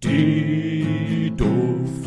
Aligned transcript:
Die 0.00 1.32
Duftrebellen. 1.36 1.98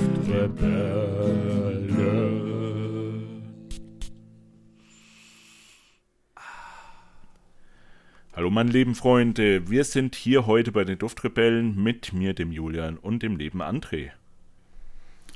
Hallo 8.33 8.49
meine 8.49 8.71
lieben 8.71 8.96
Freunde, 8.96 9.69
wir 9.69 9.83
sind 9.83 10.15
hier 10.15 10.47
heute 10.47 10.71
bei 10.71 10.85
den 10.85 10.97
Duftrebellen 10.99 11.83
mit 11.83 12.13
mir, 12.13 12.33
dem 12.33 12.54
Julian 12.54 12.97
und 12.97 13.23
dem 13.23 13.35
lieben 13.35 13.62
André. 13.62 14.12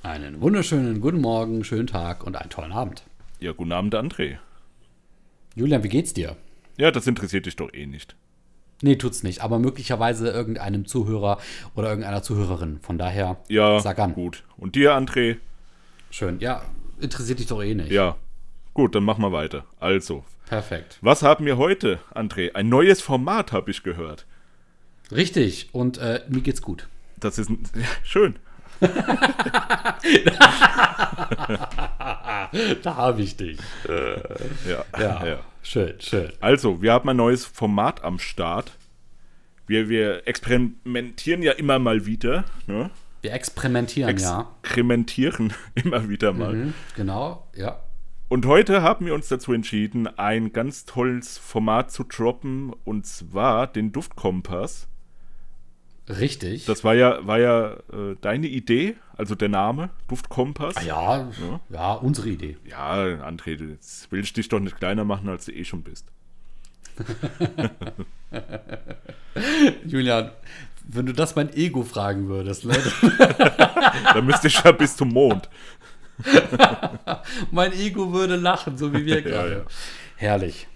Einen 0.02 0.40
wunderschönen 0.40 1.02
guten 1.02 1.20
Morgen, 1.20 1.66
schönen 1.66 1.88
Tag 1.88 2.24
und 2.24 2.38
einen 2.38 2.50
tollen 2.50 2.72
Abend. 2.72 3.04
Ja, 3.42 3.52
guten 3.52 3.74
Abend, 3.74 3.94
André. 3.96 4.38
Julian, 5.56 5.84
wie 5.84 5.90
geht's 5.90 6.14
dir? 6.14 6.38
Ja, 6.78 6.92
das 6.92 7.06
interessiert 7.06 7.48
dich 7.48 7.58
doch 7.58 7.74
eh 7.74 7.86
nicht. 7.86 8.16
Nee, 8.82 8.98
tut's 8.98 9.24
nicht, 9.24 9.42
aber 9.42 9.58
möglicherweise 9.60 10.30
irgendeinem 10.30 10.86
Zuhörer 10.86 11.38
oder 11.76 11.90
irgendeiner 11.90 12.22
Zuhörerin. 12.22 12.80
Von 12.82 12.98
daher, 12.98 13.38
Ja, 13.48 13.80
sag 13.80 14.00
an. 14.00 14.14
gut. 14.14 14.44
Und 14.58 14.76
dir, 14.76 14.94
André? 14.96 15.38
Schön. 16.12 16.40
Ja, 16.40 16.62
interessiert 17.00 17.40
dich 17.40 17.48
doch 17.48 17.62
eh 17.64 17.74
nicht. 17.74 17.92
Ja. 17.92 18.16
Gut, 18.74 18.94
dann 18.96 19.04
machen 19.06 19.22
wir 19.24 19.32
weiter. 19.32 19.64
Also, 19.80 20.26
Perfekt. 20.48 20.98
was 21.02 21.24
haben 21.24 21.46
wir 21.46 21.58
heute, 21.58 22.00
André? 22.14 22.54
Ein 22.54 22.68
neues 22.70 23.02
Format, 23.02 23.52
habe 23.54 23.72
ich 23.72 23.84
gehört. 23.84 24.26
Richtig. 25.12 25.70
Und 25.72 25.98
äh, 25.98 26.22
mir 26.28 26.42
geht's 26.42 26.62
gut. 26.62 26.88
Das 27.18 27.38
ist 27.38 27.50
ja, 27.50 27.56
schön. 28.04 28.36
Da 32.84 32.96
habe 32.96 33.22
ich 33.22 33.36
dich. 33.38 33.58
Ja, 34.68 34.84
Ja, 35.00 35.26
ja. 35.26 35.40
Schön, 35.66 36.00
schön. 36.00 36.32
Also, 36.40 36.82
wir 36.82 36.94
haben 36.94 37.10
ein 37.10 37.18
neues 37.18 37.46
Format 37.46 38.04
am 38.04 38.20
Start. 38.20 38.78
Wir, 39.68 39.90
wir 39.90 40.28
experimentieren 40.28 41.42
ja 41.42 41.54
immer 41.54 41.80
mal 41.80 42.06
wieder. 42.06 42.46
Ne? 42.68 42.92
Wir 43.22 43.34
experimentieren, 43.34 44.16
ja. 44.18 44.54
Experimentieren 44.62 45.54
immer 45.76 46.08
wieder 46.08 46.34
mal. 46.34 46.54
Mhm, 46.54 46.74
genau, 46.96 47.48
ja. 47.56 47.80
Und 48.28 48.46
heute 48.46 48.82
haben 48.82 49.06
wir 49.06 49.14
uns 49.14 49.28
dazu 49.28 49.54
entschieden, 49.54 50.08
ein 50.08 50.52
ganz 50.52 50.86
tolles 50.86 51.38
Format 51.38 51.92
zu 51.92 52.04
droppen. 52.04 52.74
Und 52.84 53.06
zwar 53.06 53.68
den 53.68 53.92
Duftkompass. 53.92 54.88
Richtig. 56.08 56.66
Das 56.66 56.84
war 56.84 56.94
ja, 56.94 57.26
war 57.26 57.40
ja 57.40 57.74
äh, 57.92 58.16
deine 58.22 58.48
Idee, 58.48 58.96
also 59.18 59.34
der 59.36 59.50
Name, 59.50 59.90
Duftkompass. 60.08 60.76
Ah, 60.78 60.84
ja, 60.84 61.32
ja, 61.70 61.94
unsere 61.94 62.30
Idee. 62.30 62.58
Ja, 62.70 62.94
André, 63.28 63.56
du- 63.58 63.78
will 64.12 64.20
ich 64.20 64.34
dich 64.34 64.48
doch 64.50 64.60
nicht 64.60 64.78
kleiner 64.78 65.04
machen, 65.04 65.30
als 65.30 65.46
du 65.46 65.52
eh 65.52 65.66
schon 65.66 65.82
bist. 65.84 66.06
Julian, 69.86 70.32
wenn 70.88 71.06
du 71.06 71.14
das 71.14 71.36
mein 71.36 71.54
Ego 71.56 71.84
fragen 71.84 72.28
würdest, 72.28 72.66
ne? 72.66 72.76
Da 74.14 74.22
müsste 74.22 74.48
ich 74.48 74.62
ja 74.64 74.72
bis 74.72 74.96
zum 74.96 75.10
Mond. 75.10 75.50
mein 77.52 77.74
Ego 77.74 78.14
würde 78.14 78.36
lachen, 78.36 78.78
so 78.78 78.94
wie 78.94 79.06
wir 79.06 79.16
Ja, 79.16 79.22
gerade. 79.22 79.54
ja. 79.54 79.62
Herrlich. 80.16 80.68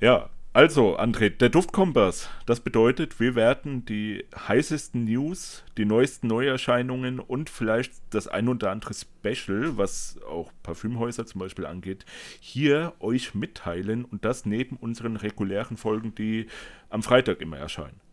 Ja, 0.00 0.28
also, 0.54 0.96
André, 0.96 1.30
der 1.30 1.48
Duftkompass, 1.48 2.30
das 2.46 2.60
bedeutet, 2.60 3.18
wir 3.18 3.34
werden 3.34 3.84
die 3.84 4.24
heißesten 4.48 5.04
News, 5.04 5.64
die 5.76 5.84
neuesten 5.84 6.28
Neuerscheinungen 6.28 7.18
und 7.18 7.50
vielleicht 7.50 7.92
das 8.10 8.28
ein 8.28 8.48
oder 8.48 8.70
andere 8.70 8.94
Special, 8.94 9.76
was 9.76 10.20
auch 10.28 10.52
Parfümhäuser 10.62 11.26
zum 11.26 11.40
Beispiel 11.40 11.66
angeht, 11.66 12.06
hier 12.38 12.92
euch 13.00 13.34
mitteilen 13.34 14.04
und 14.04 14.24
das 14.24 14.46
neben 14.46 14.76
unseren 14.76 15.16
regulären 15.16 15.76
Folgen, 15.76 16.14
die 16.14 16.46
am 16.88 17.02
Freitag 17.02 17.40
immer 17.40 17.58
erscheinen. 17.58 18.03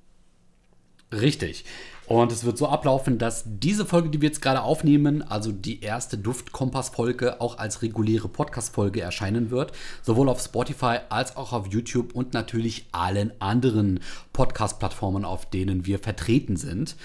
Richtig. 1.12 1.66
Und 2.08 2.32
es 2.32 2.44
wird 2.44 2.58
so 2.58 2.68
ablaufen, 2.68 3.18
dass 3.18 3.44
diese 3.46 3.86
Folge, 3.86 4.10
die 4.10 4.22
wir 4.22 4.28
jetzt 4.28 4.42
gerade 4.42 4.64
aufnehmen, 4.64 5.22
also 5.22 5.52
die 5.52 5.82
erste 5.82 6.18
Duftkompass-Folge, 6.18 7.40
auch 7.40 7.58
als 7.58 7.82
reguläre 7.82 8.28
Podcast-Folge 8.28 9.00
erscheinen 9.00 9.50
wird. 9.50 9.72
Sowohl 10.02 10.28
auf 10.28 10.42
Spotify 10.42 10.98
als 11.08 11.38
auch 11.38 11.54
auf 11.54 11.68
YouTube 11.68 12.14
und 12.14 12.34
natürlich 12.34 12.86
allen 12.92 13.32
anderen 13.40 14.02
Podcast-Plattformen, 14.34 15.24
auf 15.24 15.50
denen 15.50 15.86
wir 15.86 16.00
vertreten 16.00 16.58
sind. 16.58 16.98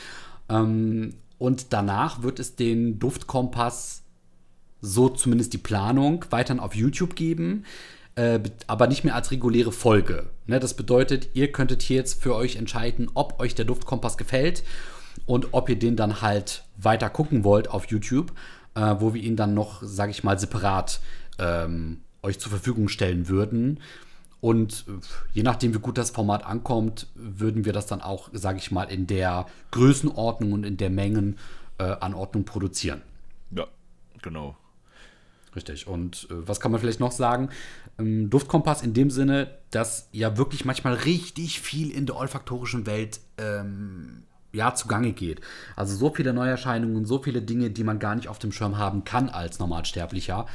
Ähm, 0.49 1.15
und 1.39 1.72
danach 1.72 2.22
wird 2.22 2.41
es 2.41 2.56
den 2.56 2.99
Duftkompass 2.99 4.03
so 4.81 5.09
zumindest 5.09 5.53
die 5.53 5.59
Planung, 5.59 6.25
weiterhin 6.31 6.61
auf 6.61 6.75
YouTube 6.75 7.16
geben, 7.16 7.65
äh, 8.16 8.38
be- 8.41 8.53
aber 8.66 8.88
nicht 8.88 9.04
mehr 9.04 9.15
als 9.15 9.31
reguläre 9.31 9.72
Folge. 9.72 10.28
Ne, 10.47 10.59
das 10.59 10.75
bedeutet, 10.75 11.28
ihr 11.34 11.53
könntet 11.53 11.82
hier 11.82 11.97
jetzt 11.97 12.22
für 12.22 12.34
euch 12.34 12.56
entscheiden, 12.56 13.10
ob 13.15 13.38
euch 13.41 13.54
der 13.54 13.65
Duftkompass 13.65 14.16
gefällt 14.19 14.65
und 15.25 15.49
ob 15.53 15.69
ihr 15.69 15.78
den 15.78 15.97
dann 15.97 16.21
halt 16.21 16.65
weiter 16.77 17.09
gucken 17.09 17.44
wollt 17.44 17.69
auf 17.69 17.87
YouTube, 17.87 18.32
äh, 18.75 18.97
wo 18.99 19.15
wir 19.15 19.22
ihn 19.22 19.37
dann 19.37 19.54
noch, 19.54 19.82
sage 19.82 20.10
ich 20.10 20.25
mal, 20.25 20.38
separat 20.38 21.00
ähm, 21.38 22.00
euch 22.22 22.38
zur 22.38 22.50
Verfügung 22.50 22.88
stellen 22.88 23.28
würden. 23.28 23.81
Und 24.41 24.84
äh, 24.88 24.93
je 25.33 25.43
nachdem, 25.43 25.75
wie 25.75 25.78
gut 25.78 25.97
das 25.97 26.10
Format 26.10 26.44
ankommt, 26.44 27.06
würden 27.15 27.65
wir 27.65 27.72
das 27.72 27.87
dann 27.87 28.03
auch, 28.03 28.28
sage 28.33 28.59
ich 28.59 28.71
mal, 28.71 28.84
in 28.84 29.06
der 29.06 29.47
Größenordnung 29.71 30.53
und 30.53 30.65
in 30.65 30.77
der 30.77 30.91
Mengenanordnung 30.91 32.44
produzieren. 32.44 33.00
Ja, 33.50 33.66
genau. 34.22 34.56
Richtig. 35.56 35.87
Und 35.87 36.28
äh, 36.31 36.47
was 36.47 36.61
kann 36.61 36.71
man 36.71 36.81
vielleicht 36.81 37.00
noch 37.00 37.12
sagen? 37.12 37.49
Ähm, 37.99 38.28
Duftkompass 38.31 38.83
in 38.83 38.93
dem 38.93 39.11
Sinne, 39.11 39.59
dass 39.71 40.09
ja 40.12 40.37
wirklich 40.37 40.65
manchmal 40.65 40.94
richtig 40.94 41.61
viel 41.61 41.91
in 41.91 42.06
der 42.06 42.17
olfaktorischen 42.17 42.87
Welt 42.87 43.21
ähm, 43.39 44.22
ja, 44.53 44.75
zugange 44.75 45.12
geht. 45.12 45.41
Also 45.75 45.97
so 45.97 46.11
viele 46.15 46.33
Neuerscheinungen, 46.33 47.06
so 47.06 47.22
viele 47.22 47.43
Dinge, 47.43 47.71
die 47.71 47.84
man 47.84 47.99
gar 47.99 48.15
nicht 48.15 48.28
auf 48.28 48.39
dem 48.39 48.53
Schirm 48.53 48.78
haben 48.78 49.05
kann 49.05 49.28
als 49.31 49.59
Normalsterblicher. 49.59 50.47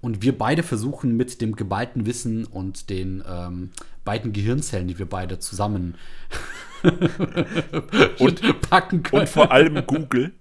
Und 0.00 0.22
wir 0.22 0.36
beide 0.36 0.62
versuchen 0.62 1.16
mit 1.16 1.40
dem 1.40 1.56
geballten 1.56 2.06
Wissen 2.06 2.44
und 2.44 2.88
den 2.88 3.22
ähm, 3.28 3.70
beiden 4.04 4.32
Gehirnzellen, 4.32 4.86
die 4.86 4.98
wir 4.98 5.06
beide 5.06 5.40
zusammen 5.40 5.96
und 8.18 8.60
packen 8.60 9.02
können. 9.02 9.22
Und 9.22 9.28
vor 9.28 9.50
allem 9.50 9.84
Google. 9.86 10.32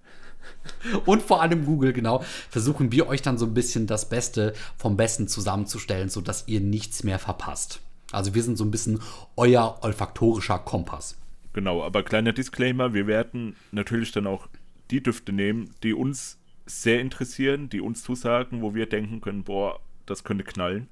Und 1.05 1.21
vor 1.21 1.41
allem 1.41 1.65
Google, 1.65 1.93
genau, 1.93 2.23
versuchen 2.49 2.91
wir 2.91 3.07
euch 3.07 3.21
dann 3.21 3.37
so 3.37 3.45
ein 3.45 3.53
bisschen 3.53 3.87
das 3.87 4.09
Beste 4.09 4.53
vom 4.77 4.97
Besten 4.97 5.27
zusammenzustellen, 5.27 6.09
sodass 6.09 6.47
ihr 6.47 6.61
nichts 6.61 7.03
mehr 7.03 7.19
verpasst. 7.19 7.81
Also 8.11 8.33
wir 8.35 8.43
sind 8.43 8.57
so 8.57 8.63
ein 8.63 8.71
bisschen 8.71 9.01
euer 9.35 9.79
olfaktorischer 9.81 10.59
Kompass. 10.59 11.17
Genau, 11.53 11.83
aber 11.83 12.03
kleiner 12.03 12.33
Disclaimer, 12.33 12.93
wir 12.93 13.07
werden 13.07 13.55
natürlich 13.71 14.11
dann 14.11 14.27
auch 14.27 14.47
die 14.91 15.01
Düfte 15.01 15.33
nehmen, 15.33 15.71
die 15.83 15.93
uns 15.93 16.37
sehr 16.65 16.99
interessieren, 17.01 17.69
die 17.69 17.81
uns 17.81 18.03
zusagen, 18.03 18.61
wo 18.61 18.75
wir 18.75 18.87
denken 18.87 19.21
können, 19.21 19.43
boah, 19.43 19.79
das 20.05 20.23
könnte 20.23 20.43
knallen. 20.43 20.87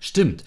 Stimmt. 0.00 0.44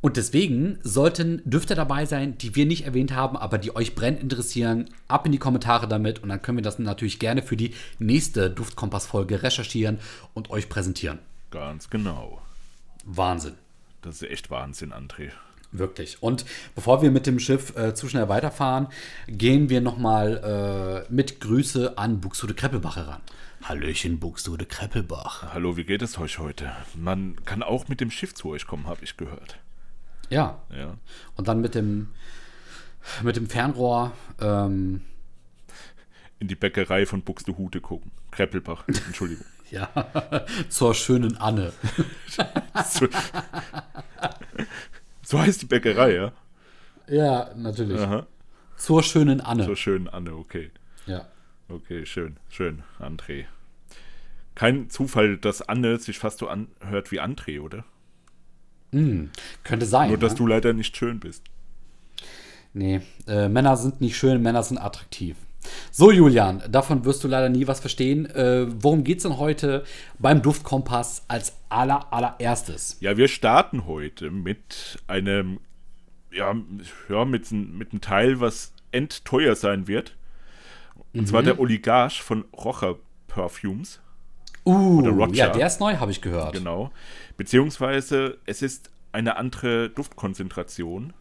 Und 0.00 0.16
deswegen 0.16 0.78
sollten 0.82 1.42
Düfte 1.44 1.74
dabei 1.74 2.06
sein, 2.06 2.38
die 2.38 2.56
wir 2.56 2.64
nicht 2.64 2.86
erwähnt 2.86 3.12
haben, 3.12 3.36
aber 3.36 3.58
die 3.58 3.76
euch 3.76 3.94
brennend 3.94 4.22
interessieren. 4.22 4.88
Ab 5.08 5.26
in 5.26 5.32
die 5.32 5.38
Kommentare 5.38 5.88
damit 5.88 6.22
und 6.22 6.30
dann 6.30 6.40
können 6.40 6.58
wir 6.58 6.62
das 6.62 6.78
natürlich 6.78 7.18
gerne 7.18 7.42
für 7.42 7.56
die 7.56 7.74
nächste 7.98 8.50
Duftkompass-Folge 8.50 9.42
recherchieren 9.42 9.98
und 10.32 10.50
euch 10.50 10.70
präsentieren. 10.70 11.18
Ganz 11.50 11.90
genau. 11.90 12.40
Wahnsinn. 13.04 13.54
Das 14.00 14.22
ist 14.22 14.30
echt 14.30 14.50
Wahnsinn, 14.50 14.92
André. 14.92 15.32
Wirklich. 15.72 16.22
Und 16.22 16.46
bevor 16.74 17.02
wir 17.02 17.10
mit 17.10 17.26
dem 17.26 17.38
Schiff 17.38 17.76
äh, 17.76 17.94
zu 17.94 18.08
schnell 18.08 18.28
weiterfahren, 18.28 18.88
gehen 19.28 19.68
wir 19.68 19.82
nochmal 19.82 21.06
äh, 21.08 21.12
mit 21.12 21.40
Grüße 21.40 21.98
an 21.98 22.20
Buxtehude 22.20 22.54
Kreppelbach 22.54 22.96
heran. 22.96 23.20
Hallöchen, 23.62 24.18
Buxtehude 24.18 24.64
Kreppelbach. 24.64 25.52
Hallo, 25.52 25.76
wie 25.76 25.84
geht 25.84 26.00
es 26.00 26.18
euch 26.18 26.38
heute? 26.38 26.72
Man 26.96 27.36
kann 27.44 27.62
auch 27.62 27.88
mit 27.88 28.00
dem 28.00 28.10
Schiff 28.10 28.34
zu 28.34 28.48
euch 28.48 28.66
kommen, 28.66 28.86
habe 28.86 29.04
ich 29.04 29.18
gehört. 29.18 29.58
Ja. 30.30 30.62
Ja. 30.74 30.96
Und 31.36 31.48
dann 31.48 31.60
mit 31.60 31.74
dem, 31.74 32.08
mit 33.22 33.36
dem 33.36 33.48
Fernrohr. 33.48 34.12
Ähm, 34.40 35.02
In 36.38 36.48
die 36.48 36.54
Bäckerei 36.54 37.04
von 37.04 37.22
Buxtehude 37.22 37.80
gucken. 37.80 38.12
Kreppelbach, 38.30 38.84
Entschuldigung. 38.86 39.44
ja, 39.70 39.88
zur 40.68 40.94
schönen 40.94 41.36
Anne. 41.36 41.72
so, 42.84 43.08
so 45.22 45.38
heißt 45.38 45.62
die 45.62 45.66
Bäckerei, 45.66 46.14
ja? 46.14 46.32
ja, 47.08 47.50
natürlich. 47.56 48.00
Aha. 48.00 48.26
Zur 48.76 49.02
schönen 49.02 49.40
Anne. 49.40 49.64
So 49.64 49.74
schön, 49.74 50.08
Anne, 50.08 50.34
okay. 50.34 50.70
ja. 51.06 51.26
Okay, 51.68 52.04
schön, 52.04 52.36
schön, 52.48 52.82
André. 52.98 53.44
Kein 54.56 54.90
Zufall, 54.90 55.36
dass 55.36 55.62
Anne 55.62 55.98
sich 55.98 56.18
fast 56.18 56.38
so 56.38 56.48
anhört 56.48 57.12
wie 57.12 57.20
André, 57.20 57.60
oder? 57.60 57.84
Könnte 59.64 59.86
sein. 59.86 60.08
Nur, 60.08 60.18
dass 60.18 60.32
ne? 60.32 60.38
du 60.38 60.46
leider 60.46 60.72
nicht 60.72 60.96
schön 60.96 61.20
bist. 61.20 61.44
Nee, 62.72 63.00
äh, 63.26 63.48
Männer 63.48 63.76
sind 63.76 64.00
nicht 64.00 64.16
schön, 64.16 64.42
Männer 64.42 64.62
sind 64.62 64.78
attraktiv. 64.78 65.36
So, 65.90 66.10
Julian, 66.10 66.62
davon 66.68 67.04
wirst 67.04 67.22
du 67.24 67.28
leider 67.28 67.48
nie 67.48 67.66
was 67.66 67.80
verstehen. 67.80 68.26
Äh, 68.26 68.66
worum 68.82 69.04
geht's 69.04 69.24
denn 69.24 69.38
heute 69.38 69.84
beim 70.18 70.40
Duftkompass 70.40 71.24
als 71.28 71.56
aller, 71.68 72.12
allererstes? 72.12 72.96
Ja, 73.00 73.16
wir 73.16 73.28
starten 73.28 73.86
heute 73.86 74.30
mit 74.30 74.98
einem, 75.06 75.60
ja, 76.32 76.54
ja 77.08 77.24
mit, 77.24 77.50
mit 77.50 77.92
einem 77.92 78.00
Teil, 78.00 78.40
was 78.40 78.72
endteuer 78.92 79.54
sein 79.54 79.86
wird. 79.86 80.16
Und 81.12 81.26
zwar 81.26 81.42
der 81.42 81.58
Oligarch 81.58 82.22
von 82.22 82.44
Rocher 82.56 82.96
Perfumes. 83.26 84.00
Uh, 84.64 84.98
Oder 84.98 85.10
Roger. 85.10 85.34
ja, 85.34 85.48
der 85.48 85.66
ist 85.66 85.80
neu, 85.80 85.96
habe 85.96 86.10
ich 86.10 86.20
gehört. 86.20 86.52
Genau. 86.52 86.90
Beziehungsweise 87.36 88.38
es 88.46 88.62
ist 88.62 88.90
eine 89.12 89.36
andere 89.36 89.90
Duftkonzentration. 89.90 91.12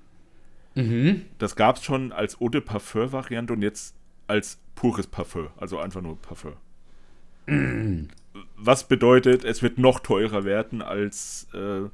Das 1.39 1.55
gab 1.57 1.75
es 1.75 1.83
schon 1.83 2.13
als 2.13 2.39
Eau 2.39 2.47
de 2.47 2.61
Parfum-Variante 2.61 3.51
und 3.51 3.61
jetzt 3.61 3.95
als 4.27 4.59
pures 4.75 5.07
Parfum, 5.07 5.49
also 5.57 5.77
einfach 5.79 6.01
nur 6.01 6.17
Parfum. 6.21 6.53
Was 8.55 8.87
bedeutet, 8.87 9.43
es 9.43 9.61
wird 9.61 9.77
noch 9.77 9.99
teurer 9.99 10.45
werden 10.45 10.81
als, 10.81 11.47
äh, 11.53 11.89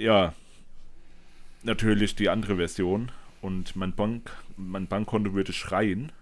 ja, 0.00 0.34
natürlich 1.62 2.14
die 2.14 2.28
andere 2.28 2.56
Version. 2.56 3.10
Und 3.42 3.74
mein, 3.74 3.94
Bank, 3.94 4.30
mein 4.56 4.86
Bankkonto 4.86 5.32
würde 5.32 5.52
schreien. 5.52 6.12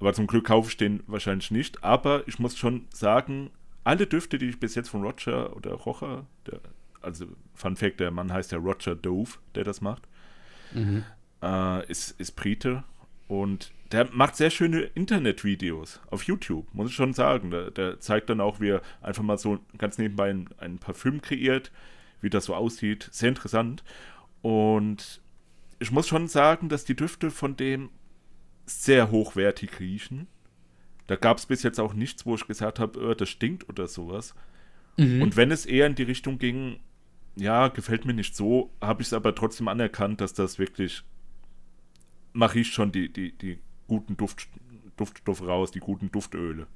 Aber 0.00 0.12
zum 0.12 0.26
Glück 0.26 0.46
kaufe 0.46 0.70
ich 0.70 0.76
den 0.76 1.02
wahrscheinlich 1.06 1.50
nicht. 1.50 1.82
Aber 1.82 2.26
ich 2.28 2.38
muss 2.38 2.56
schon 2.56 2.86
sagen, 2.92 3.50
alle 3.84 4.06
Düfte, 4.06 4.38
die 4.38 4.48
ich 4.48 4.60
bis 4.60 4.74
jetzt 4.74 4.88
von 4.88 5.02
Roger 5.02 5.54
oder 5.56 5.72
Rocher, 5.72 6.26
der, 6.46 6.60
also 7.00 7.26
Fun 7.54 7.76
Fact, 7.76 8.00
der 8.00 8.10
Mann 8.10 8.32
heißt 8.32 8.52
ja 8.52 8.58
Roger 8.58 8.94
Dove, 8.94 9.38
der 9.54 9.64
das 9.64 9.80
macht, 9.80 10.02
äh, 11.42 11.90
ist, 11.90 12.20
ist 12.20 12.32
Brite. 12.32 12.84
Und 13.28 13.72
der 13.92 14.08
macht 14.12 14.36
sehr 14.36 14.50
schöne 14.50 14.80
Internetvideos 14.80 16.00
auf 16.10 16.24
YouTube, 16.24 16.66
muss 16.74 16.90
ich 16.90 16.96
schon 16.96 17.12
sagen. 17.12 17.50
Der, 17.50 17.70
der 17.70 18.00
zeigt 18.00 18.28
dann 18.30 18.40
auch, 18.40 18.60
wie 18.60 18.70
er 18.70 18.82
einfach 19.00 19.22
mal 19.22 19.38
so 19.38 19.58
ganz 19.78 19.98
nebenbei 19.98 20.30
ein, 20.30 20.48
ein 20.58 20.78
Parfüm 20.78 21.22
kreiert, 21.22 21.72
wie 22.20 22.30
das 22.30 22.46
so 22.46 22.54
aussieht. 22.54 23.08
Sehr 23.12 23.28
interessant. 23.28 23.84
Und 24.42 25.20
ich 25.78 25.90
muss 25.90 26.08
schon 26.08 26.28
sagen, 26.28 26.68
dass 26.68 26.84
die 26.84 26.96
Düfte 26.96 27.30
von 27.30 27.56
dem 27.56 27.90
sehr 28.66 29.10
hochwertig 29.10 29.80
riechen. 29.80 30.26
Da 31.06 31.16
gab 31.16 31.38
es 31.38 31.46
bis 31.46 31.62
jetzt 31.62 31.78
auch 31.78 31.94
nichts, 31.94 32.26
wo 32.26 32.34
ich 32.34 32.46
gesagt 32.46 32.78
habe, 32.78 33.12
äh, 33.12 33.16
das 33.16 33.28
stinkt 33.28 33.68
oder 33.68 33.86
sowas. 33.86 34.34
Und 35.22 35.36
wenn 35.36 35.50
es 35.50 35.66
eher 35.66 35.86
in 35.86 35.94
die 35.94 36.02
Richtung 36.02 36.38
ging, 36.38 36.80
ja, 37.36 37.68
gefällt 37.68 38.06
mir 38.06 38.14
nicht 38.14 38.34
so, 38.34 38.70
habe 38.80 39.02
ich 39.02 39.08
es 39.08 39.12
aber 39.12 39.34
trotzdem 39.34 39.68
anerkannt, 39.68 40.20
dass 40.20 40.32
das 40.32 40.58
wirklich, 40.58 41.02
man 42.32 42.50
riecht 42.50 42.72
schon 42.72 42.92
die, 42.92 43.12
die, 43.12 43.32
die 43.36 43.58
guten 43.88 44.16
Duft, 44.16 44.48
Duftstoffe 44.96 45.42
raus, 45.42 45.70
die 45.70 45.80
guten 45.80 46.10
Duftöle. 46.10 46.66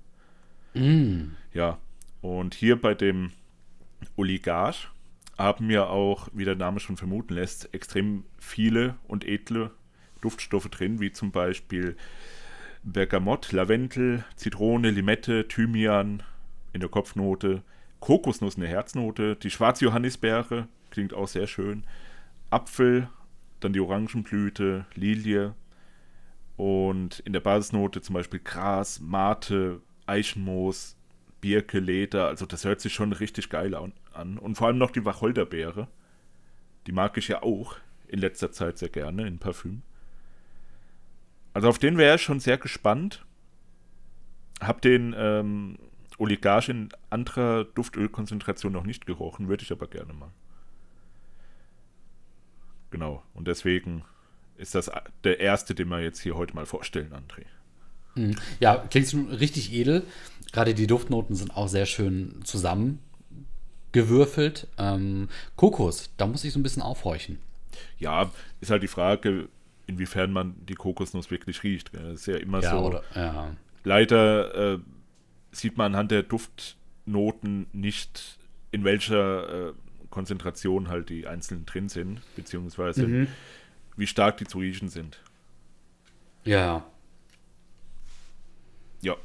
Ja, 1.53 1.79
und 2.21 2.55
hier 2.55 2.81
bei 2.81 2.95
dem 2.95 3.33
Oligarch 4.17 4.89
haben 5.39 5.69
wir 5.69 5.89
auch, 5.89 6.29
wie 6.35 6.45
der 6.45 6.57
Name 6.57 6.79
schon 6.79 6.99
vermuten 6.99 7.35
lässt, 7.35 7.73
extrem 7.75 8.25
viele 8.39 8.97
und 9.09 9.25
edle 9.25 9.71
Duftstoffe 10.21 10.69
drin, 10.69 11.01
wie 11.01 11.13
zum 11.13 11.31
Beispiel 11.31 11.97
Bergamott, 12.83 13.53
Lavendel, 13.53 14.25
Zitrone, 14.37 14.91
Limette, 14.91 15.47
Thymian 15.49 16.23
in 16.73 16.81
der 16.81 16.89
Kopfnote, 16.89 17.63
Kokosnuss 18.01 18.55
in 18.55 18.63
der 18.63 18.71
Herznote, 18.71 19.37
die 19.37 19.51
schwarze 19.51 19.85
Johannisbeere, 19.85 20.69
klingt 20.91 21.13
auch 21.15 21.29
sehr 21.29 21.47
schön, 21.47 21.85
Apfel, 22.51 23.09
dann 23.61 23.73
die 23.73 23.81
Orangenblüte, 23.81 24.87
Lilie 24.95 25.55
und 26.57 27.21
in 27.21 27.33
der 27.33 27.41
Basisnote 27.41 28.01
zum 28.01 28.15
Beispiel 28.15 28.41
Gras, 28.41 29.01
Mate, 29.01 29.81
Eichenmoos, 30.07 30.97
Birke, 31.41 31.79
Leder, 31.79 32.29
also 32.29 32.47
das 32.47 32.65
hört 32.65 32.81
sich 32.81 32.93
schon 32.93 33.13
richtig 33.13 33.51
geil 33.51 33.75
an. 33.75 33.93
an. 34.13 34.39
Und 34.39 34.57
vor 34.57 34.67
allem 34.67 34.79
noch 34.79 34.91
die 34.91 35.05
Wacholderbeere, 35.05 35.89
die 36.87 36.93
mag 36.93 37.17
ich 37.17 37.29
ja 37.29 37.43
auch 37.43 37.77
in 38.09 38.19
letzter 38.19 38.53
Zeit 38.53 38.79
sehr 38.79 38.89
gerne 38.89 39.27
in 39.27 39.39
Parfüm. 39.39 39.83
Also 41.53 41.69
auf 41.69 41.79
den 41.79 41.99
wäre 41.99 42.17
ich 42.17 42.23
schon 42.23 42.41
sehr 42.41 42.57
gespannt. 42.59 43.25
Hab 44.61 44.83
den 44.83 45.15
ähm, 45.17 45.79
Oligarch 46.19 46.69
in 46.69 46.91
anderer 47.09 47.65
Duftölkonzentration 47.65 48.73
noch 48.73 48.85
nicht 48.85 49.07
gerochen, 49.07 49.49
würde 49.49 49.63
ich 49.65 49.73
aber 49.73 49.87
gerne 49.87 50.13
mal. 50.13 50.31
Genau, 52.91 53.23
und 53.35 53.47
deswegen 53.49 54.05
ist 54.57 54.75
das 54.75 54.91
der 55.25 55.41
erste, 55.41 55.75
den 55.75 55.89
wir 55.89 56.01
jetzt 56.01 56.21
hier 56.21 56.37
heute 56.37 56.55
mal 56.55 56.67
vorstellen, 56.67 57.15
André. 57.15 57.47
Mhm. 58.15 58.37
Ja, 58.59 58.77
klingt 58.77 59.09
schon 59.09 59.31
richtig 59.31 59.73
edel. 59.73 60.05
Gerade 60.53 60.75
die 60.75 60.87
Duftnoten 60.87 61.35
sind 61.37 61.57
auch 61.57 61.69
sehr 61.69 61.87
schön 61.87 62.43
zusammengewürfelt. 62.45 64.67
Ähm, 64.77 65.31
Kokos, 65.57 66.11
da 66.17 66.27
muss 66.27 66.45
ich 66.45 66.53
so 66.53 66.59
ein 66.59 66.63
bisschen 66.63 66.83
aufhorchen. 66.83 67.39
Ja, 67.99 68.31
ist 68.61 68.71
halt 68.71 68.83
die 68.83 68.89
Frage, 68.89 69.49
inwiefern 69.91 70.33
man 70.33 70.55
die 70.67 70.75
Kokosnuss 70.75 71.31
wirklich 71.31 71.63
riecht. 71.63 71.93
gell. 71.93 72.03
Das 72.13 72.21
ist 72.21 72.27
ja 72.27 72.37
immer 72.37 72.63
Ja, 72.63 72.71
so. 72.71 72.79
oder? 72.87 73.03
Ja. 73.15 73.57
Leider 73.85 74.75
äh, 74.75 74.79
sieht 75.53 75.77
man 75.77 75.93
anhand 75.93 76.11
der 76.11 76.23
Duftnoten 76.23 77.67
nicht, 77.73 78.39
in 78.71 78.85
welcher 78.85 79.69
äh, 79.69 79.73
Konzentration 80.11 80.89
halt 80.89 81.09
die 81.09 81.27
einzelnen 81.27 81.67
drin 81.67 81.89
sind, 81.89 82.21
beziehungsweise 82.37 83.27
wie 83.97 84.07
stark 84.07 84.39
die 84.39 84.45
zu 84.47 84.59
riechen 84.59 84.89
sind. 84.89 85.21
Ja. 86.45 86.85
Ja. 89.03 89.17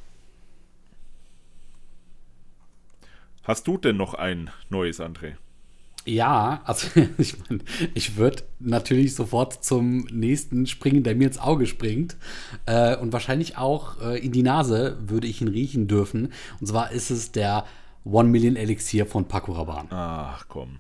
Hast 3.44 3.68
du 3.68 3.78
denn 3.78 3.98
noch 3.98 4.14
ein 4.16 4.50
neues, 4.70 5.00
André? 5.00 5.36
Ja, 6.06 6.62
also 6.66 6.88
ich 7.18 7.36
meine, 7.50 7.62
ich 7.94 8.16
würde 8.16 8.44
natürlich 8.60 9.16
sofort 9.16 9.64
zum 9.64 10.06
nächsten 10.12 10.68
springen, 10.68 11.04
der 11.04 11.16
mir 11.16 11.28
ins 11.28 11.40
Auge 11.40 11.66
springt. 11.66 12.16
Äh, 12.66 12.96
und 12.98 13.12
wahrscheinlich 13.12 13.58
auch 13.58 14.00
äh, 14.02 14.20
in 14.20 14.32
die 14.32 14.44
Nase 14.44 14.98
würde 15.08 15.28
ich 15.28 15.42
ihn 15.42 15.48
riechen 15.48 15.88
dürfen. 15.88 16.32
Und 16.60 16.68
zwar 16.68 16.92
ist 16.92 17.10
es 17.10 17.32
der 17.32 17.66
One 18.04 18.30
Million 18.30 18.56
Elixier 18.56 19.06
von 19.08 19.28
Paco 19.28 19.54
Rabanne. 19.54 19.90
Ach 19.92 20.46
komm. 20.48 20.80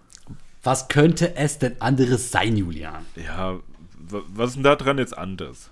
Was 0.62 0.88
könnte 0.88 1.36
es 1.36 1.60
denn 1.60 1.80
anderes 1.82 2.32
sein, 2.32 2.56
Julian? 2.56 3.06
Ja, 3.16 3.60
was 4.08 4.50
ist 4.50 4.56
denn 4.56 4.64
da 4.64 4.76
dran 4.76 4.98
jetzt 4.98 5.18
anders? 5.18 5.72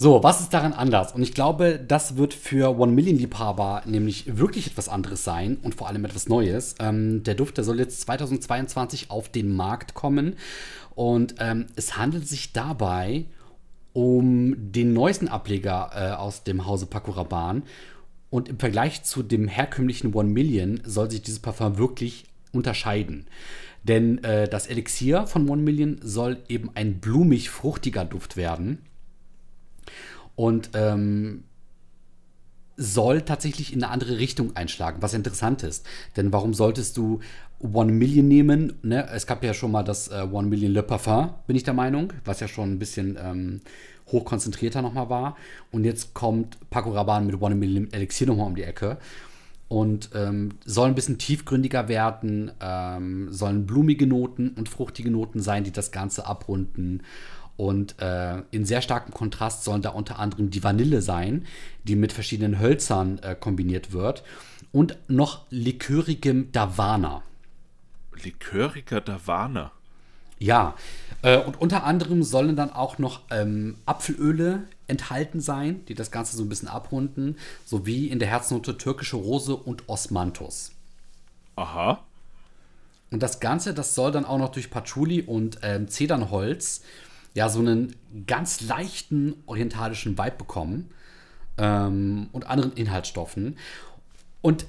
So, 0.00 0.22
was 0.22 0.40
ist 0.40 0.54
daran 0.54 0.74
anders? 0.74 1.12
Und 1.12 1.22
ich 1.22 1.34
glaube, 1.34 1.80
das 1.84 2.16
wird 2.16 2.32
für 2.32 2.78
One 2.78 2.92
Million 2.92 3.18
Liebhaber 3.18 3.82
nämlich 3.84 4.38
wirklich 4.38 4.68
etwas 4.68 4.88
anderes 4.88 5.24
sein 5.24 5.58
und 5.60 5.74
vor 5.74 5.88
allem 5.88 6.04
etwas 6.04 6.28
Neues. 6.28 6.76
Ähm, 6.78 7.24
der 7.24 7.34
Duft, 7.34 7.56
der 7.56 7.64
soll 7.64 7.80
jetzt 7.80 8.02
2022 8.02 9.10
auf 9.10 9.28
den 9.28 9.56
Markt 9.56 9.94
kommen. 9.94 10.36
Und 10.94 11.34
ähm, 11.40 11.66
es 11.74 11.96
handelt 11.96 12.28
sich 12.28 12.52
dabei 12.52 13.24
um 13.92 14.70
den 14.70 14.92
neuesten 14.92 15.26
Ableger 15.26 15.90
äh, 15.92 16.14
aus 16.14 16.44
dem 16.44 16.64
Hause 16.64 16.86
Paco 16.86 17.10
Rabanne. 17.10 17.62
Und 18.30 18.48
im 18.48 18.60
Vergleich 18.60 19.02
zu 19.02 19.24
dem 19.24 19.48
herkömmlichen 19.48 20.14
One 20.14 20.28
Million 20.28 20.80
soll 20.84 21.10
sich 21.10 21.22
dieses 21.22 21.40
Parfum 21.40 21.76
wirklich 21.76 22.26
unterscheiden. 22.52 23.26
Denn 23.82 24.22
äh, 24.22 24.48
das 24.48 24.68
Elixier 24.68 25.26
von 25.26 25.48
One 25.48 25.62
Million 25.62 25.98
soll 26.04 26.38
eben 26.48 26.70
ein 26.76 27.00
blumig-fruchtiger 27.00 28.04
Duft 28.04 28.36
werden 28.36 28.78
und 30.38 30.70
ähm, 30.74 31.42
soll 32.76 33.22
tatsächlich 33.22 33.72
in 33.72 33.82
eine 33.82 33.92
andere 33.92 34.18
Richtung 34.18 34.54
einschlagen, 34.54 35.02
was 35.02 35.12
interessant 35.12 35.64
ist. 35.64 35.84
Denn 36.16 36.32
warum 36.32 36.54
solltest 36.54 36.96
du 36.96 37.18
One 37.58 37.90
Million 37.90 38.28
nehmen? 38.28 38.74
Ne? 38.82 39.08
Es 39.12 39.26
gab 39.26 39.42
ja 39.42 39.52
schon 39.52 39.72
mal 39.72 39.82
das 39.82 40.06
äh, 40.06 40.24
One 40.30 40.46
Million 40.46 40.70
Le 40.70 40.84
Parfum, 40.84 41.30
bin 41.48 41.56
ich 41.56 41.64
der 41.64 41.74
Meinung, 41.74 42.12
was 42.24 42.38
ja 42.38 42.46
schon 42.46 42.70
ein 42.70 42.78
bisschen 42.78 43.18
ähm, 43.20 43.62
hochkonzentrierter 44.12 44.80
nochmal 44.80 45.10
war. 45.10 45.36
Und 45.72 45.82
jetzt 45.82 46.14
kommt 46.14 46.56
Paco 46.70 46.92
Rabanne 46.92 47.26
mit 47.26 47.42
One 47.42 47.56
Million 47.56 47.92
Elixier 47.92 48.28
nochmal 48.28 48.46
um 48.46 48.54
die 48.54 48.62
Ecke. 48.62 48.98
Und 49.66 50.10
ähm, 50.14 50.50
soll 50.64 50.86
ein 50.86 50.94
bisschen 50.94 51.18
tiefgründiger 51.18 51.88
werden, 51.88 52.52
ähm, 52.60 53.26
sollen 53.32 53.66
blumige 53.66 54.06
Noten 54.06 54.50
und 54.50 54.68
fruchtige 54.68 55.10
Noten 55.10 55.40
sein, 55.40 55.64
die 55.64 55.72
das 55.72 55.90
Ganze 55.90 56.26
abrunden. 56.26 57.02
Und 57.58 58.00
äh, 58.00 58.42
in 58.52 58.64
sehr 58.64 58.80
starkem 58.82 59.12
Kontrast 59.12 59.64
sollen 59.64 59.82
da 59.82 59.90
unter 59.90 60.20
anderem 60.20 60.48
die 60.48 60.62
Vanille 60.62 61.02
sein, 61.02 61.44
die 61.82 61.96
mit 61.96 62.12
verschiedenen 62.12 62.60
Hölzern 62.60 63.18
äh, 63.18 63.34
kombiniert 63.34 63.92
wird. 63.92 64.22
Und 64.70 64.96
noch 65.08 65.44
likörigem 65.50 66.52
Davana. 66.52 67.22
Liköriger 68.22 69.00
Davana. 69.00 69.72
Ja, 70.38 70.76
äh, 71.22 71.38
und 71.38 71.60
unter 71.60 71.82
anderem 71.82 72.22
sollen 72.22 72.54
dann 72.54 72.72
auch 72.72 72.98
noch 72.98 73.22
ähm, 73.30 73.74
Apfelöle 73.86 74.62
enthalten 74.86 75.40
sein, 75.40 75.84
die 75.86 75.94
das 75.96 76.12
Ganze 76.12 76.36
so 76.36 76.44
ein 76.44 76.48
bisschen 76.48 76.68
abrunden, 76.68 77.36
sowie 77.64 78.06
in 78.06 78.20
der 78.20 78.28
Herznote 78.28 78.78
türkische 78.78 79.16
Rose 79.16 79.56
und 79.56 79.88
Osmanthus. 79.88 80.70
Aha. 81.56 82.04
Und 83.10 83.20
das 83.20 83.40
Ganze, 83.40 83.74
das 83.74 83.96
soll 83.96 84.12
dann 84.12 84.24
auch 84.24 84.38
noch 84.38 84.50
durch 84.50 84.70
Patchouli 84.70 85.22
und 85.22 85.58
ähm, 85.62 85.88
Zedernholz 85.88 86.82
ja 87.38 87.48
so 87.48 87.60
einen 87.60 87.94
ganz 88.26 88.60
leichten 88.60 89.34
orientalischen 89.46 90.18
Vibe 90.18 90.36
bekommen 90.36 90.90
ähm, 91.56 92.28
und 92.32 92.46
anderen 92.46 92.72
Inhaltsstoffen. 92.72 93.56
Und 94.42 94.66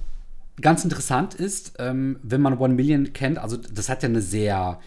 ganz 0.62 0.84
interessant 0.84 1.34
ist, 1.34 1.74
ähm, 1.80 2.20
wenn 2.22 2.42
man 2.42 2.58
One 2.58 2.76
Million 2.76 3.12
kennt, 3.14 3.40
also 3.40 3.58
das 3.58 3.90
hat 3.90 4.04
ja 4.04 4.10
eine 4.10 4.22
sehr 4.22 4.80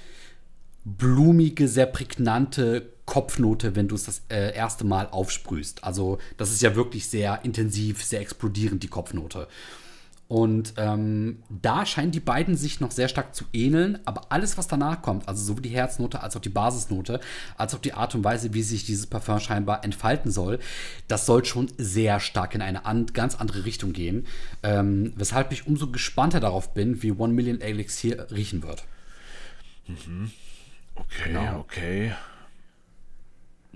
blumige, 0.84 1.68
sehr 1.68 1.86
prägnante 1.86 2.88
Kopfnote, 3.04 3.74
wenn 3.74 3.88
du 3.88 3.96
es 3.96 4.04
das 4.04 4.22
äh, 4.28 4.54
erste 4.54 4.84
Mal 4.84 5.08
aufsprühst. 5.10 5.82
Also 5.82 6.18
das 6.36 6.52
ist 6.52 6.62
ja 6.62 6.76
wirklich 6.76 7.08
sehr 7.08 7.44
intensiv, 7.44 8.04
sehr 8.04 8.20
explodierend, 8.20 8.82
die 8.82 8.88
Kopfnote. 8.88 9.48
Und 10.32 10.72
ähm, 10.78 11.42
da 11.50 11.84
scheinen 11.84 12.10
die 12.10 12.18
beiden 12.18 12.56
sich 12.56 12.80
noch 12.80 12.90
sehr 12.90 13.08
stark 13.08 13.34
zu 13.34 13.44
ähneln, 13.52 13.98
aber 14.06 14.32
alles, 14.32 14.56
was 14.56 14.66
danach 14.66 15.02
kommt, 15.02 15.28
also 15.28 15.44
sowohl 15.44 15.60
die 15.60 15.68
Herznote 15.68 16.22
als 16.22 16.34
auch 16.34 16.40
die 16.40 16.48
Basisnote, 16.48 17.20
als 17.58 17.74
auch 17.74 17.80
die 17.80 17.92
Art 17.92 18.14
und 18.14 18.24
Weise, 18.24 18.54
wie 18.54 18.62
sich 18.62 18.86
dieses 18.86 19.06
Parfum 19.06 19.40
scheinbar 19.40 19.84
entfalten 19.84 20.30
soll, 20.30 20.58
das 21.06 21.26
soll 21.26 21.44
schon 21.44 21.70
sehr 21.76 22.18
stark 22.18 22.54
in 22.54 22.62
eine 22.62 22.86
an, 22.86 23.04
ganz 23.12 23.34
andere 23.34 23.66
Richtung 23.66 23.92
gehen. 23.92 24.26
Ähm, 24.62 25.12
weshalb 25.16 25.52
ich 25.52 25.66
umso 25.66 25.88
gespannter 25.88 26.40
darauf 26.40 26.72
bin, 26.72 27.02
wie 27.02 27.12
One 27.12 27.34
Million 27.34 27.60
Elixir 27.60 28.30
riechen 28.30 28.62
wird. 28.62 28.86
Mhm. 29.86 30.30
Okay, 30.94 31.24
genau. 31.26 31.58
okay. 31.58 32.14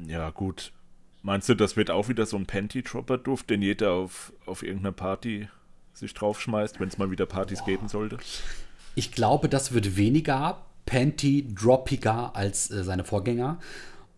Ja, 0.07 0.31
gut. 0.31 0.73
Meinst 1.21 1.51
du, 1.51 1.55
das 1.55 1.77
wird 1.77 1.91
auch 1.91 2.09
wieder 2.09 2.25
so 2.25 2.39
ein 2.39 2.47
Panty-Dropper-Duft, 2.47 3.51
den 3.51 3.61
jeder 3.61 3.91
auf, 3.91 4.33
auf 4.47 4.63
irgendeiner 4.63 4.93
Party 4.93 5.49
sich 5.97 6.15
draufschmeißt, 6.15 6.79
wenn 6.81 6.89
es 6.89 6.99
mal 6.99 7.11
wieder 7.11 7.27
Partys 7.27 7.61
Boah. 7.61 7.67
geben 7.67 7.89
sollte? 7.89 8.19
Ich 8.95 9.13
glaube, 9.13 9.49
das 9.49 9.73
wird 9.73 9.97
weniger 9.97 10.63
Panty-droppiger 10.87 12.37
als 12.37 12.71
äh, 12.71 12.85
seine 12.85 13.05
Vorgänger. 13.05 13.59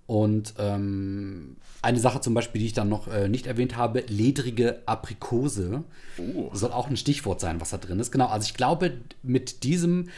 Und 0.06 0.54
ähm, 0.58 1.56
eine 1.82 2.00
Sache 2.00 2.20
zum 2.20 2.34
Beispiel, 2.34 2.60
die 2.60 2.66
ich 2.66 2.72
dann 2.72 2.88
noch 2.88 3.08
äh, 3.08 3.28
nicht 3.28 3.46
erwähnt 3.46 3.76
habe, 3.76 4.04
ledrige 4.08 4.82
Aprikose, 4.86 5.84
oh. 6.16 6.50
soll 6.54 6.72
auch 6.72 6.88
ein 6.88 6.96
Stichwort 6.96 7.40
sein, 7.40 7.60
was 7.60 7.70
da 7.70 7.76
drin 7.76 8.00
ist. 8.00 8.10
Genau, 8.10 8.26
also 8.26 8.46
ich 8.46 8.54
glaube, 8.54 8.92
mit 9.22 9.64
diesem 9.64 10.08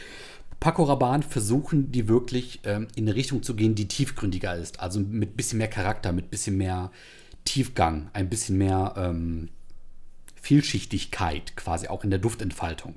Paco 0.61 0.83
Rabanne 0.83 1.23
versuchen 1.23 1.91
die 1.91 2.07
wirklich 2.07 2.61
ähm, 2.63 2.87
in 2.95 3.05
eine 3.05 3.15
Richtung 3.15 3.43
zu 3.43 3.55
gehen, 3.55 3.75
die 3.75 3.87
tiefgründiger 3.87 4.55
ist. 4.55 4.79
Also 4.79 4.99
mit 4.99 5.33
ein 5.33 5.35
bisschen 5.35 5.57
mehr 5.57 5.67
Charakter, 5.67 6.13
mit 6.13 6.25
ein 6.25 6.29
bisschen 6.29 6.57
mehr 6.57 6.91
Tiefgang, 7.43 8.09
ein 8.13 8.29
bisschen 8.29 8.57
mehr 8.57 8.93
ähm, 8.95 9.49
Vielschichtigkeit 10.41 11.55
quasi 11.55 11.87
auch 11.87 12.03
in 12.03 12.09
der 12.09 12.19
Duftentfaltung. 12.19 12.95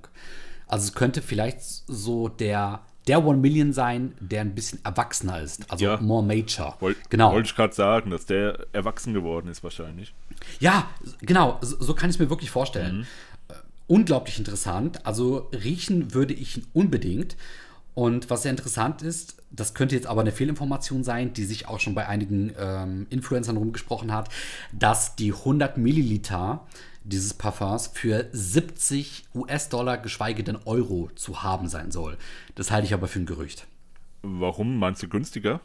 Also 0.67 0.89
es 0.89 0.95
könnte 0.95 1.23
vielleicht 1.23 1.61
so 1.63 2.29
der 2.29 2.83
der 3.07 3.25
One 3.25 3.39
Million 3.39 3.73
sein, 3.73 4.15
der 4.19 4.41
ein 4.41 4.55
bisschen 4.55 4.83
erwachsener 4.85 5.41
ist, 5.41 5.71
also 5.71 5.85
ja. 5.85 6.01
more 6.01 6.23
mature. 6.23 6.75
Woll, 6.81 6.97
genau. 7.11 7.33
Wollte 7.33 7.49
ich 7.49 7.55
gerade 7.55 7.75
sagen, 7.75 8.11
dass 8.11 8.27
der 8.27 8.67
erwachsen 8.73 9.13
geworden 9.13 9.49
ist 9.49 9.63
wahrscheinlich. 9.63 10.15
Ja, 10.59 10.89
genau, 11.21 11.59
so, 11.61 11.77
so 11.83 11.95
kann 11.95 12.09
ich 12.09 12.17
es 12.17 12.21
mir 12.21 12.31
wirklich 12.31 12.51
vorstellen. 12.51 12.99
Mhm. 12.99 13.07
Äh, 13.49 13.55
unglaublich 13.89 14.39
interessant. 14.39 15.05
Also 15.05 15.51
riechen 15.53 16.15
würde 16.15 16.33
ich 16.33 16.57
ihn 16.57 16.67
unbedingt. 16.73 17.37
Und 17.93 18.29
was 18.29 18.43
sehr 18.43 18.51
interessant 18.51 19.03
ist, 19.03 19.37
das 19.53 19.75
könnte 19.75 19.95
jetzt 19.95 20.09
aber 20.09 20.23
eine 20.23 20.33
Fehlinformation 20.33 21.05
sein, 21.05 21.33
die 21.33 21.45
sich 21.45 21.69
auch 21.69 21.79
schon 21.79 21.95
bei 21.95 22.09
einigen 22.09 22.53
ähm, 22.59 23.07
Influencern 23.11 23.57
rumgesprochen 23.57 24.13
hat, 24.13 24.31
dass 24.73 25.15
die 25.15 25.33
100 25.33 25.77
Milliliter 25.77 26.67
dieses 27.05 27.35
Parfums 27.35 27.89
für 27.89 28.29
70 28.33 29.27
US-Dollar, 29.35 29.99
geschweige 29.99 30.43
denn 30.43 30.59
Euro, 30.65 31.11
zu 31.15 31.43
haben 31.43 31.69
sein 31.69 31.91
soll. 31.91 32.17
Das 32.55 32.71
halte 32.71 32.87
ich 32.87 32.95
aber 32.95 33.07
für 33.07 33.21
ein 33.21 33.27
Gerücht. 33.27 33.67
Warum? 34.23 34.79
Meinst 34.79 35.03
du 35.03 35.09
günstiger? 35.09 35.61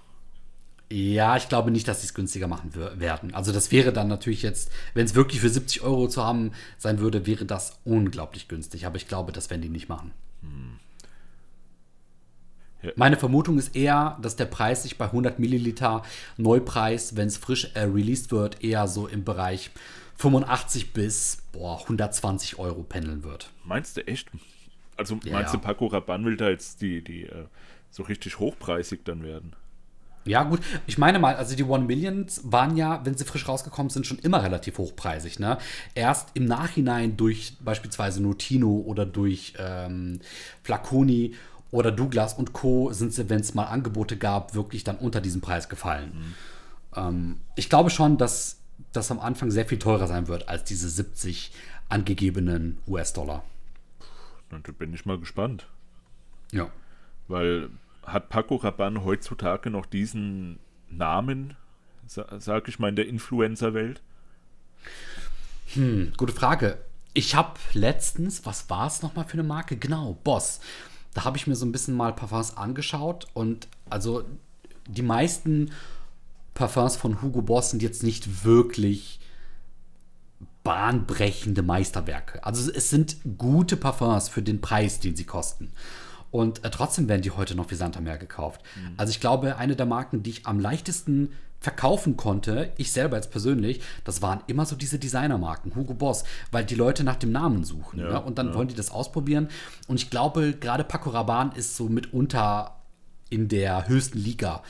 Ja, 0.92 1.38
ich 1.38 1.50
glaube 1.50 1.72
nicht, 1.72 1.88
dass 1.88 2.02
sie 2.02 2.08
es 2.08 2.14
günstiger 2.14 2.48
machen 2.48 2.74
werden. 2.74 3.34
Also 3.34 3.52
das 3.52 3.72
wäre 3.72 3.94
dann 3.94 4.08
natürlich 4.08 4.42
jetzt, 4.42 4.72
wenn 4.96 5.06
es 5.06 5.16
wirklich 5.16 5.40
für 5.40 5.50
70 5.50 5.82
Euro 5.82 6.08
zu 6.08 6.24
haben 6.24 6.52
sein 6.78 7.00
würde, 7.00 7.28
wäre 7.28 7.46
das 7.46 7.80
unglaublich 7.86 8.48
günstig. 8.48 8.86
Aber 8.86 8.98
ich 8.98 9.08
glaube, 9.08 9.32
das 9.32 9.50
werden 9.50 9.62
die 9.62 9.70
nicht 9.70 9.88
machen. 9.88 10.12
Hm. 10.42 10.80
Ja. 12.82 12.92
Meine 12.96 13.18
Vermutung 13.18 13.60
ist 13.60 13.76
eher, 13.76 14.18
dass 14.22 14.36
der 14.36 14.46
Preis 14.46 14.84
sich 14.84 14.98
bei 14.98 15.06
100 15.06 15.38
Milliliter 15.38 16.02
Neupreis, 16.38 17.16
wenn 17.16 17.28
es 17.28 17.38
frisch 17.38 17.72
äh, 17.76 17.82
released 17.82 18.32
wird, 18.32 18.64
eher 18.64 18.88
so 18.88 19.08
im 19.08 19.24
Bereich 19.24 19.70
85 20.20 20.92
bis 20.92 21.38
boah, 21.54 21.80
120 21.80 22.60
Euro 22.60 22.84
pendeln 22.84 23.24
wird. 23.24 23.52
Meinst 23.64 23.96
du 23.96 24.06
echt? 24.06 24.30
Also 24.98 25.18
ja, 25.24 25.32
meinst 25.32 25.54
du, 25.54 25.60
Paco 25.60 25.88
Rabanne 25.88 26.26
will 26.26 26.36
da 26.36 26.50
jetzt 26.50 26.82
die, 26.82 27.02
die 27.02 27.24
äh, 27.24 27.46
so 27.90 28.04
richtig 28.04 28.38
hochpreisig 28.38 29.06
dann 29.06 29.24
werden? 29.24 29.56
Ja, 30.26 30.44
gut. 30.44 30.60
Ich 30.88 30.98
meine 30.98 31.20
mal, 31.20 31.38
also 31.38 31.56
die 31.56 31.64
One 31.64 31.86
Millions 31.86 32.42
waren 32.44 32.76
ja, 32.76 33.00
wenn 33.06 33.18
sie 33.18 33.24
frisch 33.24 33.48
rausgekommen 33.48 33.90
sind, 33.90 34.06
schon 34.06 34.20
immer 34.20 34.44
relativ 34.44 34.78
hochpreisig. 34.78 35.40
Ne? 35.40 35.58
Erst 35.96 36.32
im 36.34 36.44
Nachhinein 36.44 37.16
durch 37.16 37.54
beispielsweise 37.62 38.22
Notino 38.22 38.84
oder 38.86 39.06
durch 39.06 39.54
ähm, 39.58 40.20
Flaconi 40.64 41.34
oder 41.72 41.94
Douglas 41.94 42.34
und 42.34 42.52
Co. 42.52 42.92
sind 42.92 43.14
sie, 43.14 43.30
wenn 43.30 43.40
es 43.40 43.54
mal 43.54 43.66
Angebote 43.66 44.18
gab, 44.18 44.54
wirklich 44.54 44.84
dann 44.84 44.98
unter 44.98 45.22
diesem 45.22 45.40
Preis 45.40 45.70
gefallen. 45.70 46.12
Mhm. 46.14 46.36
Ähm, 46.98 47.38
ich 47.56 47.70
glaube 47.70 47.90
schon, 47.90 48.18
dass 48.18 48.59
das 48.94 49.12
am 49.12 49.20
Anfang 49.20 49.52
sehr 49.52 49.66
viel 49.66 49.80
teurer 49.80 50.08
sein 50.08 50.28
wird 50.28 50.50
als 50.50 50.64
diese 50.64 50.90
70 50.90 51.52
angegebenen 51.90 52.78
US-Dollar. 52.88 53.44
Dann 54.50 54.62
bin 54.62 54.94
ich 54.94 55.06
mal 55.06 55.20
gespannt. 55.20 55.68
Ja. 56.52 56.70
Weil 57.28 57.70
hat 58.04 58.30
Paco 58.30 58.56
Rabanne 58.56 59.04
heutzutage 59.04 59.70
noch 59.70 59.86
diesen 59.86 60.60
Namen, 60.90 61.56
sag 62.08 62.68
ich 62.68 62.80
mal, 62.80 62.90
in 62.90 62.96
der 62.96 63.08
Influencer-Welt? 63.08 64.02
Hm, 65.74 66.14
gute 66.18 66.34
Frage. 66.34 66.80
Ich 67.14 67.36
habe 67.36 67.60
letztens, 67.74 68.46
was 68.46 68.70
war 68.70 68.88
es 68.88 69.02
nochmal 69.02 69.26
für 69.26 69.34
eine 69.34 69.44
Marke? 69.44 69.78
Genau, 69.78 70.18
Boss. 70.24 70.60
Da 71.14 71.26
habe 71.26 71.38
ich 71.38 71.48
mir 71.48 71.56
so 71.56 71.66
ein 71.66 71.72
bisschen 71.72 71.96
mal 71.96 72.14
Parfums 72.14 72.58
angeschaut 72.58 73.28
und 73.34 73.68
also 73.90 74.24
die 74.88 75.02
meisten 75.02 75.72
Parfums 76.60 76.98
von 76.98 77.22
Hugo 77.22 77.42
Boss 77.42 77.70
sind 77.70 77.82
jetzt 77.82 78.04
nicht 78.04 78.44
wirklich 78.44 79.22
bahnbrechende 80.66 81.62
Meisterwerke. 81.62 82.44
Also 82.44 82.70
es 82.70 82.90
sind 82.90 83.16
gute 83.38 83.78
Parfums 83.78 84.28
für 84.28 84.42
den 84.42 84.60
Preis, 84.60 85.00
den 85.00 85.16
sie 85.16 85.24
kosten. 85.24 85.72
Und 86.32 86.66
äh, 86.66 86.70
trotzdem 86.70 87.08
werden 87.08 87.22
die 87.22 87.32
heute 87.32 87.56
noch 87.56 87.72
wie 87.72 87.76
Santa 87.76 88.02
mehr 88.02 88.18
gekauft. 88.18 88.62
Mhm. 88.76 88.96
Also 88.98 89.12
ich 89.12 89.22
glaube, 89.22 89.56
eine 89.56 89.78
der 89.78 89.86
Marken, 89.86 90.22
die 90.22 90.32
ich 90.32 90.48
am 90.48 90.60
leichtesten 90.60 91.32
verkaufen 91.62 92.18
konnte, 92.18 92.74
ich 92.76 92.92
selber 92.92 93.16
jetzt 93.16 93.32
persönlich, 93.32 93.80
das 94.04 94.22
waren 94.22 94.42
immer 94.48 94.66
so 94.66 94.76
diese 94.76 95.00
Designermarken, 95.00 95.76
Hugo 95.76 95.94
Boss, 95.94 96.26
weil 96.52 96.66
die 96.66 96.76
Leute 96.76 97.06
nach 97.06 97.16
dem 97.16 97.32
Namen 97.32 97.64
suchen. 97.64 98.02
Ja, 98.02 98.10
ne? 98.10 98.22
Und 98.22 98.38
dann 98.38 98.50
ja. 98.50 98.54
wollen 98.54 98.68
die 98.68 98.76
das 98.76 98.92
ausprobieren. 98.92 99.48
Und 99.88 99.96
ich 99.96 100.10
glaube, 100.10 100.52
gerade 100.60 100.84
Paco 100.84 101.10
Rabanne 101.10 101.56
ist 101.56 101.78
so 101.78 101.88
mitunter 101.88 102.76
in 103.30 103.48
der 103.48 103.88
höchsten 103.88 104.20
Liga 104.20 104.62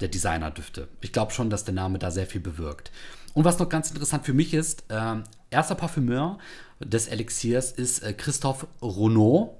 der 0.00 0.08
Designerdüfte. 0.08 0.88
Ich 1.00 1.12
glaube 1.12 1.32
schon, 1.32 1.50
dass 1.50 1.64
der 1.64 1.74
Name 1.74 1.98
da 1.98 2.10
sehr 2.10 2.26
viel 2.26 2.40
bewirkt. 2.40 2.90
Und 3.34 3.44
was 3.44 3.58
noch 3.58 3.68
ganz 3.68 3.90
interessant 3.90 4.24
für 4.24 4.32
mich 4.32 4.54
ist, 4.54 4.84
äh, 4.88 5.16
erster 5.50 5.74
Parfümeur 5.74 6.38
des 6.80 7.08
Elixiers 7.08 7.72
ist 7.72 8.02
äh, 8.02 8.12
Christophe 8.12 8.66
Renaud 8.82 9.50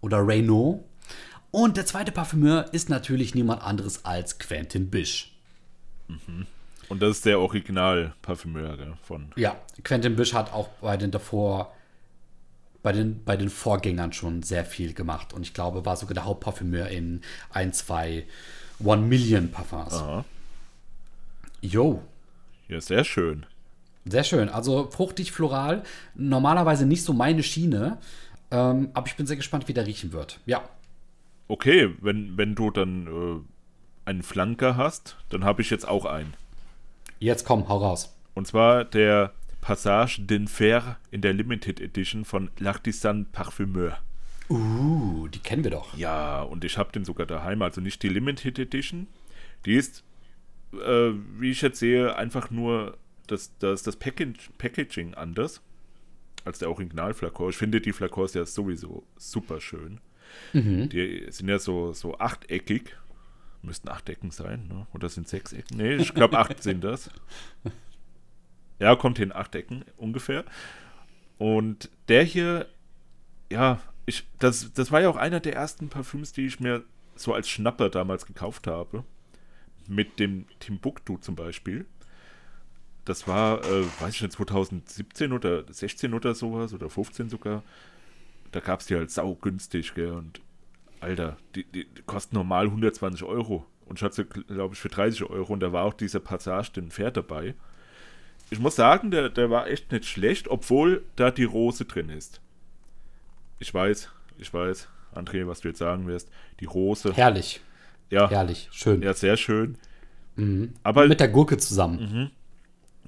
oder 0.00 0.26
Renaud. 0.26 0.80
Und 1.50 1.76
der 1.76 1.86
zweite 1.86 2.12
Parfümeur 2.12 2.72
ist 2.72 2.88
natürlich 2.88 3.34
niemand 3.34 3.62
anderes 3.62 4.04
als 4.04 4.38
Quentin 4.38 4.90
Bisch. 4.90 5.32
Mhm. 6.08 6.46
Und 6.88 7.02
das 7.02 7.16
ist 7.16 7.26
der 7.26 7.38
Original-Parfümeur 7.40 8.96
von. 9.02 9.30
Ja, 9.36 9.56
Quentin 9.84 10.16
Bisch 10.16 10.32
hat 10.32 10.52
auch 10.52 10.68
bei 10.80 10.96
den 10.96 11.10
davor, 11.10 11.74
bei 12.82 12.92
den, 12.92 13.22
bei 13.24 13.36
den 13.36 13.50
Vorgängern 13.50 14.12
schon 14.12 14.42
sehr 14.42 14.64
viel 14.64 14.94
gemacht. 14.94 15.32
Und 15.32 15.42
ich 15.42 15.52
glaube, 15.52 15.84
war 15.84 15.96
sogar 15.96 16.14
der 16.14 16.24
Hauptparfümeur 16.24 16.88
in 16.88 17.20
ein, 17.50 17.72
zwei 17.72 18.26
One 18.84 19.02
Million 19.02 19.50
Parfums. 19.50 19.94
Aha. 19.94 20.24
Jo. 21.60 22.02
Ja, 22.68 22.80
sehr 22.80 23.04
schön. 23.04 23.46
Sehr 24.04 24.24
schön. 24.24 24.48
Also 24.48 24.88
fruchtig, 24.90 25.32
floral. 25.32 25.82
Normalerweise 26.14 26.86
nicht 26.86 27.04
so 27.04 27.12
meine 27.12 27.42
Schiene. 27.42 27.98
Ähm, 28.50 28.90
aber 28.94 29.06
ich 29.06 29.16
bin 29.16 29.26
sehr 29.26 29.36
gespannt, 29.36 29.68
wie 29.68 29.74
der 29.74 29.86
riechen 29.86 30.12
wird. 30.12 30.40
Ja. 30.46 30.62
Okay, 31.48 31.94
wenn, 32.00 32.36
wenn 32.36 32.54
du 32.54 32.70
dann 32.70 33.06
äh, 33.06 34.08
einen 34.08 34.22
Flanker 34.22 34.76
hast, 34.76 35.16
dann 35.30 35.44
habe 35.44 35.62
ich 35.62 35.70
jetzt 35.70 35.86
auch 35.86 36.04
einen. 36.04 36.34
Jetzt 37.18 37.44
komm, 37.44 37.68
hau 37.68 37.78
raus. 37.78 38.14
Und 38.34 38.46
zwar 38.46 38.84
der 38.84 39.32
Passage 39.60 40.22
d'Enfer 40.22 40.96
in 41.10 41.20
der 41.20 41.34
Limited 41.34 41.80
Edition 41.80 42.24
von 42.24 42.50
L'Artisan 42.58 43.26
Parfumeur. 43.32 43.98
Uh, 44.50 45.28
die 45.28 45.40
kennen 45.40 45.64
wir 45.64 45.70
doch. 45.70 45.96
Ja, 45.96 46.42
und 46.42 46.64
ich 46.64 46.78
habe 46.78 46.92
den 46.92 47.04
sogar 47.04 47.26
daheim. 47.26 47.62
Also 47.62 47.80
nicht 47.80 48.02
die 48.02 48.08
Limited 48.08 48.58
Edition. 48.58 49.06
Die 49.66 49.74
ist, 49.74 50.04
äh, 50.72 51.12
wie 51.38 51.50
ich 51.50 51.60
jetzt 51.60 51.78
sehe, 51.78 52.16
einfach 52.16 52.50
nur 52.50 52.96
das, 53.26 53.56
das, 53.58 53.82
das 53.82 53.96
Package, 53.96 54.50
Packaging 54.58 55.14
anders 55.14 55.60
als 56.44 56.58
der 56.58 56.70
Original-Flakor. 56.70 57.50
Ich 57.50 57.56
finde 57.56 57.80
die 57.80 57.92
Flakors 57.92 58.34
ja 58.34 58.46
sowieso 58.46 59.04
super 59.16 59.60
schön. 59.60 60.00
Mhm. 60.52 60.88
Die 60.88 61.26
sind 61.30 61.48
ja 61.48 61.58
so, 61.58 61.92
so 61.92 62.18
achteckig. 62.18 62.96
Müssten 63.60 63.88
acht 63.88 64.08
Ecken 64.08 64.30
sein, 64.30 64.68
ne? 64.68 64.86
Oder 64.94 65.08
sind 65.08 65.26
sechs 65.28 65.52
Ecken? 65.52 65.78
Nee, 65.78 65.96
ich 65.96 66.14
glaube 66.14 66.38
acht 66.38 66.62
sind 66.62 66.84
das. 66.84 67.10
Ja, 68.78 68.94
kommt 68.94 69.18
hin, 69.18 69.32
acht 69.32 69.54
Ecken 69.54 69.84
ungefähr. 69.96 70.44
Und 71.38 71.90
der 72.08 72.22
hier, 72.22 72.68
ja, 73.50 73.80
ich, 74.08 74.26
das, 74.38 74.72
das 74.72 74.90
war 74.90 75.02
ja 75.02 75.10
auch 75.10 75.16
einer 75.16 75.40
der 75.40 75.54
ersten 75.54 75.88
Parfüms, 75.88 76.32
die 76.32 76.46
ich 76.46 76.60
mir 76.60 76.82
so 77.14 77.34
als 77.34 77.48
Schnapper 77.48 77.90
damals 77.90 78.26
gekauft 78.26 78.66
habe. 78.66 79.04
mit 79.86 80.18
dem 80.18 80.46
Timbuktu 80.60 81.16
zum 81.18 81.34
Beispiel. 81.34 81.86
Das 83.04 83.26
war, 83.26 83.64
äh, 83.64 83.84
weiß 84.00 84.16
ich 84.16 84.22
nicht, 84.22 84.32
2017 84.32 85.32
oder 85.32 85.64
16 85.72 86.12
oder 86.12 86.34
sowas 86.34 86.74
oder 86.74 86.90
15 86.90 87.30
sogar. 87.30 87.62
Da 88.52 88.60
gab 88.60 88.80
es 88.80 88.86
die 88.86 88.96
halt 88.96 89.10
saugünstig, 89.10 89.94
gell? 89.94 90.12
Und 90.12 90.40
Alter, 91.00 91.38
die, 91.54 91.64
die, 91.64 91.86
die 91.86 92.02
kosten 92.02 92.36
normal 92.36 92.66
120 92.66 93.24
Euro. 93.24 93.64
Und 93.86 93.98
ich 93.98 94.02
hatte 94.02 94.16
sie, 94.16 94.24
glaube 94.24 94.74
ich, 94.74 94.80
für 94.80 94.90
30 94.90 95.24
Euro. 95.24 95.54
Und 95.54 95.60
da 95.60 95.72
war 95.72 95.84
auch 95.84 95.94
dieser 95.94 96.20
Passage, 96.20 96.72
den 96.72 96.90
Pferd 96.90 97.16
dabei. 97.16 97.54
Ich 98.50 98.58
muss 98.58 98.76
sagen, 98.76 99.10
der, 99.10 99.30
der 99.30 99.48
war 99.48 99.68
echt 99.68 99.90
nicht 99.90 100.04
schlecht, 100.06 100.48
obwohl 100.48 101.04
da 101.16 101.30
die 101.30 101.44
Rose 101.44 101.86
drin 101.86 102.10
ist. 102.10 102.42
Ich 103.58 103.72
weiß, 103.72 104.10
ich 104.38 104.52
weiß, 104.52 104.88
André, 105.14 105.46
was 105.46 105.60
du 105.60 105.68
jetzt 105.68 105.78
sagen 105.78 106.06
wirst. 106.06 106.28
Die 106.60 106.64
Rose. 106.66 107.12
Herrlich. 107.12 107.60
Ja, 108.10 108.28
Herrlich. 108.30 108.68
Schön. 108.72 109.02
ja 109.02 109.12
sehr 109.14 109.36
schön. 109.36 109.76
Mhm. 110.36 110.74
Aber 110.82 111.06
Mit 111.06 111.20
der 111.20 111.28
Gurke 111.28 111.56
zusammen. 111.58 112.30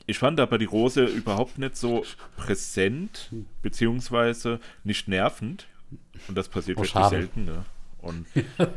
ich 0.07 0.19
fand 0.19 0.41
aber 0.41 0.59
die 0.59 0.65
Rose 0.67 1.05
überhaupt 1.05 1.59
nicht 1.59 1.77
so 1.77 2.05
präsent, 2.37 3.31
beziehungsweise 3.63 4.61
nicht 4.85 5.09
nervend. 5.09 5.67
Und 6.29 6.37
das 6.37 6.49
passiert 6.49 6.79
Oh, 6.79 6.83
wirklich 6.83 7.07
selten. 7.07 7.45
Ne? 7.45 7.65
Und, 7.99 8.27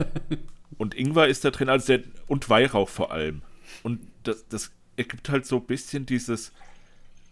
und 0.78 0.96
Ingwer 0.96 1.28
ist 1.28 1.44
da 1.46 1.52
drin, 1.52 1.70
also 1.70 1.98
der, 1.98 2.04
und 2.28 2.50
Weihrauch 2.50 2.90
vor 2.90 3.12
allem. 3.12 3.42
Und 3.82 4.00
das, 4.24 4.48
das 4.48 4.72
ergibt 4.96 5.30
halt 5.30 5.46
so 5.46 5.58
ein 5.58 5.66
bisschen 5.66 6.06
dieses, 6.06 6.54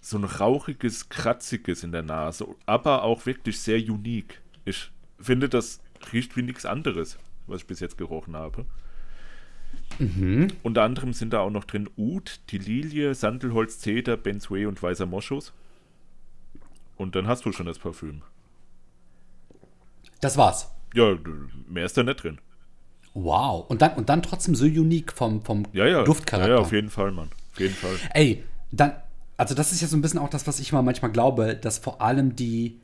so 0.01 0.17
ein 0.17 0.23
rauchiges, 0.23 1.09
kratziges 1.09 1.83
in 1.83 1.91
der 1.91 2.01
Nase, 2.01 2.47
aber 2.65 3.03
auch 3.03 3.25
wirklich 3.25 3.59
sehr 3.59 3.77
unique. 3.77 4.41
Ich 4.65 4.91
finde, 5.19 5.47
das 5.47 5.79
riecht 6.11 6.35
wie 6.35 6.41
nichts 6.41 6.65
anderes, 6.65 7.17
was 7.47 7.61
ich 7.61 7.67
bis 7.67 7.79
jetzt 7.79 7.97
gerochen 7.97 8.35
habe. 8.35 8.65
Unter 10.63 10.83
anderem 10.83 11.13
sind 11.13 11.33
da 11.33 11.41
auch 11.41 11.51
noch 11.51 11.65
drin 11.65 11.89
Oud, 11.97 12.39
die 12.49 12.57
Lilie, 12.57 13.13
Sandelholz, 13.13 13.79
Zeder, 13.79 14.17
Benzway 14.17 14.65
und 14.65 14.81
weißer 14.81 15.05
Moschus. 15.05 15.53
Und 16.97 17.15
dann 17.15 17.27
hast 17.27 17.45
du 17.45 17.51
schon 17.51 17.67
das 17.67 17.77
Parfüm. 17.77 18.23
Das 20.19 20.37
war's. 20.37 20.71
Ja, 20.93 21.15
mehr 21.67 21.85
ist 21.85 21.97
da 21.97 22.03
nicht 22.03 22.23
drin. 22.23 22.39
Wow. 23.13 23.69
Und 23.69 23.81
dann, 23.81 23.93
und 23.95 24.09
dann 24.09 24.21
trotzdem 24.23 24.55
so 24.55 24.65
unique 24.65 25.13
vom, 25.13 25.43
vom 25.43 25.67
Ja, 25.73 25.85
ja. 25.85 26.03
Duftcharakter. 26.03 26.49
Ja, 26.49 26.55
ja, 26.55 26.61
auf 26.61 26.71
jeden 26.71 26.89
Fall, 26.89 27.11
Mann. 27.11 27.29
Auf 27.51 27.59
jeden 27.59 27.75
Fall. 27.75 27.95
Ey, 28.13 28.43
dann, 28.71 28.93
also 29.41 29.55
das 29.55 29.71
ist 29.71 29.81
ja 29.81 29.87
so 29.87 29.97
ein 29.97 30.01
bisschen 30.03 30.19
auch 30.19 30.29
das, 30.29 30.45
was 30.45 30.59
ich 30.59 30.71
mal 30.71 30.83
manchmal 30.83 31.11
glaube, 31.11 31.55
dass 31.55 31.79
vor 31.79 31.99
allem 31.99 32.35
die 32.35 32.79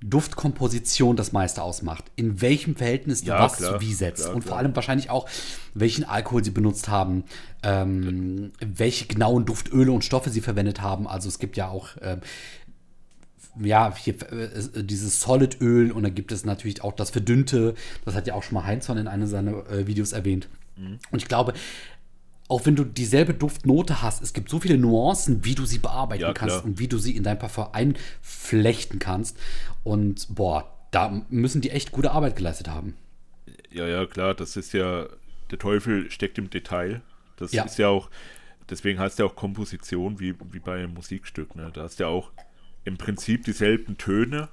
Duftkomposition 0.00 1.14
das 1.14 1.30
meiste 1.30 1.62
ausmacht. 1.62 2.06
In 2.16 2.40
welchem 2.40 2.74
Verhältnis 2.74 3.20
du 3.20 3.28
Ja, 3.28 3.38
was 3.38 3.58
klar, 3.58 3.80
wie 3.80 3.94
setzt. 3.94 4.24
klar, 4.24 4.34
und 4.34 4.40
klar. 4.40 4.50
vor 4.50 4.58
allem 4.58 4.74
wahrscheinlich 4.74 5.10
auch, 5.10 5.28
welchen 5.74 6.02
Alkohol 6.02 6.42
sie 6.42 6.50
benutzt 6.50 6.88
haben, 6.88 7.22
ähm, 7.62 8.50
welche 8.58 9.06
genauen 9.06 9.44
Duftöle 9.44 9.92
und 9.92 10.04
Stoffe 10.04 10.30
sie 10.30 10.40
verwendet 10.40 10.82
haben. 10.82 11.06
Also 11.06 11.28
es 11.28 11.38
gibt 11.38 11.56
ja 11.56 11.68
auch 11.68 11.90
ähm, 12.02 12.18
ja, 13.60 13.94
hier, 13.96 14.14
äh, 14.32 14.82
dieses 14.82 15.20
Solid-Öl 15.20 15.92
und 15.92 16.02
dann 16.02 16.16
gibt 16.16 16.32
es 16.32 16.44
natürlich 16.44 16.82
auch 16.82 16.94
das 16.94 17.10
verdünnte. 17.10 17.76
Das 18.04 18.16
hat 18.16 18.26
ja 18.26 18.34
auch 18.34 18.42
schon 18.42 18.54
mal 18.54 18.66
Heinzson 18.66 18.98
in 18.98 19.06
einem 19.06 19.28
seiner 19.28 19.70
äh, 19.70 19.86
Videos 19.86 20.10
erwähnt. 20.10 20.48
Mhm. 20.76 20.98
Und 21.12 21.22
ich 21.22 21.28
glaube, 21.28 21.54
auch 22.48 22.64
wenn 22.66 22.76
du 22.76 22.84
dieselbe 22.84 23.34
Duftnote 23.34 24.02
hast, 24.02 24.22
es 24.22 24.32
gibt 24.32 24.48
so 24.48 24.60
viele 24.60 24.78
Nuancen, 24.78 25.44
wie 25.44 25.54
du 25.54 25.64
sie 25.66 25.78
bearbeiten 25.78 26.22
Ja, 26.22 26.32
kannst 26.32 26.64
und 26.64 26.78
wie 26.78 26.88
du 26.88 26.98
sie 26.98 27.16
in 27.16 27.24
dein 27.24 27.38
Parfum 27.38 27.66
einflechten 27.72 28.98
kannst. 28.98 29.36
Und 29.82 30.28
boah, 30.34 30.72
da 30.92 31.22
müssen 31.28 31.60
die 31.60 31.70
echt 31.70 31.90
gute 31.92 32.12
Arbeit 32.12 32.36
geleistet 32.36 32.68
haben. 32.68 32.96
Ja, 33.70 33.86
ja, 33.86 34.06
klar, 34.06 34.34
das 34.34 34.56
ist 34.56 34.72
ja, 34.72 35.06
der 35.50 35.58
Teufel 35.58 36.10
steckt 36.10 36.38
im 36.38 36.48
Detail. 36.50 37.02
Das 37.36 37.52
Ja. 37.52 37.64
ist 37.64 37.78
ja 37.78 37.88
auch, 37.88 38.10
deswegen 38.70 38.98
heißt 38.98 39.18
ja 39.18 39.24
auch 39.26 39.34
Komposition 39.36 40.20
wie, 40.20 40.34
wie 40.52 40.60
bei 40.60 40.78
einem 40.78 40.94
Musikstück. 40.94 41.56
Ne? 41.56 41.70
Da 41.72 41.82
hast 41.82 41.98
du 41.98 42.04
ja 42.04 42.08
auch 42.08 42.30
im 42.84 42.96
Prinzip 42.96 43.44
dieselben 43.44 43.98
Töne, 43.98 44.48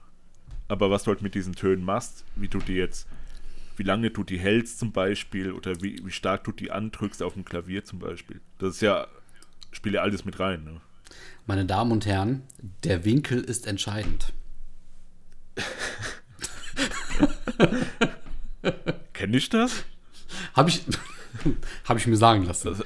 aber 0.68 0.90
was 0.90 1.04
du 1.04 1.12
halt 1.12 1.22
mit 1.22 1.36
diesen 1.36 1.54
Tönen 1.54 1.86
machst, 1.86 2.26
wie 2.36 2.48
du 2.48 2.58
die 2.58 2.74
jetzt, 2.74 3.08
wie 3.78 3.84
lange 3.84 4.12
du 4.12 4.24
die 4.24 4.40
hältst 4.40 4.80
zum 4.80 4.92
Beispiel 4.92 5.52
oder 5.52 5.82
wie, 5.82 6.02
wie 6.04 6.12
stark 6.12 6.44
du 6.44 6.52
die 6.52 6.72
andrückst 6.72 7.24
auf 7.24 7.34
dem 7.34 7.46
Klavier 7.46 7.86
zum 7.86 8.00
Beispiel. 8.00 8.42
Das 8.60 8.76
ist 8.76 8.82
ja, 8.82 9.08
spielt 9.72 9.96
ja 9.96 10.02
alles 10.02 10.26
mit 10.26 10.40
rein. 10.40 10.64
Ne? 10.64 10.82
Meine 11.46 11.66
Damen 11.66 11.92
und 11.92 12.06
Herren, 12.06 12.44
der 12.84 13.06
Winkel 13.06 13.42
ist 13.42 13.68
entscheidend. 13.68 14.34
Kenn 19.14 19.34
ich 19.34 19.50
das? 19.50 19.84
Habe 20.54 20.70
ich, 20.70 20.84
hab 21.86 21.98
ich 21.98 22.08
mir 22.08 22.18
sagen 22.18 22.46
lassen. 22.46 22.76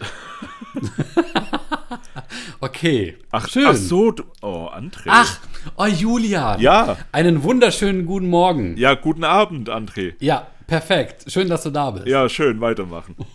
okay. 2.60 3.17
Ach, 3.32 3.47
schön. 3.47 3.67
ach 3.67 3.76
so, 3.76 4.12
du, 4.12 4.23
oh, 4.41 4.69
André. 4.73 5.08
Ach, 5.08 5.39
oh 5.78 5.86
Julia. 5.86 6.58
Ja. 6.60 6.97
Einen 7.12 7.43
wunderschönen 7.43 8.06
guten 8.06 8.30
Morgen. 8.30 8.76
Ja, 8.78 8.95
guten 8.95 9.23
Abend, 9.23 9.69
André. 9.69 10.15
Ja, 10.19 10.47
perfekt. 10.67 11.32
Schön, 11.32 11.49
dass 11.49 11.63
du 11.63 11.69
da 11.71 11.91
bist. 11.91 12.08
Ja, 12.08 12.27
schön, 12.30 12.62
weitermachen. 12.62 13.15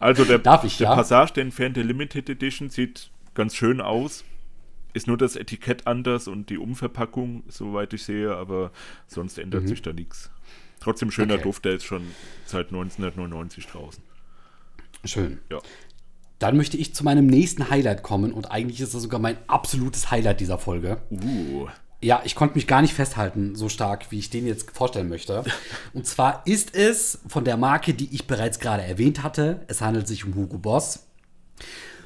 Also 0.00 0.24
der, 0.24 0.38
Darf 0.38 0.62
ich, 0.62 0.78
der 0.78 0.90
ja? 0.90 0.94
Passage, 0.94 1.32
der 1.32 1.42
entfernte 1.42 1.82
Limited 1.82 2.28
Edition, 2.30 2.70
sieht 2.70 3.10
ganz 3.34 3.56
schön 3.56 3.80
aus. 3.80 4.24
Ist 4.92 5.08
nur 5.08 5.18
das 5.18 5.34
Etikett 5.34 5.88
anders 5.88 6.28
und 6.28 6.50
die 6.50 6.56
Umverpackung, 6.58 7.42
soweit 7.48 7.92
ich 7.94 8.04
sehe, 8.04 8.32
aber 8.36 8.70
sonst 9.08 9.38
ändert 9.38 9.66
sich 9.66 9.82
da 9.82 9.92
nichts. 9.92 10.30
Trotzdem 10.80 11.10
schöner 11.10 11.34
Mhm. 11.34 11.40
Okay. 11.40 11.42
Duft, 11.42 11.64
der 11.64 11.72
ist 11.74 11.84
schon 11.84 12.02
seit 12.46 12.68
1999 12.68 13.66
draußen. 13.66 14.02
Schön. 15.04 15.38
Ja. 15.50 15.58
Dann 16.38 16.56
möchte 16.56 16.76
ich 16.76 16.94
zu 16.94 17.02
meinem 17.02 17.26
nächsten 17.26 17.68
Highlight 17.70 18.04
kommen 18.04 18.32
und 18.32 18.52
eigentlich 18.52 18.80
ist 18.80 18.94
das 18.94 19.02
sogar 19.02 19.18
mein 19.18 19.36
absolutes 19.48 20.12
Highlight 20.12 20.38
dieser 20.40 20.58
Folge. 20.58 20.98
Uh, 21.10 21.66
Ja, 22.00 22.22
ich 22.24 22.36
konnte 22.36 22.54
mich 22.54 22.68
gar 22.68 22.80
nicht 22.80 22.94
festhalten, 22.94 23.56
so 23.56 23.68
stark, 23.68 24.10
wie 24.10 24.18
ich 24.20 24.30
den 24.30 24.46
jetzt 24.46 24.70
vorstellen 24.70 25.08
möchte. 25.08 25.42
Und 25.92 26.06
zwar 26.06 26.42
ist 26.46 26.74
es 26.76 27.18
von 27.26 27.44
der 27.44 27.56
Marke, 27.56 27.92
die 27.92 28.14
ich 28.14 28.26
bereits 28.26 28.60
gerade 28.60 28.84
erwähnt 28.84 29.22
hatte. 29.22 29.64
Es 29.66 29.80
handelt 29.80 30.06
sich 30.06 30.24
um 30.24 30.34
Hugo 30.34 30.58
Boss. 30.58 31.06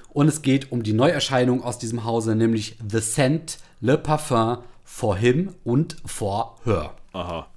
Und 0.08 0.28
es 0.28 0.42
geht 0.42 0.72
um 0.72 0.82
die 0.82 0.94
Neuerscheinung 0.94 1.62
aus 1.62 1.78
diesem 1.78 2.04
Hause, 2.04 2.34
nämlich 2.34 2.76
The 2.86 3.00
Scent 3.00 3.58
Le 3.80 3.98
Parfum 3.98 4.58
for 4.84 5.16
Him 5.16 5.54
und 5.64 5.96
for 6.06 6.56
Her. 6.64 6.94
aha. 7.12 7.48